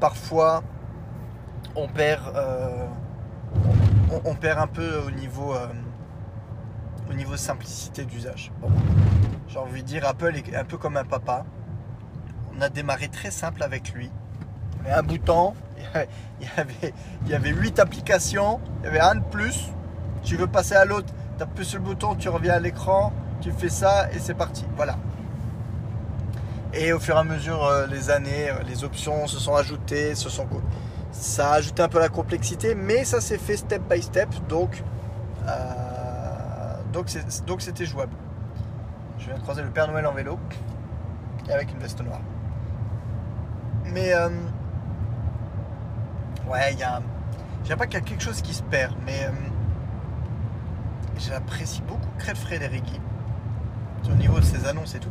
Parfois 0.00 0.64
on 1.76 1.86
perd, 1.88 2.36
euh, 2.36 2.86
on, 4.24 4.34
perd 4.34 4.58
un 4.58 4.66
peu 4.66 4.98
au 5.06 5.10
niveau, 5.10 5.54
euh, 5.54 5.68
au 7.08 7.14
niveau 7.14 7.36
simplicité 7.36 8.04
d'usage. 8.04 8.52
J'ai 9.48 9.58
envie 9.58 9.82
de 9.82 9.86
dire, 9.86 10.06
Apple 10.06 10.34
est 10.36 10.56
un 10.56 10.64
peu 10.64 10.76
comme 10.76 10.96
un 10.96 11.04
papa. 11.04 11.44
On 12.56 12.60
a 12.60 12.68
démarré 12.68 13.08
très 13.08 13.30
simple 13.30 13.62
avec 13.62 13.92
lui. 13.92 14.10
Un 14.88 15.02
bouton, 15.02 15.54
il 16.40 16.46
y 16.46 16.60
avait, 16.60 16.94
il 17.24 17.30
y 17.30 17.34
avait 17.34 17.50
8 17.50 17.78
applications, 17.78 18.60
il 18.80 18.86
y 18.86 18.88
avait 18.88 19.00
un 19.00 19.16
de 19.16 19.24
plus. 19.24 19.70
Tu 20.22 20.36
veux 20.36 20.46
passer 20.46 20.74
à 20.74 20.84
l'autre, 20.84 21.12
appuies 21.42 21.64
sur 21.64 21.78
le 21.78 21.84
bouton, 21.84 22.14
tu 22.14 22.28
reviens 22.28 22.54
à 22.54 22.60
l'écran, 22.60 23.12
tu 23.40 23.52
fais 23.52 23.68
ça 23.68 24.10
et 24.12 24.18
c'est 24.18 24.34
parti. 24.34 24.64
Voilà. 24.76 24.96
Et 26.72 26.92
au 26.92 26.98
fur 26.98 27.16
et 27.16 27.18
à 27.18 27.24
mesure, 27.24 27.64
euh, 27.64 27.86
les 27.86 28.08
années, 28.08 28.48
euh, 28.48 28.62
les 28.66 28.82
options 28.82 29.26
se 29.26 29.38
sont 29.38 29.54
ajoutées, 29.54 30.14
se 30.14 30.30
sont... 30.30 30.46
ça 31.10 31.50
a 31.50 31.54
ajouté 31.56 31.82
un 31.82 31.88
peu 31.88 31.98
la 31.98 32.08
complexité, 32.08 32.74
mais 32.74 33.04
ça 33.04 33.20
s'est 33.20 33.36
fait 33.36 33.58
step 33.58 33.82
by 33.90 34.00
step, 34.00 34.30
donc 34.48 34.82
euh, 35.46 36.74
donc 36.92 37.60
c'était 37.60 37.84
jouable. 37.84 38.14
Je 39.18 39.26
viens 39.26 39.34
de 39.34 39.40
croiser 39.40 39.62
le 39.62 39.70
Père 39.70 39.90
Noël 39.90 40.06
en 40.06 40.12
vélo 40.12 40.38
et 41.48 41.52
avec 41.52 41.70
une 41.72 41.78
veste 41.78 42.02
noire. 42.02 42.20
Mais 43.84 44.12
ouais, 46.48 46.72
il 46.72 46.78
y 46.78 46.82
a, 46.82 47.00
je 47.64 47.74
pas 47.74 47.86
qu'il 47.86 48.00
y 48.00 48.02
a 48.02 48.04
quelque 48.04 48.22
chose 48.22 48.40
qui 48.40 48.54
se 48.54 48.62
perd, 48.62 48.94
mais 49.04 49.28
j'apprécie 51.26 51.82
beaucoup 51.82 52.08
Craig 52.18 52.36
Frédérigui 52.36 53.00
au 54.10 54.14
niveau 54.14 54.38
de 54.38 54.44
ses 54.44 54.66
annonces 54.66 54.94
et 54.94 54.98
tout. 54.98 55.10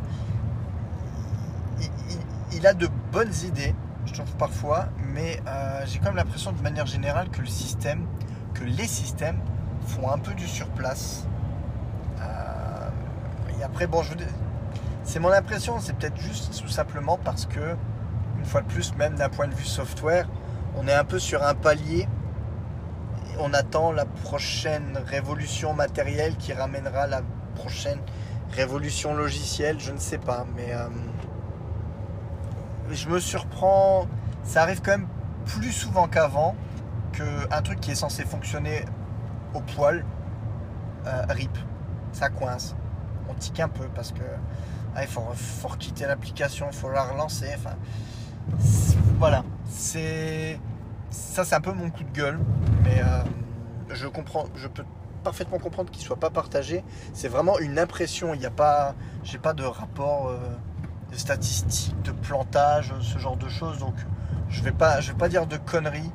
Il, 2.52 2.66
a 2.66 2.74
de 2.74 2.88
bonnes 3.10 3.32
idées, 3.44 3.74
je 4.04 4.12
trouve 4.12 4.36
parfois, 4.36 4.86
mais 4.98 5.40
euh, 5.46 5.82
j'ai 5.86 5.98
quand 5.98 6.06
même 6.06 6.16
l'impression 6.16 6.52
de 6.52 6.60
manière 6.60 6.86
générale 6.86 7.28
que 7.30 7.40
le 7.40 7.46
système, 7.46 8.06
que 8.54 8.62
les 8.62 8.86
systèmes 8.86 9.40
font 9.86 10.10
un 10.10 10.18
peu 10.18 10.34
du 10.34 10.46
surplace. 10.46 11.26
Euh, 12.20 12.88
et 13.58 13.64
après, 13.64 13.86
bon, 13.86 14.02
je 14.02 14.12
c'est 15.04 15.18
mon 15.18 15.32
impression, 15.32 15.80
c'est 15.80 15.94
peut-être 15.96 16.18
juste 16.18 16.62
tout 16.62 16.68
simplement 16.68 17.18
parce 17.24 17.46
que, 17.46 17.76
une 18.38 18.44
fois 18.44 18.60
de 18.60 18.68
plus, 18.68 18.94
même 18.96 19.16
d'un 19.16 19.28
point 19.28 19.48
de 19.48 19.54
vue 19.54 19.64
software, 19.64 20.28
on 20.76 20.86
est 20.86 20.94
un 20.94 21.04
peu 21.04 21.18
sur 21.18 21.42
un 21.42 21.54
palier. 21.54 22.06
On 23.38 23.54
attend 23.54 23.92
la 23.92 24.04
prochaine 24.04 24.98
révolution 25.06 25.74
matérielle 25.74 26.36
qui 26.36 26.52
ramènera 26.52 27.06
la 27.06 27.22
prochaine 27.54 27.98
révolution 28.52 29.14
logicielle, 29.14 29.80
je 29.80 29.92
ne 29.92 29.98
sais 29.98 30.18
pas, 30.18 30.46
mais 30.54 30.72
euh, 30.72 30.88
je 32.90 33.08
me 33.08 33.18
surprends. 33.18 34.06
Ça 34.44 34.62
arrive 34.62 34.82
quand 34.82 34.92
même 34.92 35.08
plus 35.46 35.72
souvent 35.72 36.08
qu'avant 36.08 36.54
qu'un 37.12 37.62
truc 37.62 37.80
qui 37.80 37.92
est 37.92 37.96
censé 37.96 38.24
fonctionner 38.24 38.84
au 39.54 39.60
poil 39.60 40.04
euh, 41.06 41.22
rip, 41.28 41.56
ça 42.12 42.28
coince. 42.28 42.74
On 43.28 43.34
tique 43.34 43.60
un 43.60 43.68
peu 43.68 43.86
parce 43.94 44.12
que 44.12 44.22
il 45.00 45.06
faut, 45.06 45.22
faut 45.34 45.68
quitter 45.78 46.06
l'application, 46.06 46.66
il 46.70 46.76
faut 46.76 46.90
la 46.90 47.04
relancer. 47.04 47.48
Enfin, 47.56 47.76
voilà, 49.18 49.42
c'est 49.68 50.60
ça, 51.12 51.44
c'est 51.44 51.54
un 51.54 51.60
peu 51.60 51.72
mon 51.72 51.90
coup 51.90 52.04
de 52.04 52.10
gueule, 52.10 52.40
mais 52.84 53.00
euh, 53.00 53.22
je 53.90 54.06
comprends, 54.06 54.46
je 54.56 54.66
peux 54.66 54.84
parfaitement 55.22 55.58
comprendre 55.58 55.90
qu'il 55.90 56.02
soit 56.02 56.16
pas 56.16 56.30
partagé. 56.30 56.82
C'est 57.12 57.28
vraiment 57.28 57.58
une 57.58 57.78
impression. 57.78 58.34
Il 58.34 58.40
n'y 58.40 58.46
a 58.46 58.50
pas, 58.50 58.94
j'ai 59.22 59.38
pas 59.38 59.52
de 59.52 59.64
rapport 59.64 60.28
euh, 60.28 60.38
de 61.12 61.16
statistiques, 61.16 62.00
de 62.02 62.12
plantage, 62.12 62.92
ce 63.00 63.18
genre 63.18 63.36
de 63.36 63.48
choses. 63.48 63.78
Donc, 63.78 63.94
je 64.48 64.62
vais 64.62 64.72
pas, 64.72 65.00
je 65.00 65.12
vais 65.12 65.18
pas 65.18 65.28
dire 65.28 65.46
de 65.46 65.56
conneries. 65.56 66.10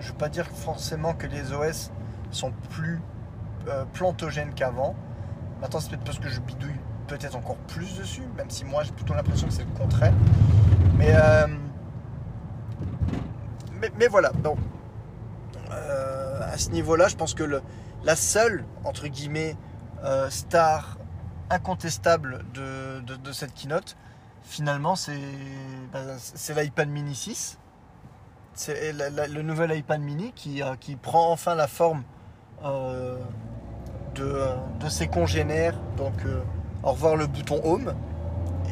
Je 0.00 0.08
vais 0.12 0.18
pas 0.18 0.28
dire 0.28 0.46
forcément 0.46 1.14
que 1.14 1.26
les 1.26 1.52
OS 1.52 1.90
sont 2.30 2.52
plus 2.70 3.00
euh, 3.68 3.84
plantogènes 3.92 4.54
qu'avant. 4.54 4.94
Maintenant, 5.60 5.80
c'est 5.80 5.90
peut-être 5.90 6.04
parce 6.04 6.18
que 6.18 6.28
je 6.28 6.40
bidouille 6.40 6.80
peut-être 7.06 7.36
encore 7.36 7.56
plus 7.56 7.98
dessus, 7.98 8.22
même 8.36 8.50
si 8.50 8.64
moi 8.64 8.82
j'ai 8.82 8.92
plutôt 8.92 9.14
l'impression 9.14 9.48
que 9.48 9.52
c'est 9.52 9.64
le 9.64 9.78
contraire. 9.78 10.12
Mais, 10.96 11.12
euh, 11.14 11.46
mais, 13.98 14.06
voilà, 14.08 14.30
bon. 14.32 14.56
Euh, 15.70 16.40
à 16.52 16.56
ce 16.58 16.70
niveau-là, 16.70 17.08
je 17.08 17.16
pense 17.16 17.34
que 17.34 17.44
la 18.04 18.16
seule, 18.16 18.64
entre 18.84 19.06
guillemets, 19.08 19.56
euh, 20.04 20.30
star 20.30 20.96
incontestable 21.50 22.44
de, 22.54 23.00
de- 23.00 23.32
cette 23.32 23.54
keynote, 23.54 23.96
finalement, 24.42 24.96
c'est 24.96 25.18
bah, 25.92 26.00
l'iPad 26.62 26.88
mini 26.88 27.14
6. 27.14 27.58
C'est 28.54 28.92
le 28.92 29.42
nouvel 29.42 29.76
iPad 29.76 30.00
mini 30.00 30.32
qui, 30.34 30.62
euh, 30.62 30.74
qui 30.80 30.96
prend 30.96 31.30
enfin 31.30 31.54
la 31.54 31.68
forme 31.68 32.02
de, 34.14 34.38
de 34.80 34.88
ses 34.88 35.06
congénères. 35.06 35.78
Donc, 35.96 36.14
au 36.82 36.90
revoir 36.92 37.16
le 37.16 37.26
bouton 37.26 37.60
Home. 37.64 37.94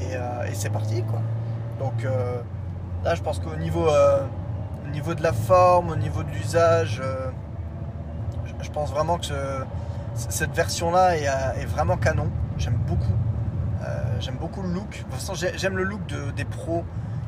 Et, 0.00 0.14
et 0.50 0.54
c'est 0.54 0.70
parti, 0.70 1.02
quoi. 1.02 1.20
Donc, 1.78 2.04
là, 3.04 3.14
je 3.14 3.22
pense 3.22 3.38
qu'au 3.38 3.54
niveau, 3.56 3.88
au 4.86 4.90
niveau 4.90 5.14
de 5.14 5.22
la 5.22 5.32
forme, 5.32 5.90
au 5.90 5.96
niveau 5.96 6.22
de 6.22 6.30
l'usage, 6.30 7.00
euh, 7.02 7.30
je, 8.62 8.70
pense 8.70 8.90
vraiment 8.90 9.18
que 9.18 9.26
ce- 9.26 9.64
cette 10.14 10.52
version-là 10.52 11.16
est, 11.16 11.28
euh, 11.28 11.60
est 11.62 11.66
vraiment 11.66 11.96
canon. 11.96 12.30
J'aime 12.58 12.78
beaucoup. 12.86 13.12
Euh, 13.82 14.02
j'aime 14.20 14.36
beaucoup 14.36 14.62
le 14.62 14.68
look. 14.72 14.90
De 14.90 14.96
toute 15.02 15.12
façon, 15.14 15.34
j'ai- 15.34 15.56
j'aime 15.58 15.76
le 15.76 15.84
look 15.84 16.06
de- 16.06 16.30
des 16.32 16.44
pros 16.44 16.84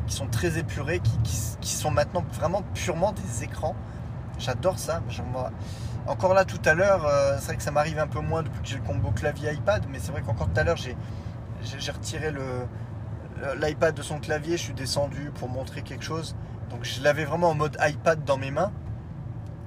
qui 0.07 0.14
sont 0.14 0.27
très 0.27 0.59
épurés, 0.59 1.01
qui, 1.61 1.68
sont 1.77 1.90
maintenant 1.90 2.25
vraiment 2.33 2.62
purement 2.75 3.12
des 3.12 3.44
écrans. 3.44 3.77
J'adore 4.38 4.79
ça. 4.79 5.01
Encore 6.07 6.33
là 6.35 6.44
tout 6.44 6.61
à 6.64 6.75
l'heure, 6.75 7.07
c'est 7.38 7.47
vrai 7.47 7.57
que 7.57 7.62
ça 7.62 7.71
m'arrive 7.71 7.99
un 7.99 8.07
peu 8.07 8.21
moins 8.21 8.42
depuis 8.42 8.62
que 8.62 8.66
j'ai 8.68 8.77
le 8.77 8.83
combo 8.83 9.11
clavier 9.11 9.53
iPad, 9.53 9.85
mais 9.90 9.99
c'est 10.01 10.11
vrai 10.11 10.23
qu'encore 10.23 10.49
tout 10.49 10.59
à 10.59 10.64
l'heure, 10.64 10.79
j'ai 10.79 10.97
retiré 11.92 12.33
l'iPad 13.61 13.94
de 13.94 14.03
son 14.03 14.18
clavier, 14.18 14.57
je 14.57 14.62
suis 14.62 14.75
descendu 14.75 15.31
pour 15.35 15.49
montrer 15.51 15.83
quelque 15.83 16.05
chose. 16.05 16.35
Donc 16.70 16.85
je 16.85 17.02
l'avais 17.02 17.24
vraiment 17.24 17.50
en 17.50 17.54
mode 17.54 17.76
iPad 17.81 18.24
dans 18.24 18.37
mes 18.38 18.50
mains. 18.50 18.72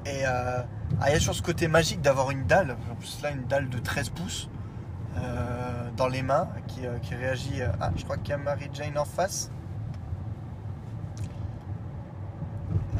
Et 0.05 0.19
il 0.21 0.21
y 0.21 1.15
a 1.15 1.17
toujours 1.17 1.35
ce 1.35 1.41
côté 1.41 1.67
magique 1.67 2.01
d'avoir 2.01 2.31
une 2.31 2.45
dalle, 2.45 2.75
en 2.91 2.95
plus 2.95 3.19
là 3.21 3.31
une 3.31 3.45
dalle 3.45 3.69
de 3.69 3.77
13 3.77 4.09
pouces 4.09 4.49
euh, 5.17 5.89
dans 5.95 6.07
les 6.07 6.21
mains 6.21 6.47
qui, 6.67 6.85
euh, 6.85 6.97
qui 6.99 7.15
réagit. 7.15 7.61
euh, 7.61 7.67
Ah, 7.79 7.91
je 7.95 8.03
crois 8.03 8.17
qu'il 8.17 8.29
y 8.29 8.33
a 8.33 8.37
Mary-Jane 8.37 8.97
en 8.97 9.05
face. 9.05 9.51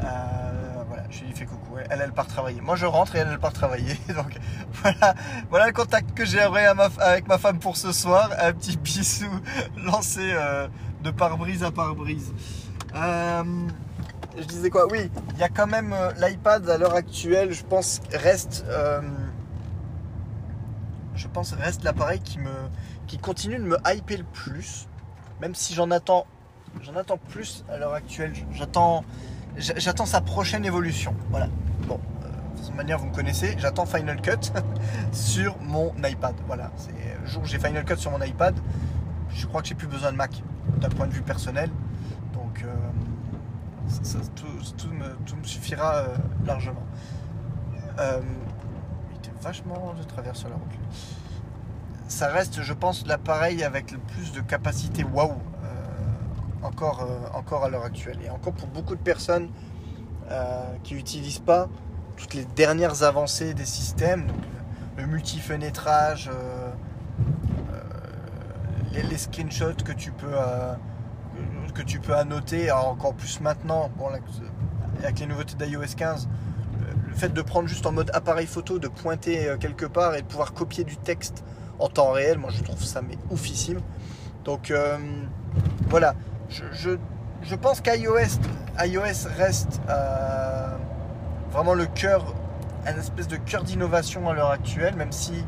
Voilà, 0.00 1.04
je 1.10 1.24
lui 1.24 1.32
fais 1.32 1.46
coucou. 1.46 1.76
Elle, 1.88 2.00
elle 2.02 2.12
part 2.12 2.26
travailler. 2.26 2.60
Moi, 2.60 2.76
je 2.76 2.86
rentre 2.86 3.16
et 3.16 3.20
elle, 3.20 3.28
elle 3.30 3.38
part 3.38 3.52
travailler. 3.52 3.94
Donc, 4.14 4.36
voilà, 4.82 5.14
voilà 5.48 5.66
le 5.66 5.72
contact 5.72 6.12
que 6.12 6.24
j'ai 6.24 6.40
avec 6.40 7.28
ma 7.28 7.38
femme 7.38 7.58
pour 7.58 7.76
ce 7.76 7.92
soir. 7.92 8.30
Un 8.38 8.52
petit 8.52 8.76
bisou 8.76 9.30
lancé 9.76 10.34
de 11.02 11.10
pare-brise 11.10 11.62
à 11.64 11.70
pare-brise. 11.70 12.32
Euh, 12.94 13.42
je 14.36 14.44
disais 14.44 14.70
quoi 14.70 14.86
Oui, 14.90 15.10
il 15.34 15.38
y 15.38 15.42
a 15.42 15.48
quand 15.48 15.66
même 15.66 15.92
euh, 15.92 16.10
l'iPad 16.18 16.68
à 16.68 16.78
l'heure 16.78 16.94
actuelle, 16.94 17.52
je 17.52 17.64
pense, 17.64 18.00
reste. 18.12 18.64
euh, 18.68 19.00
je 21.14 21.28
pense 21.28 21.52
reste 21.52 21.84
l'appareil 21.84 22.20
qui 22.20 22.38
me 22.38 22.50
qui 23.06 23.18
continue 23.18 23.56
de 23.58 23.62
me 23.64 23.76
hyper 23.86 24.18
le 24.18 24.24
plus 24.24 24.88
même 25.40 25.54
si 25.54 25.74
j'en 25.74 25.90
attends 25.90 26.26
j'en 26.82 26.96
attends 26.96 27.18
plus 27.18 27.64
à 27.68 27.76
l'heure 27.76 27.92
actuelle. 27.92 28.32
J'attends 28.52 29.04
j'a- 29.58 29.78
j'attends 29.78 30.06
sa 30.06 30.20
prochaine 30.22 30.64
évolution. 30.64 31.14
Voilà. 31.30 31.48
Bon 31.86 32.00
euh, 32.24 32.56
de 32.60 32.64
toute 32.66 32.74
manière 32.74 32.98
vous 32.98 33.06
me 33.06 33.14
connaissez 33.14 33.54
j'attends 33.58 33.84
Final 33.86 34.20
Cut 34.22 34.52
sur 35.12 35.58
mon 35.60 35.92
iPad. 36.02 36.34
Voilà 36.46 36.70
le 37.20 37.26
jour 37.28 37.42
où 37.42 37.46
j'ai 37.46 37.58
Final 37.58 37.84
Cut 37.84 37.96
sur 37.98 38.10
mon 38.10 38.22
iPad 38.22 38.54
je 39.34 39.46
crois 39.46 39.60
que 39.62 39.68
j'ai 39.68 39.74
plus 39.74 39.86
besoin 39.88 40.12
de 40.12 40.16
Mac 40.16 40.42
d'un 40.78 40.88
point 40.88 41.06
de 41.06 41.12
vue 41.12 41.22
personnel. 41.22 41.68
Donc 42.32 42.64
euh, 42.64 42.68
tout, 44.76 44.88
me, 44.88 45.44
suffira 45.44 45.96
euh, 45.96 46.06
largement 46.44 46.86
euh, 47.98 48.20
il 49.10 49.16
était 49.18 49.32
vachement 49.42 49.94
de 49.98 50.02
travers 50.04 50.34
sur 50.34 50.48
la 50.48 50.54
route. 50.54 50.72
Ça 52.08 52.28
reste, 52.28 52.62
je 52.62 52.72
pense, 52.72 53.06
l'appareil 53.06 53.62
avec 53.64 53.90
le 53.90 53.98
plus 53.98 54.32
de 54.32 54.40
capacité 54.40 55.04
waouh 55.04 55.32
euh, 55.32 55.36
encore, 56.62 57.06
encore 57.34 57.64
à 57.64 57.68
l'heure 57.68 57.84
actuelle. 57.84 58.18
Et 58.24 58.30
encore 58.30 58.54
pour 58.54 58.68
beaucoup 58.68 58.94
de 58.94 59.00
personnes 59.00 59.50
qui 60.82 60.94
n'utilisent 60.94 61.40
pas 61.40 61.68
toutes 62.16 62.32
les 62.32 62.46
dernières 62.46 63.02
avancées 63.02 63.52
des 63.52 63.66
systèmes, 63.66 64.26
donc 64.26 64.38
le, 64.96 65.06
multi-fenêtrage, 65.06 66.30
les, 68.92 69.18
screenshots 69.18 69.84
que 69.84 69.92
tu 69.92 70.10
peux, 70.10 70.34
que 71.74 71.82
tu 71.82 72.00
peux 72.00 72.14
annoter, 72.14 72.70
encore 72.70 73.14
plus 73.14 73.40
maintenant, 73.40 73.90
bon, 73.96 74.08
avec 74.98 75.20
les 75.20 75.26
nouveautés 75.26 75.54
d'iOS 75.54 75.94
15, 75.96 76.28
le 77.08 77.14
fait 77.14 77.32
de 77.32 77.42
prendre 77.42 77.68
juste 77.68 77.86
en 77.86 77.92
mode 77.92 78.10
appareil 78.14 78.46
photo, 78.46 78.78
de 78.78 78.88
pointer 78.88 79.54
quelque 79.60 79.86
part 79.86 80.14
et 80.14 80.22
de 80.22 80.26
pouvoir 80.26 80.54
copier 80.54 80.84
du 80.84 80.96
texte 80.96 81.44
en 81.78 81.88
temps 81.88 82.12
réel, 82.12 82.38
moi 82.38 82.50
je 82.52 82.62
trouve 82.62 82.82
ça 82.82 83.02
mais 83.02 83.18
oufissime. 83.30 83.80
Donc 84.44 84.72
voilà, 85.88 86.14
je, 86.48 86.96
je 87.42 87.54
pense 87.54 87.80
qu'iOS 87.80 88.38
iOS 88.78 89.28
reste 89.36 89.80
euh, 89.88 90.76
vraiment 91.50 91.74
le 91.74 91.86
cœur, 91.86 92.34
un 92.86 92.96
espèce 92.96 93.28
de 93.28 93.36
cœur 93.36 93.64
d'innovation 93.64 94.28
à 94.28 94.34
l'heure 94.34 94.50
actuelle, 94.50 94.94
même 94.96 95.12
si 95.12 95.44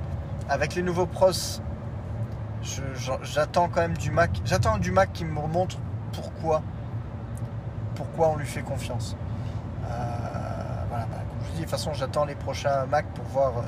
avec 0.49 0.75
les 0.75 0.83
nouveaux 0.83 1.07
pros, 1.07 1.61
j'attends 3.22 3.68
quand 3.68 3.81
même 3.81 3.97
du 3.97 4.11
Mac. 4.11 4.31
J'attends 4.45 4.79
du 4.79 4.91
Mac 4.91 5.12
qui 5.12 5.25
me 5.25 5.39
remontre 5.39 5.79
pourquoi, 6.15 6.62
pourquoi 7.95 8.29
on 8.29 8.37
lui 8.37 8.47
fait 8.47 8.62
confiance. 8.62 9.17
Euh, 9.85 9.89
voilà, 10.89 11.07
bah, 11.07 11.19
comme 11.29 11.47
je 11.47 11.51
dis, 11.53 11.57
de 11.59 11.62
toute 11.62 11.71
façon, 11.71 11.93
j'attends 11.93 12.25
les 12.25 12.35
prochains 12.35 12.87
Mac 12.87 13.07
pour 13.15 13.25
voir, 13.27 13.59
euh, 13.59 13.62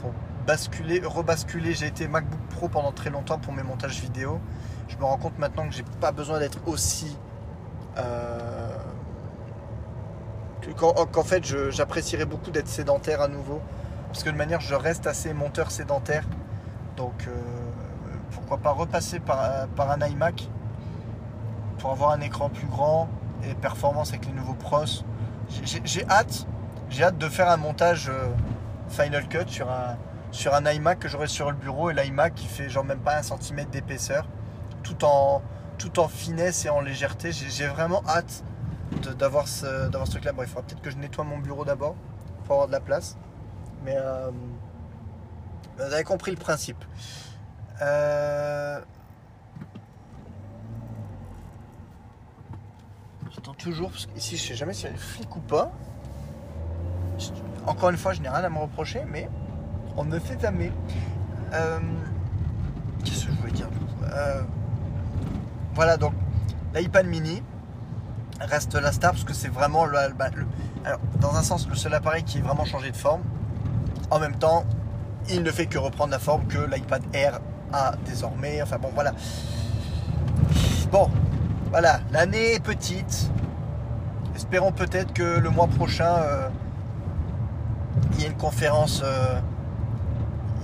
pour 0.00 0.12
basculer, 0.46 1.00
rebasculer. 1.04 1.74
J'ai 1.74 1.86
été 1.86 2.08
MacBook 2.08 2.40
Pro 2.50 2.68
pendant 2.68 2.92
très 2.92 3.10
longtemps 3.10 3.38
pour 3.38 3.52
mes 3.52 3.62
montages 3.62 4.00
vidéo. 4.00 4.40
Je 4.88 4.96
me 4.96 5.04
rends 5.04 5.16
compte 5.16 5.38
maintenant 5.38 5.66
que 5.66 5.74
j'ai 5.74 5.84
pas 6.00 6.12
besoin 6.12 6.38
d'être 6.38 6.58
aussi 6.66 7.16
euh, 7.96 8.68
qu'en 10.76 11.24
fait 11.24 11.44
j'apprécierais 11.70 12.24
beaucoup 12.24 12.50
d'être 12.50 12.68
sédentaire 12.68 13.20
à 13.20 13.28
nouveau. 13.28 13.60
Parce 14.08 14.22
que 14.22 14.30
de 14.30 14.36
manière 14.36 14.60
je 14.60 14.74
reste 14.74 15.06
assez 15.06 15.32
monteur 15.32 15.70
sédentaire. 15.70 16.24
Donc 16.96 17.26
pourquoi 18.34 18.58
pas 18.58 18.72
repasser 18.72 19.20
par, 19.20 19.68
un 19.78 20.06
iMac 20.06 20.48
avoir 21.92 22.10
un 22.10 22.20
écran 22.20 22.48
plus 22.48 22.66
grand 22.66 23.08
et 23.48 23.54
performance 23.54 24.10
avec 24.10 24.26
les 24.26 24.32
nouveaux 24.32 24.54
pros. 24.54 24.84
J'ai 25.84 26.08
hâte, 26.08 26.46
j'ai 26.88 27.04
hâte 27.04 27.18
de 27.18 27.28
faire 27.28 27.50
un 27.50 27.56
montage 27.56 28.08
euh, 28.08 28.28
Final 28.88 29.28
Cut 29.28 29.48
sur 29.48 29.70
un, 29.70 29.96
sur 30.30 30.54
un 30.54 30.64
iMac 30.70 30.98
que 30.98 31.08
j'aurai 31.08 31.26
sur 31.26 31.50
le 31.50 31.56
bureau 31.56 31.90
et 31.90 31.94
l'iMac 31.94 32.34
qui 32.34 32.46
fait 32.46 32.68
genre 32.68 32.84
même 32.84 32.98
pas 32.98 33.18
un 33.18 33.22
centimètre 33.22 33.70
d'épaisseur 33.70 34.26
tout 34.82 35.04
en, 35.04 35.42
tout 35.78 35.98
en 35.98 36.08
finesse 36.08 36.64
et 36.64 36.70
en 36.70 36.80
légèreté. 36.80 37.32
J'ai 37.32 37.66
vraiment 37.66 38.02
hâte 38.08 38.44
d'avoir 39.18 39.48
ce, 39.48 39.90
ce 39.92 40.10
truc-là. 40.10 40.32
Bon, 40.32 40.42
il 40.42 40.48
faudra 40.48 40.62
peut-être 40.62 40.82
que 40.82 40.90
je 40.90 40.96
nettoie 40.96 41.24
mon 41.24 41.38
bureau 41.38 41.64
d'abord 41.64 41.94
pour 42.44 42.54
avoir 42.54 42.66
de 42.68 42.72
la 42.72 42.80
place. 42.80 43.16
Mais 43.84 43.96
euh, 43.96 44.30
vous 45.76 45.82
avez 45.82 46.04
compris 46.04 46.30
le 46.30 46.36
principe. 46.36 46.82
Euh, 47.82 48.80
toujours, 53.52 53.90
parce 53.90 54.06
qu'ici 54.06 54.36
je 54.36 54.42
sais 54.42 54.54
jamais 54.54 54.72
si 54.72 54.84
y 54.84 54.88
a 54.88 54.94
flic 54.94 55.34
ou 55.36 55.40
pas. 55.40 55.70
Encore 57.66 57.90
une 57.90 57.96
fois, 57.96 58.12
je 58.12 58.20
n'ai 58.20 58.28
rien 58.28 58.42
à 58.42 58.48
me 58.48 58.58
reprocher, 58.58 59.02
mais 59.06 59.28
on 59.96 60.04
ne 60.04 60.18
fait 60.18 60.40
jamais. 60.40 60.72
Euh, 61.52 61.78
qu'est-ce 63.04 63.26
que 63.26 63.32
je 63.32 63.36
voulais 63.36 63.52
dire 63.52 63.68
voilà, 65.74 65.96
donc 65.96 66.12
l'iPad 66.72 67.06
mini 67.06 67.42
reste 68.40 68.74
la 68.74 68.92
star 68.92 69.12
parce 69.12 69.24
que 69.24 69.32
c'est 69.32 69.48
vraiment 69.48 69.84
le, 69.84 69.98
bah, 70.16 70.26
alors, 70.84 71.00
dans 71.20 71.34
un 71.34 71.42
sens 71.42 71.68
le 71.68 71.74
seul 71.74 71.94
appareil 71.94 72.22
qui 72.22 72.38
est 72.38 72.42
vraiment 72.42 72.64
changé 72.64 72.90
de 72.90 72.96
forme. 72.96 73.22
En 74.10 74.20
même 74.20 74.36
temps, 74.36 74.64
il 75.28 75.42
ne 75.42 75.50
fait 75.50 75.66
que 75.66 75.78
reprendre 75.78 76.12
la 76.12 76.18
forme 76.18 76.46
que 76.46 76.58
l'iPad 76.58 77.02
Air 77.12 77.40
a 77.72 77.94
désormais. 78.04 78.62
Enfin 78.62 78.78
bon, 78.78 78.90
voilà. 78.94 79.12
Bon, 80.92 81.10
voilà, 81.70 82.00
l'année 82.12 82.54
est 82.54 82.62
petite. 82.62 83.30
Espérons 84.34 84.72
peut-être 84.72 85.12
que 85.12 85.38
le 85.38 85.48
mois 85.48 85.68
prochain, 85.68 86.16
euh, 86.16 86.48
il 88.14 88.22
y 88.22 88.24
a 88.24 88.26
une 88.26 88.36
conférence. 88.36 89.02
Euh, 89.04 89.38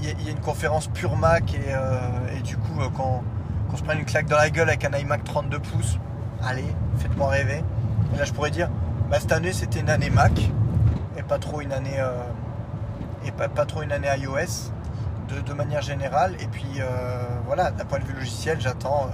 il 0.03 0.25
y, 0.25 0.29
a 0.29 0.31
une 0.31 0.41
conférence 0.41 0.87
pure 0.89 1.15
Mac 1.15 1.55
et, 1.55 1.61
euh, 1.69 2.41
du 2.43 2.57
coup, 2.57 2.81
quand 2.97 3.23
qu'on 3.71 3.77
se 3.77 3.83
prenne 3.83 3.99
une 3.99 4.07
claque 4.07 4.27
dans 4.27 4.39
la 4.39 4.49
gueule 4.49 4.69
avec 4.69 4.85
un 4.85 4.97
iMac 4.99 5.23
32 5.23 5.59
pouces, 5.59 5.99
allez, 6.43 6.65
faites-moi 6.97 7.29
rêver. 7.29 7.63
Et 8.15 8.19
là, 8.19 8.25
je 8.25 8.33
pourrais 8.33 8.51
dire, 8.51 8.71
bah, 9.11 9.19
cette 9.21 9.31
année, 9.31 9.53
c'était 9.53 9.81
une 9.81 9.91
année 9.91 10.09
Mac 10.09 10.33
et 11.17 11.23
pas 11.23 11.39
trop 11.39 11.61
une 11.61 11.73
année, 11.73 12.03
et 13.27 13.31
pas, 13.31 13.49
pas, 13.49 13.67
trop 13.67 13.83
une 13.83 13.93
année 13.93 14.09
iOS 14.19 14.73
de, 15.29 15.53
manière 15.53 15.83
générale. 15.83 16.35
Et 16.41 16.47
puis, 16.47 16.81
voilà, 17.47 17.71
d'un 17.71 17.85
point 17.85 17.99
de 17.99 18.05
vue 18.05 18.15
logiciel, 18.15 18.59
j'attends, 18.59 19.11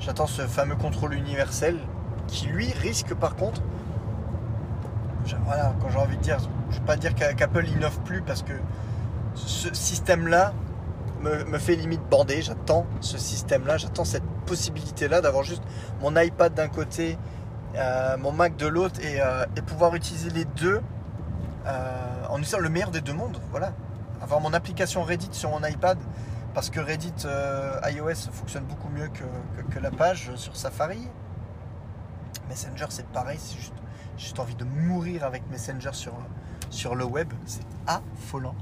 j'attends 0.00 0.26
ce 0.26 0.42
fameux 0.42 0.76
contrôle 0.76 1.14
universel 1.14 1.78
qui, 2.26 2.46
lui, 2.46 2.72
risque 2.72 3.14
par 3.14 3.36
contre, 3.36 3.62
voilà, 5.46 5.74
quand 5.80 5.88
j'ai 5.88 5.98
envie 5.98 6.16
de 6.16 6.22
dire, 6.22 6.38
je 6.70 6.76
ne 6.76 6.80
vais 6.80 6.86
pas 6.86 6.96
dire 6.96 7.14
qu'Apple 7.14 7.66
innove 7.66 7.98
plus 8.00 8.20
parce 8.20 8.42
que 8.42 8.52
ce 9.34 9.72
système-là, 9.74 10.52
me, 11.24 11.58
fait 11.58 11.76
limite 11.76 12.02
bander. 12.10 12.42
J'attends 12.42 12.86
ce 13.00 13.18
système-là, 13.18 13.76
j'attends 13.76 14.04
cette 14.04 14.26
possibilité-là 14.46 15.20
d'avoir 15.20 15.44
juste 15.44 15.62
mon 16.00 16.14
iPad 16.16 16.52
d'un 16.54 16.68
côté, 16.68 17.18
euh, 17.76 18.16
mon 18.18 18.32
Mac 18.32 18.56
de 18.56 18.66
l'autre 18.66 19.00
et, 19.00 19.20
euh, 19.20 19.44
pouvoir 19.66 19.94
utiliser 19.94 20.30
les 20.30 20.44
deux 20.44 20.80
euh, 21.66 22.26
en 22.28 22.38
utilisant 22.38 22.58
le 22.58 22.68
meilleur 22.68 22.90
des 22.90 23.00
deux 23.00 23.14
mondes. 23.14 23.38
Voilà. 23.50 23.72
Avoir 24.22 24.40
mon 24.40 24.52
application 24.52 25.02
Reddit 25.02 25.30
sur 25.32 25.50
mon 25.50 25.66
iPad 25.66 25.98
parce 26.54 26.70
que 26.70 26.80
Reddit 26.80 27.26
iOS 27.90 28.30
fonctionne 28.32 28.64
beaucoup 28.64 28.88
mieux 28.88 29.08
que, 29.08 29.78
la 29.80 29.90
page 29.90 30.30
sur 30.36 30.56
Safari. 30.56 31.08
Messenger, 32.48 32.86
c'est 32.88 33.06
pareil, 33.08 33.38
c'est 33.40 33.58
juste, 34.16 34.38
envie 34.38 34.54
de 34.54 34.64
mourir 34.64 35.24
avec 35.24 35.48
Messenger 35.50 35.92
sur, 35.92 36.14
sur 36.70 36.94
le 36.94 37.04
web. 37.04 37.32
C'est 37.46 37.66
affolant. 37.86 38.54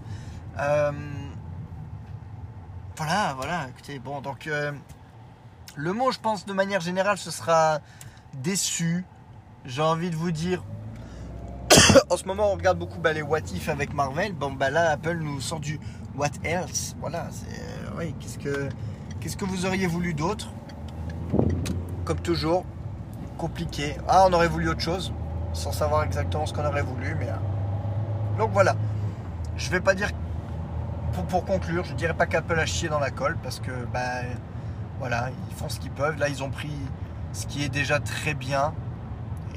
Voilà, 2.97 3.35
voilà, 3.35 3.69
écoutez, 3.71 3.99
bon, 3.99 4.21
donc 4.21 4.47
euh, 4.47 4.71
le 5.77 5.93
mot, 5.95 6.13
je 6.13 6.19
pense, 6.19 6.45
de 6.45 6.53
manière 6.53 6.81
générale, 6.81 7.17
ce 7.17 7.31
sera 7.31 7.81
déçu. 8.35 9.05
J'ai 9.65 9.81
envie 9.81 10.11
de 10.11 10.15
vous 10.15 10.31
dire, 10.31 10.63
en 12.11 12.17
ce 12.17 12.25
moment, 12.27 12.53
on 12.53 12.55
regarde 12.55 12.79
beaucoup 12.79 13.01
bah, 13.01 13.15
les 13.15 13.23
What 13.23 13.41
If 13.55 13.71
avec 13.71 13.95
Marvel. 13.95 14.35
Bon, 14.35 14.53
bah 14.53 14.69
là, 14.69 14.91
Apple 14.91 15.17
nous 15.17 15.41
sort 15.41 15.61
du 15.61 15.81
What 16.17 16.29
Else? 16.45 16.95
Voilà, 17.01 17.29
c'est. 17.31 17.59
Euh, 17.59 17.99
oui, 17.99 18.15
qu'est-ce 18.21 18.39
que, 18.39 18.69
qu'est-ce 19.21 19.39
que 19.39 19.47
vous 19.47 19.65
auriez 19.65 19.87
voulu 19.87 20.13
d'autre? 20.13 20.53
Comme 22.05 22.21
toujours, 22.21 22.65
compliqué. 23.39 23.97
Ah, 24.09 24.27
on 24.29 24.33
aurait 24.33 24.49
voulu 24.49 24.69
autre 24.69 24.81
chose, 24.81 25.13
sans 25.53 25.73
savoir 25.73 26.05
exactement 26.05 26.47
ce 26.47 26.53
qu'on 26.53 26.65
aurait 26.65 26.83
voulu, 26.83 27.17
mais. 27.19 27.29
Euh, 27.29 28.39
donc 28.39 28.51
voilà. 28.53 28.77
Je 29.57 29.71
vais 29.71 29.81
pas 29.81 29.95
dire 29.95 30.11
pour, 31.29 31.45
conclure, 31.45 31.85
je 31.85 31.93
dirais 31.95 32.15
pas 32.15 32.27
qu'Apple 32.27 32.59
a 32.59 32.67
chié 32.67 32.89
dans 32.89 32.99
la 32.99 33.11
colle 33.11 33.37
parce 33.43 33.61
que 33.61 33.71
bah, 33.93 34.23
voilà, 34.99 35.29
ils 35.49 35.55
font 35.55 35.69
ce 35.69 35.79
qu'ils 35.79 35.91
peuvent. 35.91 36.19
Là, 36.19 36.29
ils 36.29 36.43
ont 36.43 36.51
pris 36.51 36.73
ce 37.33 37.47
qui 37.47 37.63
est 37.63 37.69
déjà 37.69 38.01
très 38.01 38.35
bien. 38.35 38.73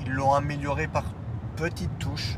Ils 0.06 0.12
l'ont 0.12 0.34
amélioré 0.34 0.88
par 0.88 1.06
petites 1.56 1.98
touches. 1.98 2.38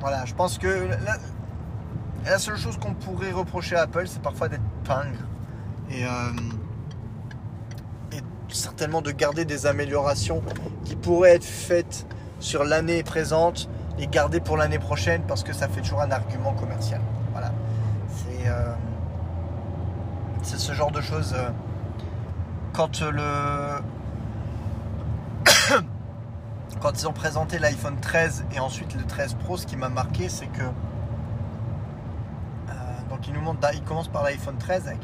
Voilà, 0.00 0.24
je 0.24 0.34
pense 0.34 0.58
que 0.58 0.88
la, 2.24 2.38
seule 2.38 2.56
chose 2.56 2.76
qu'on 2.76 2.94
pourrait 2.94 3.30
reprocher 3.30 3.76
à 3.76 3.82
Apple, 3.82 4.06
c'est 4.06 4.20
parfois 4.20 4.48
d'être 4.48 4.62
pingre. 4.84 5.20
Et, 5.90 6.04
euh, 6.04 6.08
certainement 8.54 9.02
de 9.02 9.10
garder 9.10 9.44
des 9.44 9.66
améliorations 9.66 10.42
qui 10.84 10.96
pourraient 10.96 11.34
être 11.34 11.44
faites 11.44 12.06
sur 12.40 12.64
l'année 12.64 13.02
présente 13.02 13.68
et 13.98 14.06
garder 14.06 14.40
pour 14.40 14.56
l'année 14.56 14.78
prochaine 14.78 15.22
parce 15.26 15.42
que 15.42 15.52
ça 15.52 15.68
fait 15.68 15.80
toujours 15.80 16.00
un 16.00 16.10
argument 16.10 16.52
commercial. 16.54 17.00
Voilà. 17.32 17.52
C'est 18.08 18.48
euh, 18.48 18.72
ce 20.42 20.72
genre 20.72 20.90
de 20.90 21.00
choses. 21.00 21.34
Euh, 21.36 21.50
quand 22.72 23.02
le. 23.02 23.80
quand 26.80 27.00
ils 27.00 27.06
ont 27.06 27.12
présenté 27.12 27.58
l'iPhone 27.58 27.96
13 28.00 28.46
et 28.54 28.60
ensuite 28.60 28.94
le 28.94 29.04
13 29.04 29.34
Pro, 29.34 29.56
ce 29.56 29.66
qui 29.66 29.76
m'a 29.76 29.88
marqué, 29.88 30.28
c'est 30.28 30.46
que. 30.46 30.62
Euh, 30.62 30.70
donc 33.10 33.28
ils 33.28 33.34
nous 33.34 33.40
montrent, 33.40 33.68
ils 33.74 33.82
commencent 33.82 34.08
par 34.08 34.24
l'iPhone 34.24 34.56
13 34.58 34.88
avec 34.88 35.00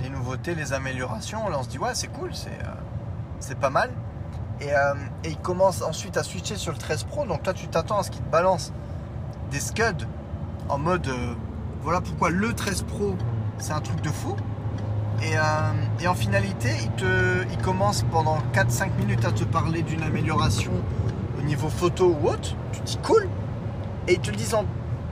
les 0.00 0.10
nouveautés, 0.10 0.54
les 0.54 0.72
améliorations. 0.72 1.48
Là 1.48 1.58
on 1.60 1.62
se 1.62 1.68
dit 1.68 1.78
ouais 1.78 1.94
c'est 1.94 2.08
cool, 2.08 2.34
c'est 2.34 2.58
c'est 3.40 3.58
pas 3.58 3.70
mal. 3.70 3.90
Euh, 4.62 4.94
et, 5.24 5.30
il 5.30 5.38
commence 5.38 5.82
ensuite 5.82 6.16
à 6.16 6.22
switcher 6.22 6.56
sur 6.56 6.72
le 6.72 6.78
13 6.78 7.04
Pro. 7.04 7.24
Donc 7.24 7.42
toi, 7.42 7.54
tu 7.54 7.68
t'attends 7.68 7.98
à 7.98 8.02
ce 8.02 8.10
qu'il 8.10 8.22
te 8.22 8.30
balance 8.30 8.72
des 9.50 9.60
scuds 9.60 10.06
en 10.68 10.78
mode 10.78 11.06
euh, 11.06 11.34
voilà 11.82 12.00
pourquoi 12.00 12.28
le 12.30 12.52
13 12.52 12.82
Pro 12.82 13.16
c'est 13.58 13.72
un 13.72 13.80
truc 13.80 14.00
de 14.02 14.10
fou. 14.10 14.36
Et, 15.22 15.36
euh, 15.36 16.08
en 16.08 16.14
finalité, 16.14 16.70
il, 16.82 16.90
te, 16.92 17.44
il 17.50 17.58
commence 17.58 18.04
pendant 18.12 18.38
4-5 18.52 18.94
minutes 18.98 19.24
à 19.24 19.32
te 19.32 19.42
parler 19.42 19.82
d'une 19.82 20.02
amélioration 20.02 20.70
au 21.38 21.42
niveau 21.42 21.68
photo 21.68 22.16
ou 22.20 22.28
autre, 22.28 22.54
tu 22.72 22.80
te 22.80 22.86
dis 22.86 22.98
cool. 22.98 23.28
Et 24.06 24.14
ils 24.14 24.20
te 24.20 24.30
le 24.30 24.36
disent 24.36 24.56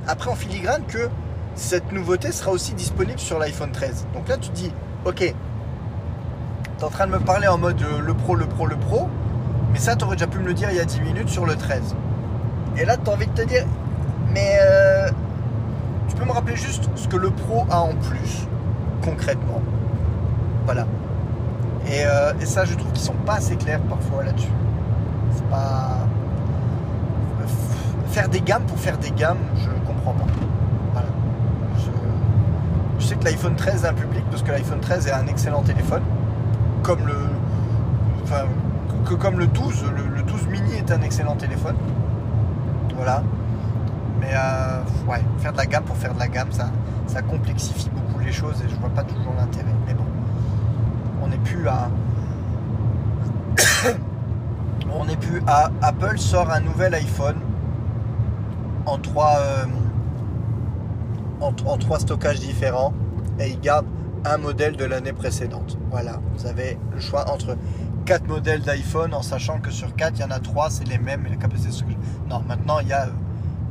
après 0.07 0.31
en 0.31 0.37
filigrane 0.37 0.85
que 0.87 1.09
cette 1.57 1.91
nouveauté 1.93 2.33
sera 2.33 2.53
aussi 2.53 2.75
disponible 2.75 3.19
sur 3.19 3.39
l'iPhone 3.39 3.73
13. 3.73 4.07
Donc 4.15 4.29
là, 4.29 4.37
tu 4.37 4.51
te 4.51 4.55
dis, 4.55 4.73
ok, 5.05 5.17
tu 5.19 5.25
es 5.25 6.85
en 6.85 6.91
train 6.91 7.07
de 7.07 7.13
me 7.13 7.21
parler 7.21 7.49
en 7.49 7.59
mode 7.59 7.81
euh, 7.83 8.01
le 8.01 8.15
pro, 8.15 8.35
le 8.35 8.47
pro, 8.47 8.67
le 8.67 8.77
pro, 8.77 9.09
mais 9.73 9.79
ça, 9.79 9.97
tu 9.97 10.05
aurais 10.05 10.17
déjà 10.17 10.27
pu 10.27 10.39
me 10.39 10.47
le 10.47 10.55
dire 10.55 10.71
il 10.71 10.77
y 10.77 10.81
a 10.81 10.85
10 10.85 11.01
minutes 11.01 11.29
sur 11.29 11.47
le 11.47 11.57
13. 11.57 11.97
Et 12.77 12.85
là, 12.85 12.97
tu 12.97 13.11
as 13.11 13.13
envie 13.13 13.27
de 13.27 13.33
te 13.33 13.43
dire, 13.43 13.65
mais 14.33 14.59
euh, 14.61 15.11
tu 16.09 16.17
peux 16.17 16.25
me 16.25 16.33
rappeler 16.33 16.57
juste 16.57 16.89
ce 16.95 17.09
que 17.09 17.17
le 17.17 17.31
pro 17.31 17.67
a 17.71 17.81
en 17.81 17.95
plus, 17.95 18.47
concrètement. 19.03 19.63
Voilà. 20.67 20.87
Et, 21.87 22.05
euh, 22.05 22.33
et 22.41 22.47
ça, 22.47 22.65
je 22.65 22.75
trouve 22.75 22.93
qu'ils 22.93 23.05
sont 23.05 23.13
pas 23.25 23.35
assez 23.35 23.57
clairs 23.57 23.81
parfois 23.83 24.25
là-dessus. 24.25 24.51
C'est 25.35 25.49
pas. 25.49 26.07
Faire 28.09 28.29
des 28.29 28.41
gammes 28.41 28.65
pour 28.65 28.79
faire 28.79 28.99
des 28.99 29.11
gammes, 29.11 29.39
je 29.57 29.69
comprends 29.87 30.13
pas. 30.13 30.27
Voilà. 30.93 31.09
Je, 31.79 31.91
je 32.99 33.07
sais 33.07 33.15
que 33.16 33.16
l'iPhone 33.27 33.57
13 33.57 33.85
a 33.85 33.91
un 33.91 33.95
public 33.95 34.24
parce 34.31 34.43
que 34.43 34.53
l'iPhone 34.53 34.81
13 34.81 35.09
est 35.09 35.12
un 35.12 35.27
excellent 35.27 35.62
téléphone. 35.62 36.03
Comme 36.83 37.07
le. 37.07 37.16
Enfin, 38.22 38.45
que 39.05 39.14
comme 39.14 39.39
le 39.39 39.47
12, 39.49 39.85
le, 39.97 40.16
le 40.16 40.22
12 40.22 40.47
mini 40.47 40.74
est 40.74 40.91
un 40.93 41.03
excellent 41.03 41.35
téléphone. 41.35 41.77
Voilà. 42.95 43.22
Mais 44.20 44.31
euh, 44.33 44.81
ouais, 45.09 45.20
faire 45.39 45.53
de 45.53 45.59
la 45.59 45.66
gamme 45.66 45.85
pour 45.85 45.97
faire 45.97 46.14
de 46.14 46.18
la 46.18 46.29
gamme, 46.29 46.51
ça, 46.53 46.70
ça 47.07 47.22
complexifie 47.22 47.91
beaucoup 47.91 48.20
les 48.20 48.33
choses 48.33 48.62
et 48.64 48.68
je 48.68 48.77
vois 48.77 48.91
pas 48.91 49.03
toujours 49.03 49.35
l'intérêt. 49.37 49.74
Mais 49.87 49.95
bon, 49.95 50.05
on 51.22 51.29
n'est 51.29 51.37
plus 51.39 51.68
à. 51.68 51.89
on 54.93 55.05
n'est 55.05 55.16
plus 55.16 55.43
à. 55.49 55.70
Apple 55.83 56.18
sort 56.18 56.51
un 56.51 56.61
nouvel 56.61 56.95
iPhone 56.95 57.37
en 58.87 58.99
trois, 58.99 59.39
euh, 59.41 59.64
en, 61.41 61.53
en 61.66 61.77
trois 61.77 61.99
stockages 61.99 62.39
différents 62.39 62.93
et 63.39 63.51
il 63.51 63.61
garde 63.61 63.87
un 64.24 64.39
modèle 64.39 64.76
de 64.76 64.84
l'année 64.84 65.12
précédente. 65.12 65.78
Voilà, 65.91 66.20
vous 66.34 66.47
avez 66.47 66.78
le 66.93 67.01
choix 67.01 67.30
entre 67.30 67.57
quatre 68.05 68.26
modèles 68.26 68.62
d'iPhone 68.62 69.14
en 69.14 69.22
sachant 69.22 69.61
que 69.61 69.70
sur 69.70 69.95
4 69.95 70.16
il 70.16 70.20
y 70.20 70.24
en 70.24 70.30
a 70.30 70.41
3 70.41 70.70
c'est 70.70 70.84
les 70.84 70.99
mêmes 70.99 71.24
la 71.28 71.37
capacité. 71.37 71.84
Non, 72.28 72.41
maintenant 72.41 72.78
il 72.80 72.89
y 72.89 72.93
a 72.93 73.09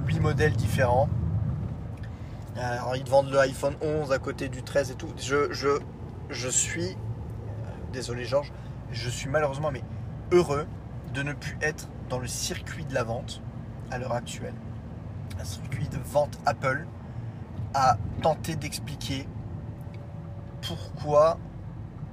8 0.07 0.20
modèles 0.20 0.53
différents. 0.53 1.09
Alors 2.57 2.95
ils 2.95 3.05
vendent 3.05 3.32
le 3.32 3.39
iPhone 3.39 3.76
11 3.82 4.11
à 4.11 4.20
côté 4.20 4.49
du 4.49 4.63
13 4.63 4.91
et 4.91 4.95
tout. 4.95 5.09
Je, 5.18 5.51
je, 5.51 5.80
je 6.30 6.49
suis, 6.49 6.91
euh, 6.91 7.70
désolé 7.91 8.26
Georges, 8.26 8.51
je 8.91 9.09
suis 9.09 9.30
malheureusement 9.30 9.72
mais 9.72 9.84
heureux 10.32 10.66
de 11.13 11.24
ne 11.24 11.34
plus 11.34 11.57
être 11.61 11.89
dans 12.09 12.20
le 12.20 12.28
circuit 12.28 12.86
de 12.86 12.93
la 12.93 13.03
vente 13.03 13.41
à 13.91 13.97
l'heure 13.97 14.13
actuelle. 14.13 14.53
Un 15.39 15.43
circuit 15.43 15.88
de 15.89 15.97
vente 15.97 16.38
Apple 16.45 16.86
à 17.74 17.97
tenter 18.22 18.55
d'expliquer 18.55 19.28
pourquoi 20.68 21.38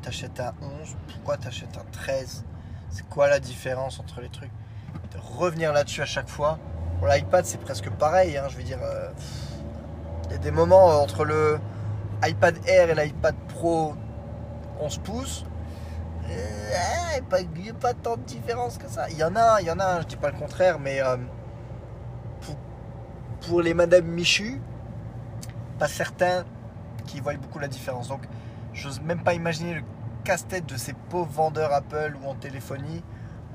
tu 0.02 0.08
achètes 0.08 0.40
un 0.40 0.52
11, 0.60 0.96
pourquoi 1.08 1.36
tu 1.36 1.48
achètes 1.48 1.76
un 1.76 1.84
13, 1.92 2.44
c'est 2.90 3.08
quoi 3.08 3.28
la 3.28 3.40
différence 3.40 4.00
entre 4.00 4.20
les 4.20 4.28
trucs? 4.28 4.50
Revenir 5.38 5.72
là-dessus 5.72 6.02
à 6.02 6.06
chaque 6.06 6.28
fois. 6.28 6.58
Pour 6.98 7.08
l'iPad, 7.08 7.44
c'est 7.44 7.60
presque 7.60 7.90
pareil. 7.90 8.36
hein, 8.36 8.44
je 8.48 8.56
veux 8.56 8.62
dire, 8.62 8.78
euh, 8.82 9.10
il 10.26 10.32
y 10.32 10.34
a 10.34 10.38
des 10.38 10.50
moments 10.50 10.90
euh, 10.90 10.94
entre 10.94 11.24
le 11.24 11.58
iPad 12.24 12.56
Air 12.66 12.90
et 12.90 12.94
l'iPad 12.94 13.34
Pro 13.48 13.94
11 14.80 14.98
pouces. 14.98 15.44
euh, 16.28 17.18
Il 17.40 17.62
n'y 17.62 17.70
a 17.70 17.74
pas 17.74 17.94
tant 17.94 18.16
de 18.16 18.22
différence 18.22 18.78
que 18.78 18.88
ça. 18.88 19.08
Il 19.10 19.16
y 19.18 19.24
en 19.24 19.34
a, 19.36 19.60
il 19.60 19.66
y 19.66 19.70
en 19.70 19.78
a, 19.78 20.00
je 20.00 20.06
dis 20.06 20.16
pas 20.16 20.30
le 20.30 20.38
contraire, 20.38 20.78
mais 20.78 21.02
euh, 21.02 21.16
pour, 22.40 22.56
pour 23.40 23.60
les 23.62 23.74
Madame 23.74 24.04
Michu, 24.04 24.60
pas 25.78 25.88
certains 25.88 26.44
qui 27.06 27.20
voient 27.20 27.34
beaucoup 27.34 27.58
la 27.58 27.68
différence. 27.68 28.08
Donc, 28.08 28.22
j'ose 28.72 29.00
même 29.00 29.22
pas 29.22 29.34
imaginer 29.34 29.74
le 29.74 29.82
casse-tête 30.24 30.66
de 30.66 30.76
ces 30.76 30.92
pauvres 30.92 31.30
vendeurs 31.30 31.72
Apple 31.72 32.16
ou 32.22 32.28
en 32.28 32.34
téléphonie 32.34 33.02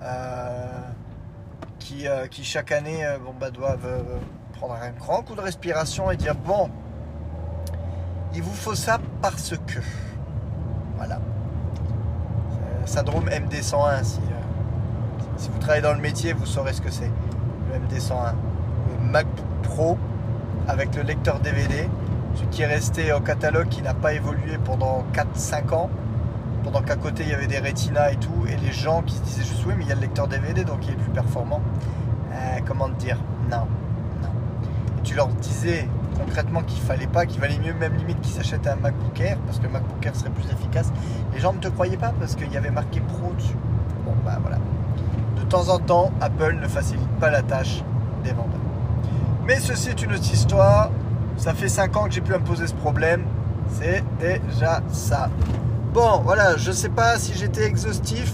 euh, 0.01 0.81
qui, 1.79 2.07
euh, 2.07 2.27
qui 2.27 2.43
chaque 2.43 2.71
année 2.71 3.05
euh, 3.05 3.17
bon, 3.17 3.33
bah, 3.39 3.49
doivent 3.49 3.87
prendre 4.53 4.75
un 4.75 4.91
grand 4.91 5.21
coup 5.23 5.35
de 5.35 5.41
respiration 5.41 6.11
et 6.11 6.17
dire 6.17 6.35
bon, 6.35 6.69
il 8.33 8.41
vous 8.41 8.53
faut 8.53 8.75
ça 8.75 8.99
parce 9.21 9.55
que. 9.65 9.79
Voilà. 10.97 11.19
Syndrome 12.85 13.29
MD101. 13.29 14.03
Si, 14.03 14.19
si 15.37 15.49
vous 15.49 15.59
travaillez 15.59 15.81
dans 15.81 15.93
le 15.93 15.99
métier, 15.99 16.33
vous 16.33 16.45
saurez 16.45 16.73
ce 16.73 16.81
que 16.81 16.91
c'est. 16.91 17.11
Le 17.71 17.79
MD101. 17.79 18.33
Le 18.89 19.11
MacBook 19.11 19.45
Pro 19.63 19.97
avec 20.67 20.95
le 20.95 21.03
lecteur 21.03 21.39
DVD. 21.39 21.89
Ce 22.37 22.43
qui 22.51 22.61
est 22.61 22.67
resté 22.67 23.11
au 23.13 23.19
catalogue, 23.19 23.67
qui 23.67 23.81
n'a 23.81 23.95
pas 23.95 24.13
évolué 24.13 24.59
pendant 24.63 25.03
4-5 25.13 25.73
ans. 25.73 25.89
Pendant 26.63 26.81
qu'à 26.81 26.95
côté 26.95 27.23
il 27.23 27.29
y 27.29 27.33
avait 27.33 27.47
des 27.47 27.57
Retina 27.57 28.11
et 28.11 28.17
tout. 28.17 28.45
Et 28.47 28.55
les 28.57 28.71
gens 28.71 29.01
qui 29.01 29.15
se 29.15 29.21
disaient 29.21 29.43
juste 29.43 29.65
oui, 29.65 29.73
mais 29.75 29.85
il 29.85 29.89
y 29.89 29.91
a 29.91 29.95
le 29.95 30.01
lecteur 30.01 30.27
DVD 30.27 30.63
donc 30.63 30.85
il 30.85 30.91
est 30.91 30.97
plus 30.97 31.11
performant. 31.11 31.61
Euh, 32.31 32.59
comment 32.65 32.89
te 32.89 32.99
dire? 32.99 33.17
Non. 33.49 33.65
Non. 34.21 34.29
Et 34.99 35.01
tu 35.01 35.15
leur 35.15 35.27
disais 35.27 35.87
concrètement 36.19 36.61
qu'il 36.61 36.81
fallait 36.81 37.07
pas, 37.07 37.25
qu'il 37.25 37.41
valait 37.41 37.57
mieux 37.57 37.73
même 37.73 37.95
limite 37.95 38.21
qu'ils 38.21 38.33
s'achètent 38.33 38.67
un 38.67 38.75
MacBook 38.75 39.19
Air 39.19 39.37
parce 39.45 39.59
que 39.59 39.67
MacBook 39.67 40.05
Air 40.05 40.15
serait 40.15 40.29
plus 40.29 40.45
efficace. 40.51 40.91
Les 41.33 41.39
gens 41.39 41.53
ne 41.53 41.59
te 41.59 41.69
croyaient 41.69 41.97
pas 41.97 42.13
parce 42.19 42.35
qu'il 42.35 42.51
y 42.51 42.57
avait 42.57 42.71
marqué 42.71 42.99
Pro 42.99 43.33
dessus. 43.33 43.55
Bon 44.05 44.13
bah 44.23 44.37
voilà. 44.41 44.57
De 45.37 45.43
temps 45.43 45.69
en 45.69 45.79
temps, 45.79 46.11
Apple 46.21 46.57
ne 46.61 46.67
facilite 46.67 47.09
pas 47.19 47.31
la 47.31 47.41
tâche 47.41 47.83
des 48.23 48.31
vendeurs. 48.31 48.59
Mais 49.47 49.59
ceci 49.59 49.89
est 49.89 50.01
une 50.03 50.11
autre 50.11 50.31
histoire. 50.31 50.91
Ça 51.37 51.53
fait 51.53 51.69
5 51.69 51.95
ans 51.95 52.03
que 52.05 52.11
j'ai 52.11 52.21
pu 52.21 52.31
me 52.31 52.39
poser 52.39 52.67
ce 52.67 52.73
problème. 52.73 53.23
C'est 53.71 54.03
déjà 54.19 54.81
ça. 54.91 55.29
Bon, 55.93 56.21
voilà, 56.23 56.57
je 56.57 56.71
sais 56.71 56.89
pas 56.89 57.17
si 57.19 57.33
j'étais 57.33 57.63
exhaustif. 57.63 58.33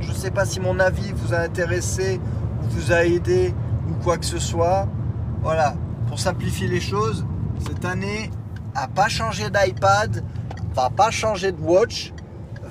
Je 0.00 0.12
sais 0.12 0.30
pas 0.30 0.44
si 0.44 0.58
mon 0.60 0.80
avis 0.80 1.12
vous 1.12 1.34
a 1.34 1.38
intéressé 1.38 2.20
ou 2.62 2.66
vous 2.70 2.92
a 2.92 3.04
aidé 3.04 3.54
ou 3.88 3.94
quoi 4.02 4.16
que 4.16 4.24
ce 4.24 4.38
soit. 4.38 4.88
Voilà, 5.42 5.74
pour 6.08 6.18
simplifier 6.18 6.66
les 6.66 6.80
choses, 6.80 7.24
cette 7.66 7.84
année 7.84 8.30
a 8.74 8.88
pas 8.88 9.08
changé 9.08 9.50
d'iPad, 9.50 10.24
va 10.74 10.90
pas 10.90 11.10
changer 11.10 11.52
de 11.52 11.60
watch, 11.60 12.12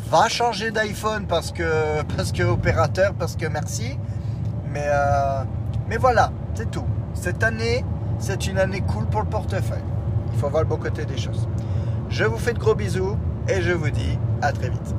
va 0.09 0.27
changer 0.29 0.71
d'iPhone 0.71 1.25
parce 1.27 1.51
que 1.51 2.01
parce 2.17 2.31
que 2.31 2.43
opérateur, 2.43 3.13
parce 3.13 3.35
que 3.35 3.45
merci. 3.45 3.97
Mais 4.71 4.85
euh, 4.85 5.43
mais 5.87 5.97
voilà, 5.97 6.31
c'est 6.55 6.69
tout. 6.69 6.85
Cette 7.13 7.43
année, 7.43 7.83
c'est 8.19 8.47
une 8.47 8.57
année 8.57 8.81
cool 8.81 9.05
pour 9.05 9.21
le 9.21 9.27
portefeuille. 9.27 9.83
Il 10.33 10.39
faut 10.39 10.49
voir 10.49 10.63
le 10.63 10.69
beau 10.69 10.77
côté 10.77 11.05
des 11.05 11.17
choses. 11.17 11.47
Je 12.09 12.23
vous 12.23 12.37
fais 12.37 12.53
de 12.53 12.59
gros 12.59 12.75
bisous 12.75 13.17
et 13.47 13.61
je 13.61 13.71
vous 13.71 13.89
dis 13.89 14.17
à 14.41 14.51
très 14.51 14.69
vite. 14.69 14.95